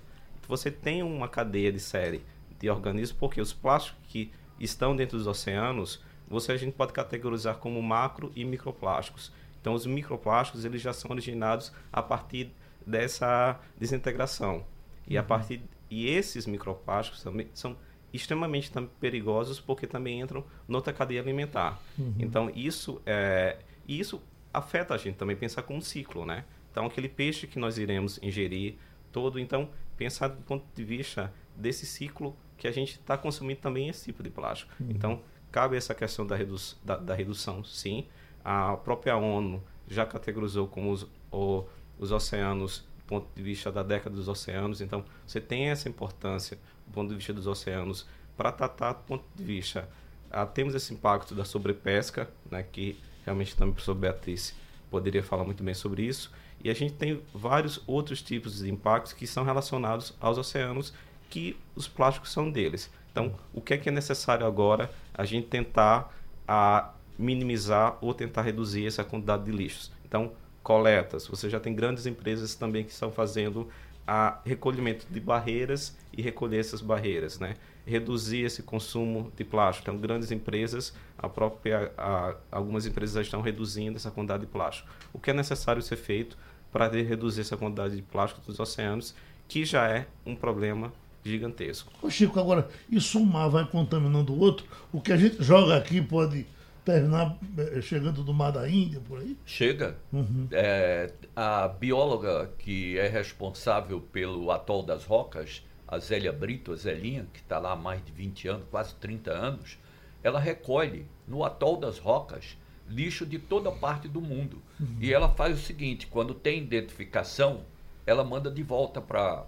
Você 0.46 0.70
tem 0.70 1.02
uma 1.02 1.28
cadeia 1.28 1.70
de 1.72 1.80
série 1.80 2.22
de 2.58 2.70
organismos 2.70 3.18
porque 3.18 3.40
os 3.40 3.52
plásticos 3.52 4.00
que 4.08 4.30
estão 4.58 4.96
dentro 4.96 5.18
dos 5.18 5.26
oceanos 5.26 6.02
você 6.28 6.52
a 6.52 6.56
gente 6.56 6.74
pode 6.74 6.92
categorizar 6.92 7.56
como 7.56 7.82
macro 7.82 8.30
e 8.36 8.44
microplásticos. 8.44 9.32
Então, 9.60 9.74
os 9.74 9.86
microplásticos 9.86 10.64
eles 10.64 10.80
já 10.80 10.92
são 10.92 11.10
originados 11.10 11.72
a 11.92 12.02
partir 12.02 12.50
dessa 12.86 13.58
desintegração. 13.78 14.64
E 15.06 15.16
a 15.16 15.22
partir 15.22 15.62
e 15.90 16.06
esses 16.06 16.46
microplásticos 16.46 17.22
também 17.22 17.48
são 17.54 17.76
extremamente 18.12 18.70
também 18.70 18.90
perigosos 19.00 19.58
porque 19.58 19.86
também 19.86 20.20
entram 20.20 20.44
noutra 20.66 20.92
cadeia 20.92 21.20
alimentar. 21.20 21.80
Uhum. 21.98 22.14
Então, 22.18 22.52
isso 22.54 23.00
é 23.06 23.56
isso 23.88 24.20
afeta 24.52 24.94
a 24.94 24.98
gente 24.98 25.16
também 25.16 25.36
pensar 25.36 25.62
como 25.62 25.78
um 25.78 25.82
ciclo, 25.82 26.26
né? 26.26 26.44
Então, 26.70 26.86
aquele 26.86 27.08
peixe 27.08 27.46
que 27.46 27.58
nós 27.58 27.78
iremos 27.78 28.18
ingerir 28.22 28.76
todo, 29.10 29.38
então, 29.38 29.70
pensar 29.96 30.28
do 30.28 30.42
ponto 30.42 30.64
de 30.74 30.84
vista 30.84 31.32
desse 31.56 31.86
ciclo 31.86 32.36
que 32.56 32.68
a 32.68 32.72
gente 32.72 32.92
está 32.92 33.16
consumindo 33.16 33.60
também 33.60 33.88
esse 33.88 34.04
tipo 34.04 34.22
de 34.22 34.30
plástico. 34.30 34.72
Uhum. 34.80 34.90
Então, 34.90 35.22
cabe 35.50 35.76
essa 35.76 35.94
questão 35.94 36.26
da, 36.26 36.36
redu 36.36 36.56
da, 36.84 36.96
da, 36.96 37.14
redução, 37.14 37.64
sim. 37.64 38.06
A 38.44 38.76
própria 38.76 39.16
ONU 39.16 39.62
já 39.88 40.04
categorizou 40.04 40.68
como 40.68 40.92
os, 40.92 41.06
o, 41.32 41.64
os 41.98 42.12
oceanos 42.12 42.86
do 42.98 43.04
ponto 43.04 43.26
de 43.34 43.42
vista 43.42 43.72
da 43.72 43.82
década 43.82 44.14
dos 44.14 44.28
oceanos. 44.28 44.80
Então, 44.80 45.04
você 45.26 45.40
tem 45.40 45.70
essa 45.70 45.88
importância 45.88 46.58
do 46.86 46.92
ponto 46.92 47.08
de 47.08 47.16
vista 47.16 47.32
dos 47.32 47.46
oceanos 47.46 48.06
para 48.36 48.52
tratar 48.52 48.92
do 48.92 49.02
ponto 49.04 49.24
de 49.34 49.42
vista. 49.42 49.88
Ah, 50.30 50.46
temos 50.46 50.74
esse 50.74 50.92
impacto 50.92 51.34
da 51.34 51.44
sobrepesca, 51.44 52.30
né, 52.50 52.62
que 52.62 53.00
realmente 53.28 53.54
também 53.54 53.74
professor 53.74 53.94
Beatriz 53.94 54.54
poderia 54.90 55.22
falar 55.22 55.44
muito 55.44 55.62
bem 55.62 55.74
sobre 55.74 56.02
isso. 56.02 56.32
E 56.64 56.70
a 56.70 56.74
gente 56.74 56.94
tem 56.94 57.22
vários 57.32 57.80
outros 57.86 58.22
tipos 58.22 58.58
de 58.58 58.70
impactos 58.70 59.12
que 59.12 59.26
são 59.26 59.44
relacionados 59.44 60.14
aos 60.20 60.38
oceanos, 60.38 60.92
que 61.30 61.56
os 61.76 61.86
plásticos 61.86 62.32
são 62.32 62.50
deles. 62.50 62.90
Então, 63.12 63.34
o 63.52 63.60
que 63.60 63.74
é 63.74 63.78
que 63.78 63.88
é 63.88 63.92
necessário 63.92 64.46
agora 64.46 64.90
a 65.14 65.24
gente 65.24 65.46
tentar 65.46 66.14
a 66.46 66.92
minimizar 67.18 67.98
ou 68.00 68.14
tentar 68.14 68.42
reduzir 68.42 68.86
essa 68.86 69.04
quantidade 69.04 69.44
de 69.44 69.52
lixos? 69.52 69.92
Então, 70.04 70.32
coletas. 70.62 71.26
Você 71.26 71.50
já 71.50 71.60
tem 71.60 71.74
grandes 71.74 72.06
empresas 72.06 72.54
também 72.54 72.84
que 72.84 72.90
estão 72.90 73.10
fazendo 73.10 73.68
a 74.06 74.40
recolhimento 74.44 75.06
de 75.10 75.20
barreiras 75.20 75.96
e 76.16 76.22
recolher 76.22 76.60
essas 76.60 76.80
barreiras, 76.80 77.38
né? 77.38 77.56
Reduzir 77.88 78.44
esse 78.44 78.62
consumo 78.62 79.32
de 79.36 79.44
plástico. 79.44 79.88
Então, 79.88 80.00
grandes 80.00 80.30
empresas, 80.30 80.92
a 81.16 81.28
própria, 81.28 81.90
a, 81.96 82.34
algumas 82.52 82.86
empresas 82.86 83.14
já 83.14 83.22
estão 83.22 83.40
reduzindo 83.40 83.96
essa 83.96 84.10
quantidade 84.10 84.44
de 84.44 84.52
plástico. 84.52 84.88
O 85.12 85.18
que 85.18 85.30
é 85.30 85.32
necessário 85.32 85.80
ser 85.80 85.96
feito 85.96 86.36
para 86.70 86.88
reduzir 86.88 87.40
essa 87.40 87.56
quantidade 87.56 87.96
de 87.96 88.02
plástico 88.02 88.42
dos 88.46 88.60
oceanos, 88.60 89.14
que 89.48 89.64
já 89.64 89.88
é 89.88 90.06
um 90.26 90.36
problema 90.36 90.92
gigantesco. 91.24 91.92
Ô 92.02 92.10
Chico, 92.10 92.38
agora, 92.38 92.68
isso 92.90 93.18
um 93.18 93.24
mar 93.24 93.48
vai 93.48 93.66
contaminando 93.66 94.32
o 94.32 94.38
outro? 94.38 94.66
O 94.92 95.00
que 95.00 95.12
a 95.12 95.16
gente 95.16 95.42
joga 95.42 95.76
aqui 95.76 96.00
pode 96.00 96.46
terminar 96.84 97.36
eh, 97.58 97.80
chegando 97.82 98.22
do 98.22 98.32
mar 98.32 98.50
da 98.50 98.68
Índia, 98.68 99.00
por 99.06 99.18
aí? 99.18 99.36
Chega. 99.44 99.96
Uhum. 100.12 100.48
É, 100.50 101.12
a 101.36 101.68
bióloga 101.68 102.50
que 102.58 102.98
é 102.98 103.08
responsável 103.08 104.00
pelo 104.00 104.50
Atol 104.50 104.82
das 104.82 105.04
Rocas, 105.04 105.62
a 105.88 105.98
Zélia 105.98 106.32
Brito, 106.32 106.72
a 106.72 106.76
Zélinha, 106.76 107.26
que 107.32 107.40
está 107.40 107.58
lá 107.58 107.72
há 107.72 107.76
mais 107.76 108.04
de 108.04 108.12
20 108.12 108.48
anos, 108.48 108.66
quase 108.70 108.94
30 108.96 109.30
anos, 109.32 109.78
ela 110.22 110.38
recolhe 110.38 111.06
no 111.26 111.42
Atol 111.44 111.78
das 111.78 111.98
Rocas 111.98 112.56
lixo 112.88 113.26
de 113.26 113.38
toda 113.38 113.70
parte 113.72 114.06
do 114.06 114.20
mundo. 114.20 114.62
Uhum. 114.78 114.96
E 115.00 115.12
ela 115.12 115.28
faz 115.30 115.58
o 115.58 115.62
seguinte, 115.62 116.06
quando 116.06 116.34
tem 116.34 116.62
identificação, 116.62 117.64
ela 118.06 118.24
manda 118.24 118.50
de 118.50 118.62
volta 118.62 119.00
para 119.00 119.44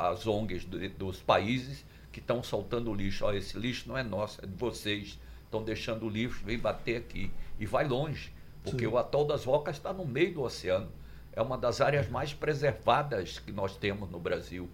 as 0.00 0.26
ONGs 0.26 0.64
do, 0.64 0.88
dos 0.90 1.20
países 1.20 1.84
que 2.10 2.20
estão 2.20 2.42
soltando 2.42 2.92
lixo. 2.94 3.24
Olha, 3.24 3.38
esse 3.38 3.58
lixo 3.58 3.88
não 3.88 3.96
é 3.96 4.02
nosso, 4.02 4.42
é 4.42 4.46
de 4.46 4.56
vocês. 4.56 5.18
Estão 5.44 5.62
deixando 5.62 6.06
o 6.06 6.08
lixo, 6.08 6.42
vem 6.44 6.58
bater 6.58 6.96
aqui. 6.96 7.30
E 7.58 7.66
vai 7.66 7.86
longe, 7.86 8.32
porque 8.62 8.86
Sim. 8.86 8.92
o 8.92 8.98
Atol 8.98 9.26
das 9.26 9.44
Rocas 9.44 9.76
está 9.76 9.92
no 9.92 10.04
meio 10.04 10.34
do 10.34 10.42
oceano. 10.42 10.90
É 11.32 11.42
uma 11.42 11.58
das 11.58 11.80
áreas 11.80 12.08
mais 12.08 12.32
preservadas 12.32 13.38
que 13.38 13.52
nós 13.52 13.76
temos 13.76 14.10
no 14.10 14.18
Brasil. 14.18 14.68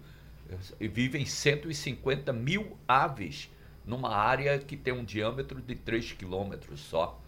E 0.79 0.87
vivem 0.87 1.25
150 1.25 2.31
mil 2.33 2.77
aves 2.87 3.49
numa 3.85 4.15
área 4.15 4.59
que 4.59 4.77
tem 4.77 4.93
um 4.93 5.03
diâmetro 5.03 5.61
de 5.61 5.75
3 5.75 6.13
quilômetros 6.13 6.79
só. 6.79 7.19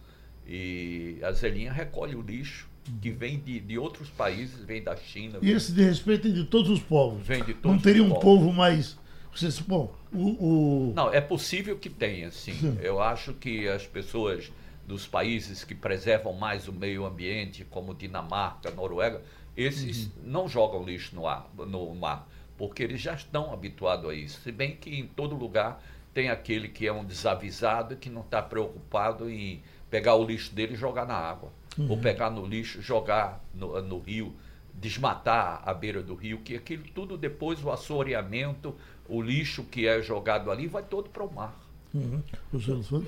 E 0.46 1.18
a 1.22 1.32
Zelinha 1.32 1.72
recolhe 1.72 2.14
o 2.14 2.22
lixo 2.22 2.68
que 3.00 3.10
vem 3.10 3.38
de, 3.38 3.60
de 3.60 3.78
outros 3.78 4.10
países, 4.10 4.62
vem 4.62 4.82
da 4.82 4.94
China. 4.96 5.38
E 5.40 5.50
esse 5.50 5.72
de 5.72 5.82
respeito 5.82 6.28
é 6.28 6.30
de 6.30 6.44
todos 6.44 6.70
os 6.70 6.80
povos. 6.80 7.26
Vem 7.26 7.42
de 7.42 7.54
todos 7.54 7.70
Não 7.70 7.78
teria 7.78 8.02
um 8.02 8.08
povos. 8.08 8.24
povo 8.24 8.52
mais. 8.52 8.98
Vocês, 9.34 9.58
bom, 9.58 9.92
o, 10.12 10.90
o, 10.90 10.92
Não, 10.94 11.12
é 11.12 11.20
possível 11.20 11.76
que 11.76 11.88
tenha, 11.88 12.30
sim. 12.30 12.52
sim. 12.52 12.78
Eu 12.80 13.00
acho 13.00 13.32
que 13.32 13.66
as 13.66 13.86
pessoas 13.86 14.52
dos 14.86 15.06
países 15.06 15.64
que 15.64 15.74
preservam 15.74 16.34
mais 16.34 16.68
o 16.68 16.72
meio 16.72 17.04
ambiente, 17.04 17.64
como 17.64 17.94
Dinamarca, 17.94 18.70
Noruega, 18.70 19.22
esses 19.56 20.06
uhum. 20.06 20.12
não 20.24 20.48
jogam 20.48 20.84
lixo 20.84 21.16
no, 21.16 21.26
ar, 21.26 21.50
no 21.56 21.94
mar, 21.94 22.28
porque 22.56 22.82
eles 22.82 23.00
já 23.00 23.14
estão 23.14 23.52
habituados 23.52 24.08
a 24.08 24.14
isso. 24.14 24.40
Se 24.40 24.52
bem 24.52 24.76
que 24.76 24.94
em 24.94 25.06
todo 25.06 25.34
lugar 25.34 25.82
tem 26.12 26.30
aquele 26.30 26.68
que 26.68 26.86
é 26.86 26.92
um 26.92 27.04
desavisado 27.04 27.96
que 27.96 28.08
não 28.08 28.22
está 28.22 28.40
preocupado 28.40 29.28
em 29.28 29.62
pegar 29.90 30.14
o 30.14 30.24
lixo 30.24 30.54
dele 30.54 30.74
e 30.74 30.76
jogar 30.76 31.06
na 31.06 31.14
água 31.14 31.50
uhum. 31.78 31.90
ou 31.90 31.98
pegar 31.98 32.30
no 32.30 32.46
lixo, 32.46 32.80
jogar 32.80 33.44
no, 33.54 33.80
no, 33.82 33.98
rio, 33.98 34.34
desmatar 34.74 35.62
a 35.64 35.74
beira 35.74 36.02
do 36.02 36.14
rio, 36.14 36.38
que 36.38 36.56
aquilo 36.56 36.84
tudo 36.94 37.16
depois, 37.16 37.62
o 37.62 37.70
assoreamento, 37.70 38.74
o 39.08 39.20
lixo 39.20 39.64
que 39.64 39.86
é 39.86 40.00
jogado 40.02 40.50
ali, 40.50 40.66
vai 40.66 40.82
todo 40.82 41.08
para 41.10 41.24
o 41.24 41.32
mar. 41.32 41.60
Uhum. 41.92 42.20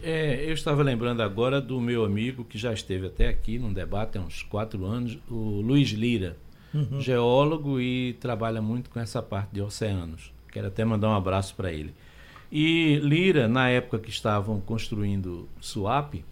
É, 0.03 0.45
eu 0.45 0.55
estava 0.55 0.81
lembrando 0.83 1.21
agora 1.21 1.61
do 1.61 1.81
meu 1.81 2.05
amigo 2.05 2.45
que 2.45 2.57
já 2.57 2.73
esteve 2.73 3.09
até 3.09 3.29
aqui 3.29 3.59
num 3.59 3.73
debate 3.73 4.17
há 4.17 4.21
uns 4.21 4.43
quatro 4.45 4.85
anos, 4.85 5.19
o 5.29 5.61
Luiz 5.61 5.89
Lira, 5.91 6.37
uhum. 6.77 7.01
geólogo 7.01 7.81
e 7.81 8.15
trabalha 8.15 8.61
muito 8.61 8.91
com 8.91 9.01
essa 9.01 9.23
parte 9.23 9.51
de 9.53 9.61
oceanos. 9.61 10.33
Quero 10.53 10.69
até 10.69 10.85
mandar 10.85 11.09
um 11.11 11.15
abraço 11.15 11.55
para 11.55 11.73
ele. 11.73 11.95
E 12.51 13.01
Lira, 13.03 13.49
na 13.49 13.69
época 13.69 13.99
que 13.99 14.11
estavam 14.11 14.61
construindo 14.61 15.49
Suape, 15.61 16.25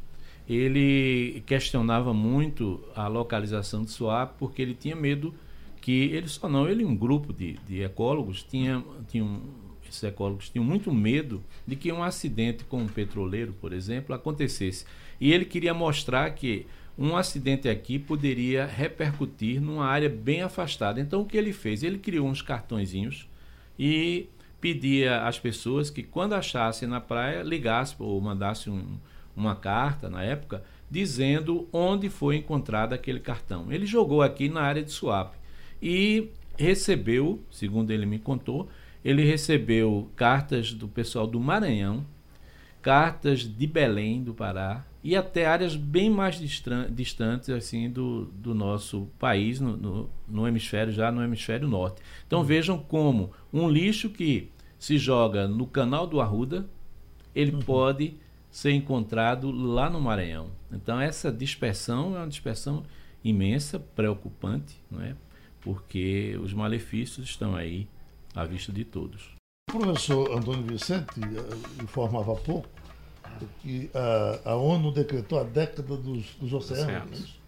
ele 0.48 1.42
questionava 1.46 2.12
muito 2.12 2.80
a 2.94 3.08
localização 3.08 3.82
do 3.82 3.90
Suape 3.90 4.34
porque 4.38 4.62
ele 4.62 4.74
tinha 4.74 4.94
medo 4.94 5.34
que 5.80 6.04
ele 6.12 6.28
só 6.28 6.48
não, 6.48 6.68
ele 6.68 6.84
um 6.84 6.96
grupo 6.96 7.32
de, 7.32 7.58
de 7.66 7.82
ecólogos 7.82 8.42
tinha, 8.42 8.82
tinha 9.08 9.24
um, 9.24 9.40
esses 9.86 10.02
ecólogos 10.02 10.48
tinham 10.48 10.64
muito 10.64 10.92
medo 10.92 11.42
de 11.66 11.76
que 11.76 11.92
um 11.92 12.02
acidente 12.02 12.64
com 12.64 12.78
um 12.78 12.88
petroleiro, 12.88 13.54
por 13.60 13.72
exemplo, 13.72 14.14
acontecesse. 14.14 14.84
E 15.20 15.32
ele 15.32 15.44
queria 15.44 15.74
mostrar 15.74 16.30
que 16.30 16.66
um 16.96 17.16
acidente 17.16 17.68
aqui 17.68 17.98
poderia 17.98 18.66
repercutir 18.66 19.60
numa 19.60 19.86
área 19.86 20.08
bem 20.08 20.42
afastada. 20.42 21.00
Então 21.00 21.22
o 21.22 21.26
que 21.26 21.36
ele 21.36 21.52
fez? 21.52 21.82
Ele 21.82 21.98
criou 21.98 22.28
uns 22.28 22.40
cartõezinhos 22.40 23.28
e 23.78 24.28
pedia 24.60 25.26
às 25.26 25.38
pessoas 25.38 25.90
que 25.90 26.02
quando 26.02 26.34
achassem 26.34 26.88
na 26.88 27.00
praia 27.00 27.42
ligassem 27.42 27.96
ou 27.98 28.20
mandassem 28.20 28.72
um, 28.72 28.98
uma 29.36 29.56
carta 29.56 30.08
na 30.08 30.22
época 30.22 30.62
dizendo 30.90 31.68
onde 31.72 32.08
foi 32.08 32.36
encontrado 32.36 32.92
aquele 32.92 33.18
cartão. 33.18 33.72
Ele 33.72 33.84
jogou 33.84 34.22
aqui 34.22 34.48
na 34.48 34.62
área 34.62 34.82
de 34.82 34.92
Suape 34.92 35.36
e 35.82 36.30
recebeu, 36.56 37.42
segundo 37.50 37.90
ele 37.90 38.06
me 38.06 38.18
contou, 38.18 38.68
ele 39.04 39.24
recebeu 39.24 40.08
cartas 40.14 40.72
do 40.72 40.86
pessoal 40.86 41.26
do 41.26 41.40
Maranhão, 41.40 42.06
cartas 42.80 43.40
de 43.40 43.66
Belém 43.66 44.22
do 44.22 44.32
Pará 44.32 44.84
e 45.04 45.14
até 45.14 45.44
áreas 45.44 45.76
bem 45.76 46.08
mais 46.08 46.38
distantes 46.38 47.50
assim 47.50 47.90
do, 47.90 48.24
do 48.24 48.54
nosso 48.54 49.06
país 49.18 49.60
no, 49.60 49.76
no, 49.76 50.10
no 50.26 50.48
hemisfério 50.48 50.90
já 50.90 51.12
no 51.12 51.22
hemisfério 51.22 51.68
norte. 51.68 52.00
Então 52.26 52.38
uhum. 52.38 52.44
vejam 52.46 52.78
como 52.78 53.30
um 53.52 53.68
lixo 53.68 54.08
que 54.08 54.50
se 54.78 54.96
joga 54.96 55.46
no 55.46 55.66
canal 55.66 56.06
do 56.06 56.22
Arruda 56.22 56.66
ele 57.34 57.52
uhum. 57.52 57.60
pode 57.60 58.16
ser 58.50 58.72
encontrado 58.72 59.50
lá 59.50 59.90
no 59.90 60.00
Maranhão. 60.00 60.50
Então 60.72 60.98
essa 60.98 61.30
dispersão 61.30 62.16
é 62.16 62.20
uma 62.20 62.28
dispersão 62.28 62.82
imensa, 63.22 63.78
preocupante, 63.78 64.80
não 64.90 65.02
é? 65.02 65.14
Porque 65.60 66.38
os 66.42 66.54
malefícios 66.54 67.26
estão 67.26 67.54
aí 67.54 67.88
à 68.34 68.44
vista 68.44 68.72
de 68.72 68.84
todos. 68.84 69.34
O 69.70 69.78
professor 69.78 70.38
Antônio 70.38 70.62
Vicente 70.62 71.20
eh, 71.20 71.82
informava 71.82 72.32
há 72.32 72.36
pouco 72.36 72.73
que 73.60 73.90
a, 73.94 74.50
a 74.50 74.56
ONU 74.56 74.92
decretou 74.92 75.40
a 75.40 75.44
década 75.44 75.96
dos, 75.96 76.34
dos 76.34 76.52
oceanos. 76.52 77.40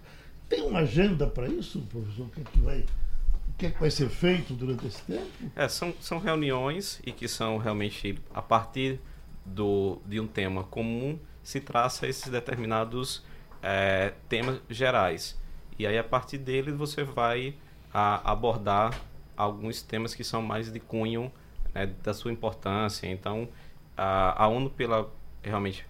Tem 0.48 0.62
uma 0.62 0.80
agenda 0.80 1.26
para 1.26 1.48
isso, 1.48 1.80
professor? 1.90 2.26
O 2.26 2.30
que, 2.30 2.40
é 2.40 2.44
que 2.44 2.58
vai 2.60 2.80
o 2.80 3.58
que, 3.58 3.66
é 3.66 3.70
que 3.70 3.80
vai 3.80 3.90
ser 3.90 4.10
feito 4.10 4.52
durante 4.52 4.86
esse 4.86 5.02
tempo? 5.02 5.26
É, 5.56 5.66
são, 5.66 5.94
são 5.98 6.18
reuniões 6.18 7.00
e 7.06 7.10
que 7.10 7.26
são 7.26 7.56
realmente 7.56 8.18
a 8.34 8.42
partir 8.42 9.00
do, 9.46 9.98
de 10.04 10.20
um 10.20 10.26
tema 10.26 10.64
comum 10.64 11.18
se 11.42 11.60
traça 11.60 12.06
esses 12.06 12.30
determinados 12.30 13.24
é, 13.62 14.12
temas 14.28 14.60
gerais. 14.68 15.40
E 15.78 15.86
aí, 15.86 15.96
a 15.96 16.04
partir 16.04 16.38
dele, 16.38 16.70
você 16.72 17.02
vai 17.02 17.54
a, 17.92 18.30
abordar 18.30 19.00
alguns 19.36 19.80
temas 19.80 20.14
que 20.14 20.24
são 20.24 20.42
mais 20.42 20.70
de 20.70 20.80
cunho 20.80 21.32
né, 21.74 21.86
da 22.02 22.12
sua 22.12 22.32
importância. 22.32 23.06
Então, 23.06 23.48
a, 23.96 24.44
a 24.44 24.48
ONU, 24.48 24.68
pela 24.68 25.10
realmente 25.48 25.86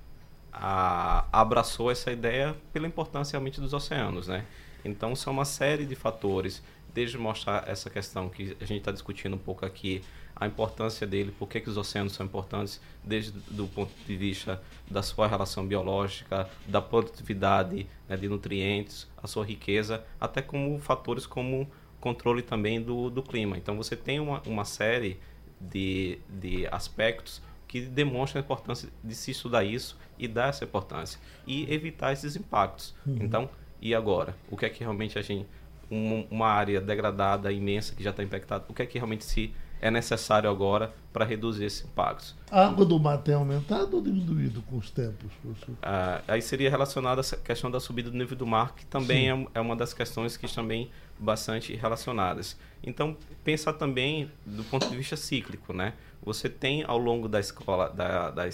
a, 0.53 1.27
abraçou 1.33 1.91
essa 1.91 2.11
ideia 2.11 2.57
pela 2.73 2.87
importância 2.87 3.33
realmente 3.33 3.61
dos 3.61 3.73
oceanos, 3.73 4.29
né? 4.29 4.45
Então 4.85 5.15
são 5.15 5.33
uma 5.33 5.45
série 5.45 5.85
de 5.85 5.95
fatores, 5.95 6.63
desde 6.95 7.19
mostrar 7.19 7.69
essa 7.69 7.91
questão 7.91 8.29
que 8.29 8.57
a 8.61 8.65
gente 8.65 8.79
está 8.79 8.93
discutindo 8.93 9.35
um 9.35 9.39
pouco 9.39 9.67
aqui, 9.67 10.03
a 10.35 10.47
importância 10.47 11.07
dele, 11.07 11.35
por 11.39 11.49
que, 11.49 11.63
os 11.67 11.77
oceanos 11.77 12.13
são 12.13 12.25
importantes, 12.25 12.81
desde 13.03 13.33
do 13.51 13.67
ponto 13.67 13.93
de 14.07 14.17
vista 14.17 14.63
da 14.91 15.03
sua 15.03 15.27
relação 15.27 15.67
biológica, 15.67 16.49
da 16.67 16.81
produtividade 16.81 17.87
né, 18.07 18.17
de 18.17 18.29
nutrientes, 18.29 19.09
a 19.17 19.27
sua 19.27 19.45
riqueza, 19.45 20.05
até 20.21 20.43
como 20.43 20.79
fatores 20.79 21.27
como 21.27 21.69
controle 22.01 22.43
também 22.43 22.81
do, 22.81 23.09
do 23.11 23.23
clima. 23.23 23.57
Então 23.57 23.77
você 23.77 23.97
tem 23.97 24.21
uma, 24.21 24.43
uma 24.47 24.65
série 24.65 25.19
de, 25.61 26.19
de 26.29 26.67
aspectos 26.69 27.41
que 27.67 27.81
demonstram 27.83 28.41
a 28.41 28.45
importância 28.45 28.89
de 29.03 29.15
se 29.15 29.31
estudar 29.31 29.65
isso 29.65 29.99
e 30.19 30.29
dar 30.29 30.49
essa 30.49 30.65
importância 30.65 31.21
e 31.47 31.73
evitar 31.73 32.13
esses 32.13 32.37
impactos. 32.37 32.95
Uhum. 33.07 33.19
Então, 33.21 33.51
e 33.81 33.95
agora? 33.95 34.37
O 34.51 34.57
que 34.57 34.67
é 34.67 34.71
que 34.71 34.81
realmente 34.81 35.19
a 35.19 35.23
gente 35.23 35.47
um, 35.91 36.27
uma 36.31 36.49
área 36.49 36.81
degradada 36.81 37.53
imensa 37.53 37.95
que 37.95 38.03
já 38.03 38.11
está 38.11 38.23
impactada, 38.23 38.65
o 38.69 38.75
que 38.75 38.83
é 38.83 38.87
que 38.87 38.99
realmente 38.99 39.25
se 39.25 39.53
é 39.81 39.91
necessário 39.91 40.49
agora 40.49 40.95
para 41.13 41.25
reduzir 41.25 41.65
esses 41.65 41.85
impactos. 41.85 42.35
A 42.51 42.67
água 42.67 42.85
do 42.85 42.99
mar 42.99 43.19
tem 43.19 43.35
aumentado 43.35 43.97
ou 43.97 44.03
diminuído 44.03 44.63
com 44.63 44.79
os 44.79 44.91
tempos, 44.91 45.31
professor? 45.43 45.75
Ah, 45.83 46.23
aí 46.27 46.41
seria 46.41 46.71
relacionada 46.71 47.21
a 47.21 47.37
questão 47.37 47.71
da 47.71 47.79
subida 47.79 48.11
do 48.11 48.17
nível 48.17 48.37
do 48.37 48.47
mar, 48.47 48.75
que 48.75 48.87
também 48.87 49.31
é, 49.31 49.47
é, 49.55 49.61
uma 49.61 49.77
das 49.77 49.93
questões 49.93 50.37
que 50.37 50.53
também 50.53 50.91
bastante 51.19 51.75
relacionadas. 51.75 52.57
Então, 52.83 53.17
pensar 53.45 53.75
também 53.75 54.31
do 54.45 54.65
ponto 54.65 54.89
de 54.89 54.97
vista 54.97 55.17
cíclico, 55.17 55.73
né? 55.73 55.93
Você 56.23 56.49
tem 56.49 56.85
ao 56.85 56.99
longo 56.99 57.29
da 57.29 57.39
escola 57.39 57.89
da, 57.89 58.31
da, 58.31 58.45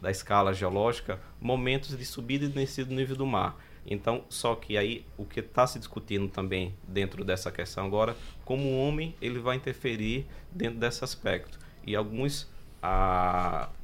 da 0.00 0.10
escala 0.10 0.52
geológica 0.52 1.20
momentos 1.40 1.96
de 1.96 2.04
subida 2.04 2.44
e 2.44 2.48
descida 2.48 2.88
do 2.88 2.94
nível 2.94 3.16
do 3.16 3.26
mar. 3.26 3.56
Então, 3.86 4.24
só 4.28 4.54
que 4.54 4.76
aí 4.76 5.04
o 5.16 5.24
que 5.24 5.40
está 5.40 5.66
se 5.66 5.78
discutindo 5.78 6.28
também 6.28 6.74
dentro 6.86 7.24
dessa 7.24 7.50
questão 7.50 7.86
agora, 7.86 8.16
como 8.44 8.68
o 8.68 8.78
homem 8.78 9.14
ele 9.20 9.38
vai 9.38 9.56
interferir 9.56 10.26
dentro 10.50 10.78
desse 10.78 11.02
aspecto. 11.02 11.58
E 11.86 11.96
alguns, 11.96 12.48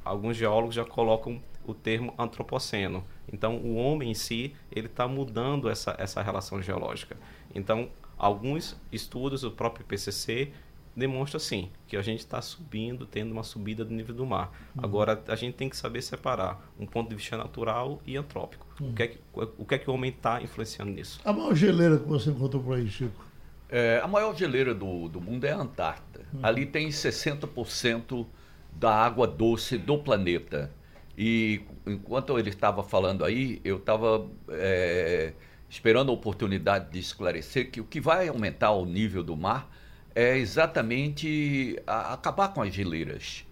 alguns 0.03 0.37
geólogos 0.37 0.75
já 0.75 0.85
colocam 0.85 1.41
o 1.65 1.73
termo 1.73 2.13
antropoceno. 2.17 3.03
Então, 3.31 3.57
o 3.57 3.75
homem 3.75 4.11
em 4.11 4.13
si 4.13 4.55
ele 4.71 4.87
está 4.87 5.07
mudando 5.07 5.69
essa, 5.69 5.95
essa 5.97 6.21
relação 6.21 6.61
geológica. 6.61 7.17
Então, 7.53 7.89
alguns 8.17 8.77
estudos, 8.91 9.43
o 9.43 9.51
próprio 9.51 9.85
PCC 9.85 10.53
demonstra 10.97 11.39
sim 11.39 11.69
que 11.87 11.95
a 11.95 12.01
gente 12.01 12.19
está 12.19 12.41
subindo, 12.41 13.05
tendo 13.05 13.31
uma 13.31 13.43
subida 13.43 13.85
do 13.85 13.93
nível 13.93 14.15
do 14.15 14.25
mar. 14.25 14.51
Uhum. 14.75 14.83
Agora 14.83 15.23
a 15.27 15.35
gente 15.35 15.53
tem 15.53 15.69
que 15.69 15.77
saber 15.77 16.01
separar 16.01 16.59
um 16.79 16.87
ponto 16.87 17.09
de 17.09 17.15
vista 17.15 17.37
natural 17.37 18.01
e 18.05 18.17
antrópico. 18.17 18.65
Uhum. 18.81 18.89
O, 18.89 18.93
que 18.93 19.03
é 19.03 19.07
que, 19.07 19.19
o 19.33 19.65
que 19.65 19.75
é 19.75 19.77
que 19.77 19.89
o 19.89 19.93
homem 19.93 20.09
está 20.09 20.41
influenciando 20.41 20.91
nisso? 20.91 21.21
A 21.23 21.31
maior 21.31 21.53
geleira 21.53 21.99
que 21.99 22.07
você 22.07 22.31
encontrou 22.31 22.63
por 22.63 22.75
aí, 22.75 22.89
Chico? 22.89 23.25
É, 23.69 24.01
a 24.03 24.07
maior 24.07 24.35
geleira 24.35 24.73
do, 24.73 25.07
do 25.07 25.21
mundo 25.21 25.45
é 25.45 25.51
a 25.51 25.57
Antártida. 25.57 26.21
Uhum. 26.33 26.39
Ali 26.41 26.65
tem 26.65 26.89
60% 26.89 28.25
da 28.73 28.91
água 28.93 29.27
doce 29.27 29.77
do 29.77 29.99
planeta. 29.99 30.71
E 31.15 31.61
enquanto 31.85 32.37
ele 32.39 32.49
estava 32.49 32.83
falando 32.83 33.23
aí, 33.23 33.61
eu 33.63 33.77
estava 33.77 34.27
é, 34.49 35.33
esperando 35.69 36.09
a 36.09 36.13
oportunidade 36.13 36.91
de 36.91 36.99
esclarecer 36.99 37.69
que 37.69 37.81
o 37.81 37.83
que 37.83 37.99
vai 37.99 38.27
aumentar 38.27 38.71
o 38.71 38.85
nível 38.85 39.23
do 39.23 39.35
mar 39.35 39.69
é 40.17 40.35
exatamente 40.35 41.79
acabar 41.85 42.47
com 42.47 42.63
as 42.63 42.73
geleiras. 42.73 43.45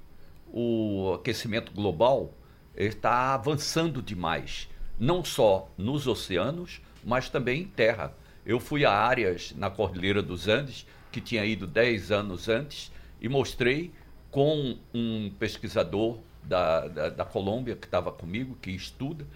O 0.51 1.13
aquecimento 1.13 1.71
global 1.71 2.33
está 2.75 3.35
avançando 3.35 4.01
demais, 4.01 4.67
não 4.97 5.23
só 5.23 5.69
nos 5.77 6.07
oceanos, 6.07 6.81
mas 7.03 7.29
também 7.29 7.61
em 7.61 7.67
terra. 7.67 8.15
Eu 8.43 8.59
fui 8.59 8.83
a 8.83 8.91
áreas 8.91 9.53
na 9.55 9.69
Cordilheira 9.69 10.23
dos 10.23 10.47
Andes, 10.47 10.87
que 11.11 11.21
tinha 11.21 11.45
ido 11.45 11.67
10 11.67 12.11
anos 12.11 12.49
antes, 12.49 12.91
e 13.21 13.29
mostrei 13.29 13.93
com 14.31 14.75
um 14.91 15.29
pesquisador 15.37 16.17
da, 16.41 16.87
da, 16.87 17.09
da 17.11 17.25
Colômbia 17.25 17.75
que 17.75 17.85
estava 17.85 18.11
comigo, 18.11 18.57
que 18.59 18.71
estuda, 18.71 19.27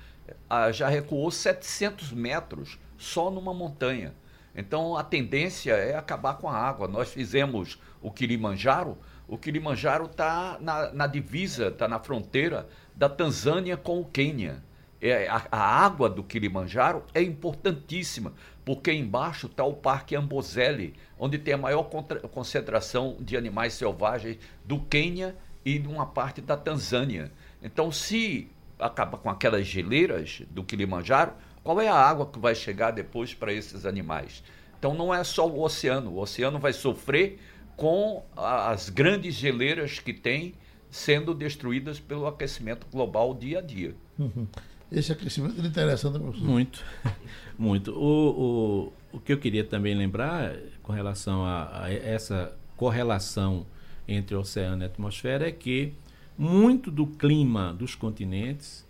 já 0.73 0.89
recuou 0.89 1.30
700 1.30 2.11
metros 2.11 2.80
só 2.97 3.30
numa 3.30 3.53
montanha. 3.53 4.15
Então 4.56 4.97
a 4.97 5.04
tendência 5.04 5.74
é 5.74 5.95
acabar 5.95 6.36
com 6.36 6.50
a 6.50 6.56
água. 6.56 6.88
Nós 6.88 7.12
fizemos 7.12 7.80
o 8.02 8.12
Kilimanjaro. 8.12 8.97
O 9.28 9.38
Kilimanjaro 9.38 10.06
está 10.06 10.58
na, 10.60 10.91
na, 10.91 11.08
divisa, 11.08 11.68
está 11.68 11.88
na 11.88 12.00
fronteira 12.00 12.68
da 12.95 13.08
Tanzânia 13.08 13.78
com 13.78 14.00
o 14.00 14.06
Quênia. 14.06 14.64
É, 15.02 15.30
a, 15.30 15.47
a, 15.52 15.86
água 15.86 16.10
do 16.10 16.24
Kilimanjaro 16.24 17.04
é 17.14 17.22
importantíssima, 17.22 18.34
porque 18.66 18.91
embaixo 18.91 19.47
está 19.47 19.64
o 19.64 19.74
Parque 19.74 20.16
Amboseli, 20.16 20.93
onde 21.18 21.38
tem 21.38 21.54
a 21.54 21.58
maior 21.58 21.84
contra, 21.84 22.20
concentração 22.20 23.16
de 23.20 23.38
animais 23.38 23.74
selvagens 23.74 24.38
do 24.66 24.80
Quênia 24.82 25.36
e 25.64 25.80
de 25.80 25.88
uma 25.88 26.06
parte 26.06 26.41
da 26.41 26.58
Tanzânia. 26.58 27.32
Então, 27.62 27.91
se 27.91 28.50
acaba 28.78 29.18
com 29.18 29.30
aquelas 29.30 29.66
geleiras 29.68 30.41
do 30.50 30.64
Kilimanjaro, 30.64 31.34
qual 31.64 31.80
é 31.82 31.88
a 31.88 31.95
água 31.95 32.26
que 32.26 32.39
vai 32.39 32.55
chegar 32.55 32.91
depois 32.91 33.34
para 33.34 33.53
esses 33.53 33.86
animais? 33.86 34.43
Então 34.78 34.93
não 34.93 35.14
é 35.14 35.24
só 35.24 35.47
o 35.47 35.62
oceano. 35.62 36.12
O 36.12 36.20
oceano 36.20 36.57
vai 36.60 36.74
sofrer 36.74 37.39
com 37.76 38.24
as 38.36 38.89
grandes 38.89 39.36
geleiras 39.36 39.99
que 39.99 40.14
tem 40.14 40.53
sendo 40.89 41.34
destruídas 41.34 41.99
pelo 41.99 42.26
aquecimento 42.28 42.88
global 42.91 43.34
dia 43.34 43.60
a 43.60 43.62
dia. 43.62 43.95
Uhum. 44.18 44.47
Esse 44.91 45.12
aquecimento 45.12 45.62
é 45.62 45.68
interessante, 45.68 46.18
professor. 46.18 46.47
Muito, 46.47 46.84
muito. 47.57 47.91
O, 47.91 48.91
o, 49.12 49.18
o 49.18 49.20
que 49.20 49.32
eu 49.32 49.38
queria 49.38 49.64
também 49.64 49.93
lembrar 49.93 50.55
com 50.82 50.91
relação 50.91 51.45
a, 51.45 51.84
a 51.84 51.93
essa 51.93 52.57
correlação 52.76 53.68
entre 54.07 54.36
oceano 54.36 54.82
e 54.82 54.86
atmosfera 54.86 55.47
é 55.47 55.51
que 55.51 55.93
muito 56.38 56.89
do 56.89 57.05
clima 57.05 57.74
dos 57.74 57.93
continentes 57.93 58.88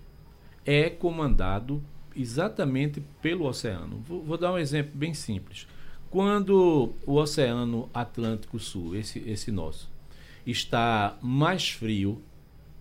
é 0.65 0.89
comandado 0.89 1.83
exatamente 2.19 3.01
pelo 3.21 3.45
oceano. 3.45 4.03
Vou, 4.05 4.23
vou, 4.23 4.37
dar 4.37 4.53
um 4.53 4.57
exemplo 4.57 4.91
bem 4.93 5.13
simples. 5.13 5.67
Quando 6.09 6.93
o 7.05 7.15
Oceano 7.15 7.89
Atlântico 7.93 8.57
Sul, 8.57 8.95
esse, 8.95 9.19
esse 9.29 9.51
nosso, 9.51 9.89
está 10.45 11.17
mais 11.21 11.69
frio 11.69 12.21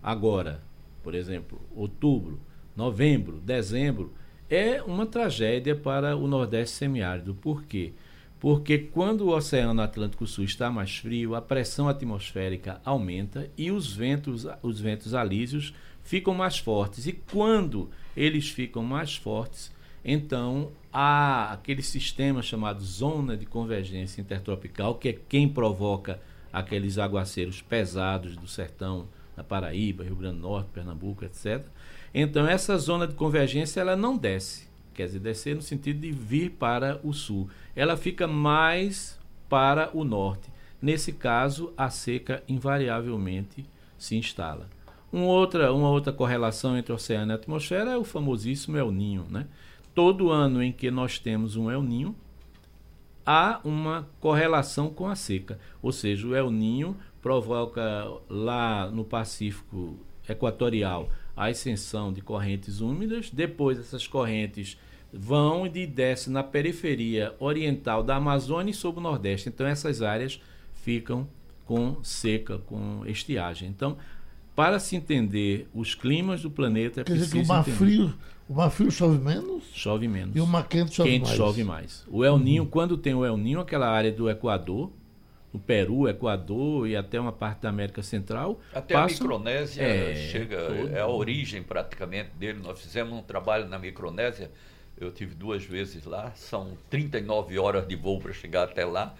agora, 0.01 0.63
por 1.03 1.13
exemplo, 1.13 1.61
outubro, 1.75 2.39
novembro, 2.75 3.39
dezembro, 3.39 4.13
é 4.49 4.81
uma 4.81 5.05
tragédia 5.05 5.75
para 5.75 6.15
o 6.17 6.27
Nordeste 6.27 6.75
semiárido. 6.75 7.35
Por 7.35 7.63
quê? 7.63 7.93
Porque 8.39 8.77
quando 8.77 9.21
o 9.21 9.35
Oceano 9.35 9.81
Atlântico 9.81 10.25
Sul 10.25 10.45
está 10.45 10.71
mais 10.71 10.97
frio, 10.97 11.35
a 11.35 11.41
pressão 11.41 11.87
atmosférica 11.87 12.81
aumenta 12.83 13.51
e 13.57 13.69
os 13.69 13.93
ventos, 13.93 14.47
os 14.63 14.79
ventos 14.79 15.13
alísios 15.13 15.73
ficam 16.01 16.33
mais 16.33 16.57
fortes. 16.57 17.05
E 17.05 17.11
quando 17.11 17.91
eles 18.19 18.49
ficam 18.49 18.83
mais 18.83 19.15
fortes, 19.15 19.71
então 20.03 20.71
há 20.91 21.53
aquele 21.53 21.81
sistema 21.81 22.41
chamado 22.41 22.83
zona 22.83 23.37
de 23.37 23.45
convergência 23.45 24.19
intertropical, 24.19 24.95
que 24.95 25.07
é 25.07 25.13
quem 25.13 25.47
provoca 25.47 26.19
aqueles 26.51 26.97
aguaceiros 26.97 27.61
pesados 27.61 28.35
do 28.35 28.45
sertão, 28.45 29.07
na 29.37 29.43
Paraíba, 29.43 30.03
Rio 30.03 30.17
Grande 30.17 30.35
do 30.35 30.41
Norte, 30.41 30.69
Pernambuco, 30.73 31.23
etc. 31.23 31.65
Então 32.13 32.45
essa 32.45 32.77
zona 32.77 33.07
de 33.07 33.13
convergência 33.13 33.79
ela 33.79 33.95
não 33.95 34.17
desce, 34.17 34.67
quer 34.93 35.05
dizer, 35.05 35.19
descer 35.19 35.55
no 35.55 35.61
sentido 35.61 36.01
de 36.01 36.11
vir 36.11 36.51
para 36.51 36.99
o 37.01 37.13
sul. 37.13 37.49
Ela 37.73 37.95
fica 37.95 38.27
mais 38.27 39.17
para 39.47 39.95
o 39.95 40.03
norte. 40.03 40.51
Nesse 40.81 41.13
caso, 41.13 41.73
a 41.77 41.89
seca 41.89 42.43
invariavelmente 42.49 43.65
se 43.97 44.17
instala. 44.17 44.69
Uma 45.11 45.25
outra, 45.25 45.73
uma 45.73 45.89
outra 45.89 46.13
correlação 46.13 46.77
entre 46.77 46.93
oceano 46.93 47.31
e 47.31 47.35
atmosfera 47.35 47.91
é 47.91 47.97
o 47.97 48.03
famosíssimo 48.03 48.77
El 48.77 48.91
Ninho. 48.91 49.25
Né? 49.29 49.47
Todo 49.95 50.29
ano 50.29 50.61
em 50.61 50.71
que 50.71 50.91
nós 50.91 51.17
temos 51.17 51.55
um 51.55 51.69
El 51.69 51.81
Ninho, 51.81 52.15
há 53.25 53.59
uma 53.63 54.07
correlação 54.19 54.89
com 54.89 55.07
a 55.07 55.15
seca. 55.15 55.59
Ou 55.81 55.91
seja, 55.91 56.27
o 56.27 56.35
El 56.35 56.51
Ninho 56.51 56.95
provoca 57.21 58.07
lá 58.29 58.89
no 58.89 59.03
Pacífico 59.03 59.97
Equatorial 60.27 61.09
a 61.35 61.45
ascensão 61.45 62.11
de 62.11 62.21
correntes 62.21 62.81
úmidas, 62.81 63.29
depois 63.29 63.79
essas 63.79 64.05
correntes 64.05 64.77
vão 65.11 65.65
e 65.65 65.87
descem 65.87 66.31
na 66.31 66.43
periferia 66.43 67.33
oriental 67.39 68.03
da 68.03 68.17
Amazônia 68.17 68.71
e 68.71 68.75
sobre 68.75 68.99
o 68.99 69.03
Nordeste. 69.03 69.49
Então 69.49 69.65
essas 69.65 70.01
áreas 70.01 70.41
ficam 70.73 71.27
com 71.65 72.03
seca, 72.03 72.57
com 72.57 73.03
estiagem. 73.05 73.69
Então 73.69 73.97
para 74.59 74.77
se 74.77 74.93
entender 74.97 75.69
os 75.73 75.95
climas 75.95 76.41
do 76.41 76.51
planeta 76.51 76.99
é 76.99 77.03
Quer 77.05 77.13
preciso 77.13 77.31
dizer 77.31 77.45
que 77.45 77.45
o 77.45 77.55
mar 77.55 77.63
frio, 77.63 78.13
o 78.49 78.53
mar 78.53 78.69
frio 78.69 78.91
chove 78.91 79.17
menos? 79.17 79.63
Chove 79.73 80.05
menos. 80.05 80.35
E 80.35 80.41
o 80.41 80.45
mar 80.45 80.67
quente 80.67 80.95
chove 80.95 81.09
quente 81.09 81.27
mais. 81.27 81.37
chove 81.37 81.63
mais. 81.63 82.05
O 82.09 82.25
El 82.25 82.37
Ninho, 82.37 82.63
uhum. 82.63 82.69
quando 82.69 82.97
tem 82.97 83.13
o 83.13 83.23
El 83.23 83.37
Ninho, 83.37 83.61
aquela 83.61 83.87
área 83.87 84.11
do 84.11 84.29
Equador, 84.29 84.91
no 85.53 85.61
Peru, 85.61 86.09
Equador 86.09 86.89
e 86.89 86.97
até 86.97 87.17
uma 87.17 87.31
parte 87.31 87.61
da 87.61 87.69
América 87.69 88.03
Central. 88.03 88.59
Até 88.73 88.95
passam, 88.95 89.27
a 89.27 89.29
Micronésia 89.29 89.81
é, 89.81 90.15
chega, 90.29 90.57
é 90.91 90.99
a 90.99 91.07
origem 91.07 91.63
praticamente 91.63 92.31
dele. 92.37 92.59
Nós 92.61 92.81
fizemos 92.81 93.17
um 93.17 93.21
trabalho 93.21 93.65
na 93.65 93.79
Micronésia, 93.79 94.51
eu 94.99 95.09
tive 95.09 95.35
duas 95.35 95.63
vezes 95.63 96.03
lá, 96.03 96.33
são 96.35 96.77
39 96.89 97.57
horas 97.57 97.87
de 97.87 97.95
voo 97.95 98.19
para 98.19 98.33
chegar 98.33 98.63
até 98.63 98.83
lá, 98.83 99.15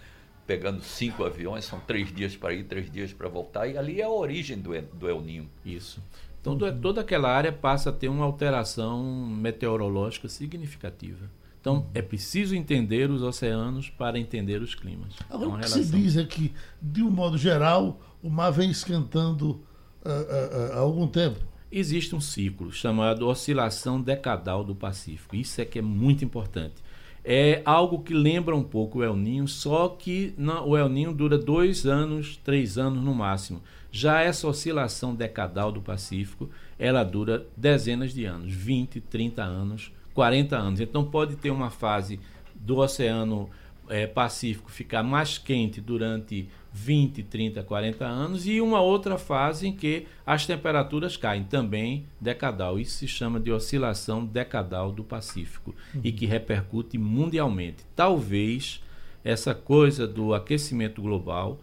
pegando 0.50 0.82
cinco 0.82 1.22
aviões, 1.22 1.64
são 1.64 1.78
três 1.78 2.12
dias 2.12 2.34
para 2.34 2.52
ir, 2.52 2.64
três 2.64 2.90
dias 2.90 3.12
para 3.12 3.28
voltar, 3.28 3.68
e 3.68 3.78
ali 3.78 4.00
é 4.00 4.04
a 4.04 4.10
origem 4.10 4.58
do, 4.58 4.72
do 4.94 5.08
El 5.08 5.20
Ninho. 5.20 5.48
Isso. 5.64 6.02
Então 6.40 6.58
toda 6.80 7.02
aquela 7.02 7.30
área 7.30 7.52
passa 7.52 7.90
a 7.90 7.92
ter 7.92 8.08
uma 8.08 8.24
alteração 8.24 9.00
meteorológica 9.28 10.28
significativa. 10.28 11.30
Então 11.60 11.86
é 11.94 12.02
preciso 12.02 12.56
entender 12.56 13.12
os 13.12 13.22
oceanos 13.22 13.90
para 13.90 14.18
entender 14.18 14.60
os 14.60 14.74
climas. 14.74 15.14
Agora, 15.30 15.52
é 15.52 15.54
o 15.54 15.60
que 15.60 15.68
se 15.68 15.84
diz 15.84 16.16
é 16.16 16.24
que, 16.24 16.52
de 16.82 17.00
um 17.00 17.10
modo 17.10 17.38
geral, 17.38 18.00
o 18.20 18.28
mar 18.28 18.50
vem 18.50 18.72
esquentando 18.72 19.50
uh, 19.50 20.08
uh, 20.08 20.72
uh, 20.72 20.72
há 20.72 20.78
algum 20.78 21.06
tempo. 21.06 21.38
Existe 21.70 22.16
um 22.16 22.20
ciclo 22.20 22.72
chamado 22.72 23.28
oscilação 23.28 24.02
decadal 24.02 24.64
do 24.64 24.74
Pacífico. 24.74 25.36
Isso 25.36 25.60
é 25.60 25.64
que 25.64 25.78
é 25.78 25.82
muito 25.82 26.24
importante. 26.24 26.82
É 27.24 27.62
algo 27.64 28.02
que 28.02 28.14
lembra 28.14 28.56
um 28.56 28.62
pouco 28.62 28.98
o 28.98 29.04
El 29.04 29.16
Ninho, 29.16 29.46
só 29.46 29.88
que 29.88 30.34
o 30.66 30.76
El 30.76 30.88
Ninho 30.88 31.12
dura 31.12 31.36
dois 31.36 31.86
anos, 31.86 32.36
três 32.38 32.78
anos 32.78 33.02
no 33.02 33.14
máximo. 33.14 33.62
Já 33.92 34.20
essa 34.20 34.46
oscilação 34.46 35.14
decadal 35.14 35.70
do 35.70 35.82
Pacífico, 35.82 36.48
ela 36.78 37.04
dura 37.04 37.46
dezenas 37.56 38.14
de 38.14 38.24
anos, 38.24 38.52
20, 38.52 39.00
30 39.00 39.42
anos 39.42 39.92
40 40.14 40.56
anos. 40.56 40.80
Então 40.80 41.04
pode 41.04 41.36
ter 41.36 41.50
uma 41.50 41.70
fase 41.70 42.20
do 42.54 42.78
Oceano 42.78 43.48
é, 43.88 44.06
Pacífico 44.06 44.70
ficar 44.70 45.02
mais 45.02 45.38
quente 45.38 45.80
durante 45.80 46.48
20, 46.72 47.24
30, 47.24 47.62
40 47.62 48.04
anos 48.04 48.46
e 48.46 48.60
uma 48.60 48.80
outra 48.80 49.18
fase 49.18 49.66
em 49.66 49.72
que 49.72 50.06
as 50.24 50.46
temperaturas 50.46 51.16
caem 51.16 51.44
também 51.44 52.06
decadal. 52.20 52.78
Isso 52.78 52.98
se 52.98 53.08
chama 53.08 53.40
de 53.40 53.50
oscilação 53.50 54.24
decadal 54.24 54.92
do 54.92 55.02
Pacífico 55.02 55.74
uhum. 55.94 56.00
e 56.04 56.12
que 56.12 56.26
repercute 56.26 56.96
mundialmente. 56.96 57.84
Talvez 57.96 58.82
essa 59.24 59.54
coisa 59.54 60.06
do 60.06 60.32
aquecimento 60.32 61.02
global 61.02 61.58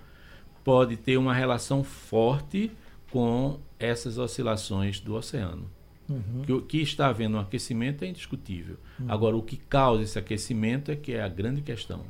pode 0.64 0.98
ter 0.98 1.18
uma 1.18 1.34
relação 1.34 1.84
forte 1.84 2.72
com 3.10 3.60
essas 3.80 4.18
oscilações 4.18 5.00
do 5.00 5.16
oceano. 5.16 5.70
Uhum. 6.10 6.42
Que, 6.46 6.62
que 6.62 6.82
está 6.82 7.08
havendo 7.08 7.38
um 7.38 7.40
aquecimento 7.40 8.04
é 8.04 8.08
indiscutível. 8.08 8.78
Uhum. 9.00 9.06
Agora, 9.10 9.36
o 9.36 9.42
que 9.42 9.58
causa 9.58 10.04
esse 10.04 10.20
aquecimento 10.20 10.92
é 10.92 10.96
que 10.96 11.14
é 11.14 11.22
a 11.22 11.28
grande 11.28 11.62
questão. 11.62 12.06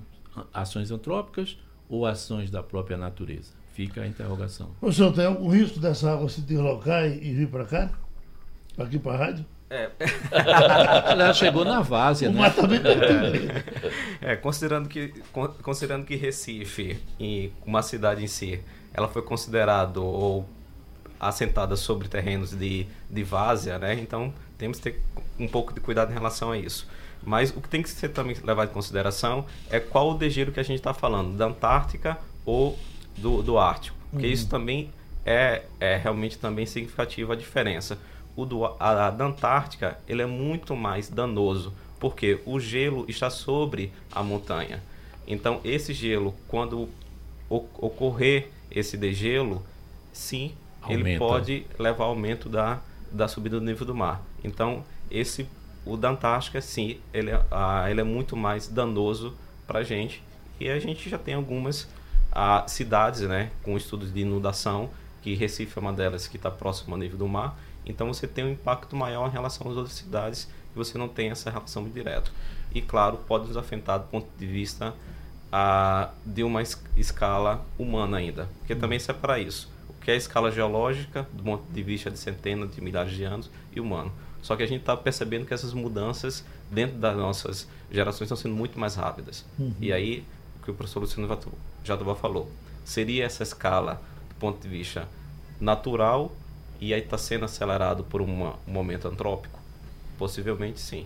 Ações 0.53 0.91
antrópicas 0.91 1.57
ou 1.89 2.05
ações 2.05 2.49
da 2.49 2.61
própria 2.63 2.97
natureza? 2.97 3.51
Fica 3.73 4.01
a 4.01 4.07
interrogação. 4.07 4.71
O 4.81 4.91
senhor 4.91 5.13
tem 5.13 5.25
algum 5.25 5.49
risco 5.49 5.79
dessa 5.79 6.11
água 6.11 6.27
se 6.29 6.41
deslocar 6.41 7.05
e, 7.05 7.29
e 7.29 7.33
vir 7.33 7.47
para 7.47 7.65
cá? 7.65 7.91
Para 8.75 8.85
aqui 8.85 8.97
para 8.97 9.13
a 9.13 9.17
rádio? 9.17 9.45
É. 9.69 9.89
Ela 11.11 11.33
chegou 11.33 11.65
na 11.65 11.81
várzea, 11.81 12.29
né? 12.29 12.41
É, 14.21 14.31
é, 14.31 14.35
considerando, 14.35 14.87
que, 14.87 15.13
considerando 15.61 16.05
que 16.05 16.15
Recife, 16.15 16.99
uma 17.65 17.81
cidade 17.81 18.23
em 18.23 18.27
si, 18.27 18.61
ela 18.93 19.07
foi 19.07 19.21
considerado 19.21 20.03
ou 20.03 20.47
assentada 21.19 21.75
sobre 21.75 22.07
terrenos 22.07 22.51
de, 22.51 22.87
de 23.09 23.23
várzea, 23.23 23.77
né? 23.77 23.95
Então 23.95 24.33
temos 24.57 24.79
que 24.79 24.91
ter 24.91 25.01
um 25.37 25.47
pouco 25.47 25.73
de 25.73 25.79
cuidado 25.79 26.11
em 26.11 26.13
relação 26.13 26.51
a 26.51 26.57
isso. 26.57 26.87
Mas 27.23 27.51
o 27.51 27.61
que 27.61 27.69
tem 27.69 27.81
que 27.81 27.89
ser 27.89 28.09
também 28.09 28.35
levado 28.43 28.69
em 28.69 28.73
consideração 28.73 29.45
é 29.69 29.79
qual 29.79 30.11
o 30.11 30.17
degelo 30.17 30.51
que 30.51 30.59
a 30.59 30.63
gente 30.63 30.77
está 30.77 30.93
falando, 30.93 31.35
da 31.35 31.45
Antártica 31.45 32.17
ou 32.45 32.77
do, 33.17 33.41
do 33.41 33.57
Ártico. 33.57 33.97
Porque 34.11 34.27
uhum. 34.27 34.33
isso 34.33 34.47
também 34.47 34.89
é, 35.25 35.63
é 35.79 35.97
realmente 35.97 36.37
também 36.37 36.65
significativa 36.65 37.33
a 37.33 37.35
diferença. 37.35 37.99
O 38.35 38.45
do, 38.45 38.65
a, 38.65 39.07
a 39.07 39.09
da 39.09 39.25
Antártica 39.25 39.97
ele 40.07 40.21
é 40.21 40.25
muito 40.25 40.75
mais 40.75 41.09
danoso, 41.09 41.73
porque 41.99 42.39
o 42.45 42.59
gelo 42.59 43.05
está 43.07 43.29
sobre 43.29 43.91
a 44.11 44.23
montanha. 44.23 44.81
Então 45.27 45.59
esse 45.63 45.93
gelo, 45.93 46.33
quando 46.47 46.87
ocorrer 47.49 48.49
esse 48.69 48.97
degelo, 48.97 49.63
sim, 50.11 50.53
Aumenta. 50.81 51.09
ele 51.09 51.17
pode 51.17 51.65
levar 51.79 52.05
ao 52.05 52.11
aumento 52.11 52.49
da, 52.49 52.79
da 53.11 53.27
subida 53.27 53.59
do 53.59 53.65
nível 53.65 53.85
do 53.85 53.95
mar. 53.95 54.21
Então, 54.43 54.83
esse 55.09 55.47
o 55.87 55.97
da 55.97 56.09
Antártica, 56.09 56.61
sim, 56.61 56.99
ele, 57.13 57.31
é, 57.31 57.41
ele 57.89 58.01
é 58.01 58.03
muito 58.03 58.35
mais 58.35 58.67
danoso 58.67 59.35
para 59.65 59.79
a 59.79 59.83
gente. 59.83 60.23
E 60.59 60.69
a 60.69 60.79
gente 60.79 61.09
já 61.09 61.17
tem 61.17 61.33
algumas 61.33 61.87
cidades 62.67 63.21
né, 63.21 63.51
com 63.63 63.75
estudos 63.75 64.13
de 64.13 64.21
inundação, 64.21 64.89
que 65.21 65.33
Recife 65.33 65.77
é 65.77 65.81
uma 65.81 65.93
delas 65.93 66.27
que 66.27 66.37
está 66.37 66.51
próximo 66.51 66.93
ao 66.93 66.99
nível 66.99 67.17
do 67.17 67.27
mar. 67.27 67.57
Então, 67.85 68.13
você 68.13 68.27
tem 68.27 68.43
um 68.45 68.51
impacto 68.51 68.95
maior 68.95 69.27
em 69.27 69.31
relação 69.31 69.69
às 69.69 69.77
outras 69.77 69.95
cidades 69.95 70.45
que 70.71 70.77
você 70.77 70.97
não 70.97 71.07
tem 71.07 71.29
essa 71.29 71.49
relação 71.49 71.87
direta. 71.87 72.29
E, 72.73 72.81
claro, 72.81 73.17
pode 73.27 73.47
nos 73.47 73.57
afetar 73.57 73.99
do 73.99 74.05
ponto 74.05 74.27
de 74.37 74.45
vista 74.45 74.93
de 76.25 76.43
uma 76.43 76.61
escala 76.95 77.65
humana 77.77 78.17
ainda. 78.17 78.49
Porque 78.59 78.75
também 78.75 78.97
isso 78.97 79.09
é 79.09 79.13
para 79.13 79.39
isso 79.39 79.69
que 80.07 80.11
é 80.11 80.13
a 80.13 80.17
escala 80.17 80.49
geológica, 80.49 81.27
do 81.33 81.43
ponto 81.43 81.69
de 81.69 81.83
vista 81.83 82.09
de 82.09 82.17
centenas 82.17 82.73
de 82.73 82.79
milhares 82.79 83.11
de 83.11 83.25
anos, 83.25 83.51
e 83.75 83.81
humano. 83.81 84.09
Só 84.47 84.55
que 84.55 84.63
a 84.63 84.65
gente 84.65 84.79
está 84.79 84.95
percebendo 84.95 85.45
que 85.45 85.53
essas 85.53 85.73
mudanças 85.73 86.41
dentro 86.71 86.97
das 86.97 87.17
nossas 87.17 87.67
gerações 87.91 88.27
estão 88.27 88.37
sendo 88.37 88.55
muito 88.55 88.79
mais 88.79 88.95
rápidas. 88.95 89.43
Uhum. 89.59 89.73
E 89.77 89.91
aí, 89.91 90.23
o 90.57 90.63
que 90.63 90.71
o 90.71 90.73
professor 90.73 91.01
Luciano 91.01 91.27
Jatobá 91.83 92.15
falou, 92.15 92.49
seria 92.85 93.25
essa 93.25 93.43
escala 93.43 94.01
do 94.29 94.35
ponto 94.35 94.61
de 94.61 94.69
vista 94.69 95.05
natural 95.59 96.33
e 96.79 96.93
aí 96.93 97.01
está 97.01 97.17
sendo 97.17 97.43
acelerado 97.43 98.05
por 98.05 98.21
uma, 98.21 98.55
um 98.65 98.71
momento 98.71 99.09
antrópico? 99.09 99.59
Possivelmente 100.17 100.79
sim. 100.79 101.05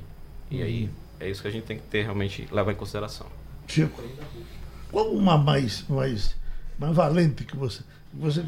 E 0.51 0.57
uhum. 0.57 0.63
aí 0.63 0.89
é 1.19 1.27
isso 1.27 1.41
que 1.41 1.47
a 1.47 1.51
gente 1.51 1.63
tem 1.63 1.77
que 1.77 1.87
ter 1.87 2.03
realmente 2.03 2.47
levar 2.51 2.71
em 2.71 2.75
consideração. 2.75 3.25
Chico, 3.67 4.03
qual 4.91 5.09
uma 5.11 5.35
mais, 5.35 5.83
mais, 5.89 6.35
mais 6.77 6.95
valente 6.95 7.43
que 7.43 7.57
você 7.57 7.81
você 8.13 8.41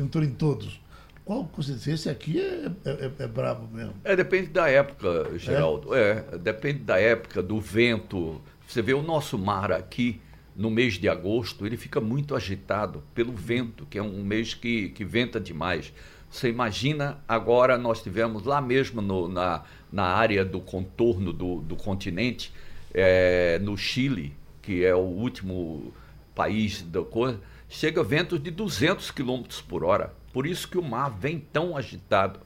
entrou 0.00 0.22
em 0.22 0.30
todos. 0.30 0.80
Qual 1.26 1.50
você 1.56 1.90
esse 1.90 2.08
aqui 2.08 2.40
é, 2.40 2.70
é, 2.84 2.90
é, 2.90 3.24
é 3.24 3.26
brabo 3.26 3.66
mesmo? 3.74 3.94
É, 4.04 4.14
depende 4.14 4.46
da 4.46 4.70
época, 4.70 5.36
Geraldo. 5.36 5.92
É? 5.92 6.24
é, 6.32 6.38
depende 6.38 6.84
da 6.84 7.00
época, 7.00 7.42
do 7.42 7.60
vento. 7.60 8.40
Você 8.64 8.80
vê 8.80 8.94
o 8.94 9.02
nosso 9.02 9.36
mar 9.36 9.72
aqui, 9.72 10.20
no 10.54 10.70
mês 10.70 10.94
de 10.94 11.08
agosto, 11.08 11.66
ele 11.66 11.76
fica 11.76 12.00
muito 12.00 12.36
agitado 12.36 13.02
pelo 13.12 13.32
vento, 13.32 13.84
que 13.86 13.98
é 13.98 14.02
um 14.02 14.22
mês 14.22 14.54
que, 14.54 14.90
que 14.90 15.04
venta 15.04 15.40
demais. 15.40 15.92
Você 16.30 16.48
imagina, 16.48 17.18
agora 17.26 17.76
nós 17.76 18.00
tivemos 18.00 18.44
lá 18.44 18.60
mesmo 18.60 19.02
no, 19.02 19.28
na, 19.28 19.64
na 19.90 20.04
área 20.04 20.44
do 20.44 20.60
contorno 20.60 21.32
do, 21.32 21.60
do 21.60 21.74
continente, 21.74 22.52
é, 22.94 23.58
no 23.58 23.76
Chile, 23.76 24.32
que 24.62 24.84
é 24.84 24.94
o 24.94 25.00
último 25.00 25.92
país 26.36 26.82
da 26.82 27.02
coisa 27.02 27.40
chega 27.68 28.02
ventos 28.02 28.40
de 28.42 28.50
200 28.50 29.10
km 29.10 29.42
por 29.68 29.84
hora. 29.84 30.14
Por 30.36 30.46
isso 30.46 30.68
que 30.68 30.76
o 30.76 30.82
mar 30.82 31.08
vem 31.08 31.40
tão 31.40 31.74
agitado. 31.74 32.40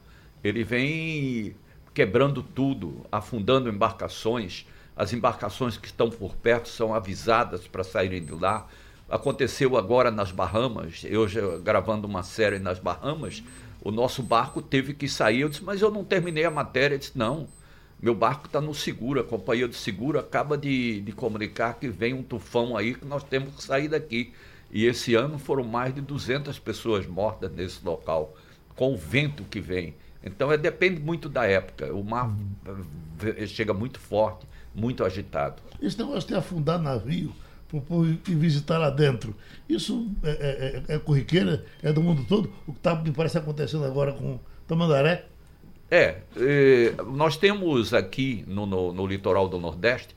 Ele 0.44 0.62
vem 0.62 1.56
quebrando 1.92 2.40
tudo, 2.40 3.04
afundando 3.10 3.68
embarcações. 3.68 4.64
As 4.94 5.12
embarcações 5.12 5.76
que 5.76 5.88
estão 5.88 6.08
por 6.08 6.36
perto 6.36 6.68
são 6.68 6.94
avisadas 6.94 7.66
para 7.66 7.82
saírem 7.82 8.24
de 8.24 8.30
lá. 8.30 8.68
Aconteceu 9.08 9.76
agora 9.76 10.08
nas 10.08 10.30
Bahamas, 10.30 11.02
eu 11.04 11.26
gravando 11.62 12.06
uma 12.06 12.22
série 12.22 12.60
nas 12.60 12.78
Bahamas, 12.78 13.42
o 13.82 13.90
nosso 13.90 14.22
barco 14.22 14.62
teve 14.62 14.94
que 14.94 15.08
sair. 15.08 15.40
Eu 15.40 15.48
disse, 15.48 15.64
mas 15.64 15.82
eu 15.82 15.90
não 15.90 16.04
terminei 16.04 16.44
a 16.44 16.50
matéria. 16.52 16.94
Ele 16.94 17.00
disse, 17.00 17.18
não, 17.18 17.48
meu 18.00 18.14
barco 18.14 18.46
está 18.46 18.60
no 18.60 18.72
seguro, 18.72 19.18
a 19.18 19.24
companhia 19.24 19.66
de 19.66 19.74
seguro 19.74 20.16
acaba 20.16 20.56
de, 20.56 21.00
de 21.00 21.10
comunicar 21.10 21.74
que 21.74 21.88
vem 21.88 22.14
um 22.14 22.22
tufão 22.22 22.76
aí 22.76 22.94
que 22.94 23.04
nós 23.04 23.24
temos 23.24 23.52
que 23.56 23.64
sair 23.64 23.88
daqui. 23.88 24.32
E 24.72 24.86
esse 24.86 25.14
ano 25.14 25.38
foram 25.38 25.64
mais 25.64 25.94
de 25.94 26.00
200 26.00 26.58
pessoas 26.58 27.06
mortas 27.06 27.50
nesse 27.52 27.84
local, 27.84 28.36
com 28.76 28.94
o 28.94 28.96
vento 28.96 29.44
que 29.44 29.60
vem. 29.60 29.94
Então 30.22 30.52
é, 30.52 30.56
depende 30.56 31.00
muito 31.00 31.28
da 31.28 31.46
época. 31.46 31.92
O 31.92 32.04
mar 32.04 32.28
uhum. 32.28 33.46
chega 33.46 33.74
muito 33.74 33.98
forte, 33.98 34.46
muito 34.74 35.04
agitado. 35.04 35.62
Esse 35.80 35.98
negócio 35.98 36.28
de 36.28 36.34
afundar 36.34 36.80
navio 36.80 37.32
e 38.28 38.34
visitar 38.34 38.78
lá 38.78 38.90
dentro, 38.90 39.34
isso 39.68 40.10
é, 40.22 40.30
é, 40.30 40.92
é, 40.92 40.96
é 40.96 40.98
corriqueira? 40.98 41.64
É 41.82 41.92
do 41.92 42.02
mundo 42.02 42.24
todo? 42.28 42.52
O 42.66 42.72
que 42.72 42.78
está, 42.78 42.94
me 42.94 43.12
parece, 43.12 43.38
acontecendo 43.38 43.84
agora 43.84 44.12
com 44.12 44.40
Tamandaré? 44.66 45.26
É, 45.90 46.18
é, 46.36 46.94
nós 47.06 47.36
temos 47.36 47.92
aqui 47.92 48.44
no, 48.46 48.66
no, 48.66 48.92
no 48.92 49.06
litoral 49.06 49.48
do 49.48 49.58
Nordeste 49.58 50.14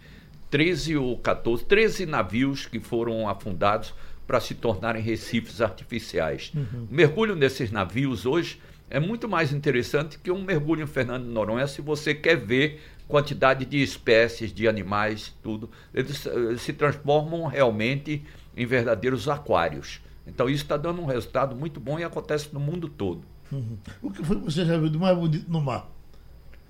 13 0.51 0.97
ou 0.97 1.17
14, 1.17 1.65
13 1.65 2.05
navios 2.05 2.67
que 2.67 2.79
foram 2.79 3.27
afundados 3.27 3.91
para 4.25 4.39
se 4.39 4.55
tornarem 4.55 5.01
recifes 5.01 5.61
artificiais. 5.61 6.51
Uhum. 6.55 6.87
O 6.89 6.93
mergulho 6.93 7.35
nesses 7.35 7.71
navios 7.71 8.25
hoje 8.25 8.59
é 8.89 8.99
muito 8.99 9.27
mais 9.27 9.51
interessante 9.51 10.19
que 10.19 10.31
um 10.31 10.43
mergulho 10.43 10.83
em 10.83 10.87
Fernando 10.87 11.23
de 11.23 11.29
Noronha 11.29 11.67
se 11.67 11.81
você 11.81 12.13
quer 12.13 12.37
ver 12.37 12.81
quantidade 13.07 13.65
de 13.65 13.81
espécies, 13.81 14.53
de 14.53 14.67
animais, 14.67 15.33
tudo. 15.43 15.69
Eles, 15.93 16.25
eles 16.25 16.61
se 16.61 16.73
transformam 16.73 17.45
realmente 17.47 18.23
em 18.55 18.65
verdadeiros 18.65 19.27
aquários. 19.27 20.01
Então 20.25 20.49
isso 20.49 20.63
está 20.63 20.77
dando 20.77 21.01
um 21.01 21.05
resultado 21.05 21.55
muito 21.55 21.79
bom 21.79 21.99
e 21.99 22.03
acontece 22.03 22.49
no 22.53 22.59
mundo 22.59 22.87
todo. 22.87 23.23
Uhum. 23.51 23.77
O 24.01 24.09
que 24.09 24.23
foi 24.23 24.37
que 24.37 24.43
você 24.43 24.65
já 24.65 24.77
viu 24.77 24.89
de 24.89 24.97
mais 24.97 25.17
bonito 25.17 25.49
no 25.49 25.61
mar? 25.61 25.89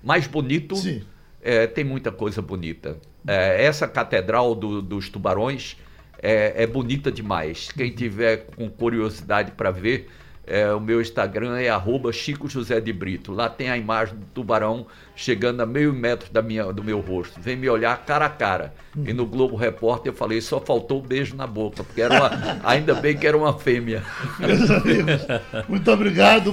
Mais 0.02 0.26
bonito? 0.26 0.76
Sim. 0.76 1.02
É, 1.40 1.66
tem 1.66 1.84
muita 1.84 2.10
coisa 2.10 2.42
bonita. 2.42 2.98
É, 3.26 3.64
essa 3.64 3.86
catedral 3.86 4.54
do, 4.54 4.82
dos 4.82 5.08
tubarões 5.08 5.76
é, 6.22 6.62
é, 6.62 6.66
bonita 6.66 7.10
demais. 7.10 7.68
Quem 7.70 7.90
tiver 7.90 8.46
com 8.56 8.68
curiosidade 8.68 9.52
para 9.52 9.70
ver, 9.70 10.08
é, 10.46 10.72
o 10.72 10.80
meu 10.80 11.00
Instagram 11.00 11.56
é 11.58 11.68
arroba 11.68 12.12
Chico 12.12 12.48
José 12.48 12.80
de 12.80 12.92
Brito. 12.92 13.32
Lá 13.32 13.48
tem 13.48 13.70
a 13.70 13.76
imagem 13.76 14.16
do 14.16 14.26
tubarão 14.26 14.86
chegando 15.16 15.60
a 15.60 15.66
meio 15.66 15.92
metro 15.92 16.32
da 16.32 16.42
minha, 16.42 16.72
do 16.72 16.84
meu 16.84 17.00
rosto. 17.00 17.40
Vem 17.40 17.56
me 17.56 17.68
olhar 17.68 17.96
cara 18.04 18.26
a 18.26 18.30
cara. 18.30 18.74
E 18.96 19.12
no 19.12 19.26
Globo 19.26 19.56
Repórter 19.56 20.12
eu 20.12 20.16
falei, 20.16 20.40
só 20.40 20.60
faltou 20.60 21.00
um 21.00 21.06
beijo 21.06 21.34
na 21.34 21.46
boca, 21.46 21.82
porque 21.82 22.02
era 22.02 22.14
uma, 22.14 22.30
ainda 22.64 22.94
bem 22.94 23.16
que 23.16 23.26
era 23.26 23.36
uma 23.36 23.58
fêmea. 23.58 24.02
Meus 24.38 24.70
amigos, 24.70 25.26
muito 25.68 25.90
obrigado. 25.90 26.52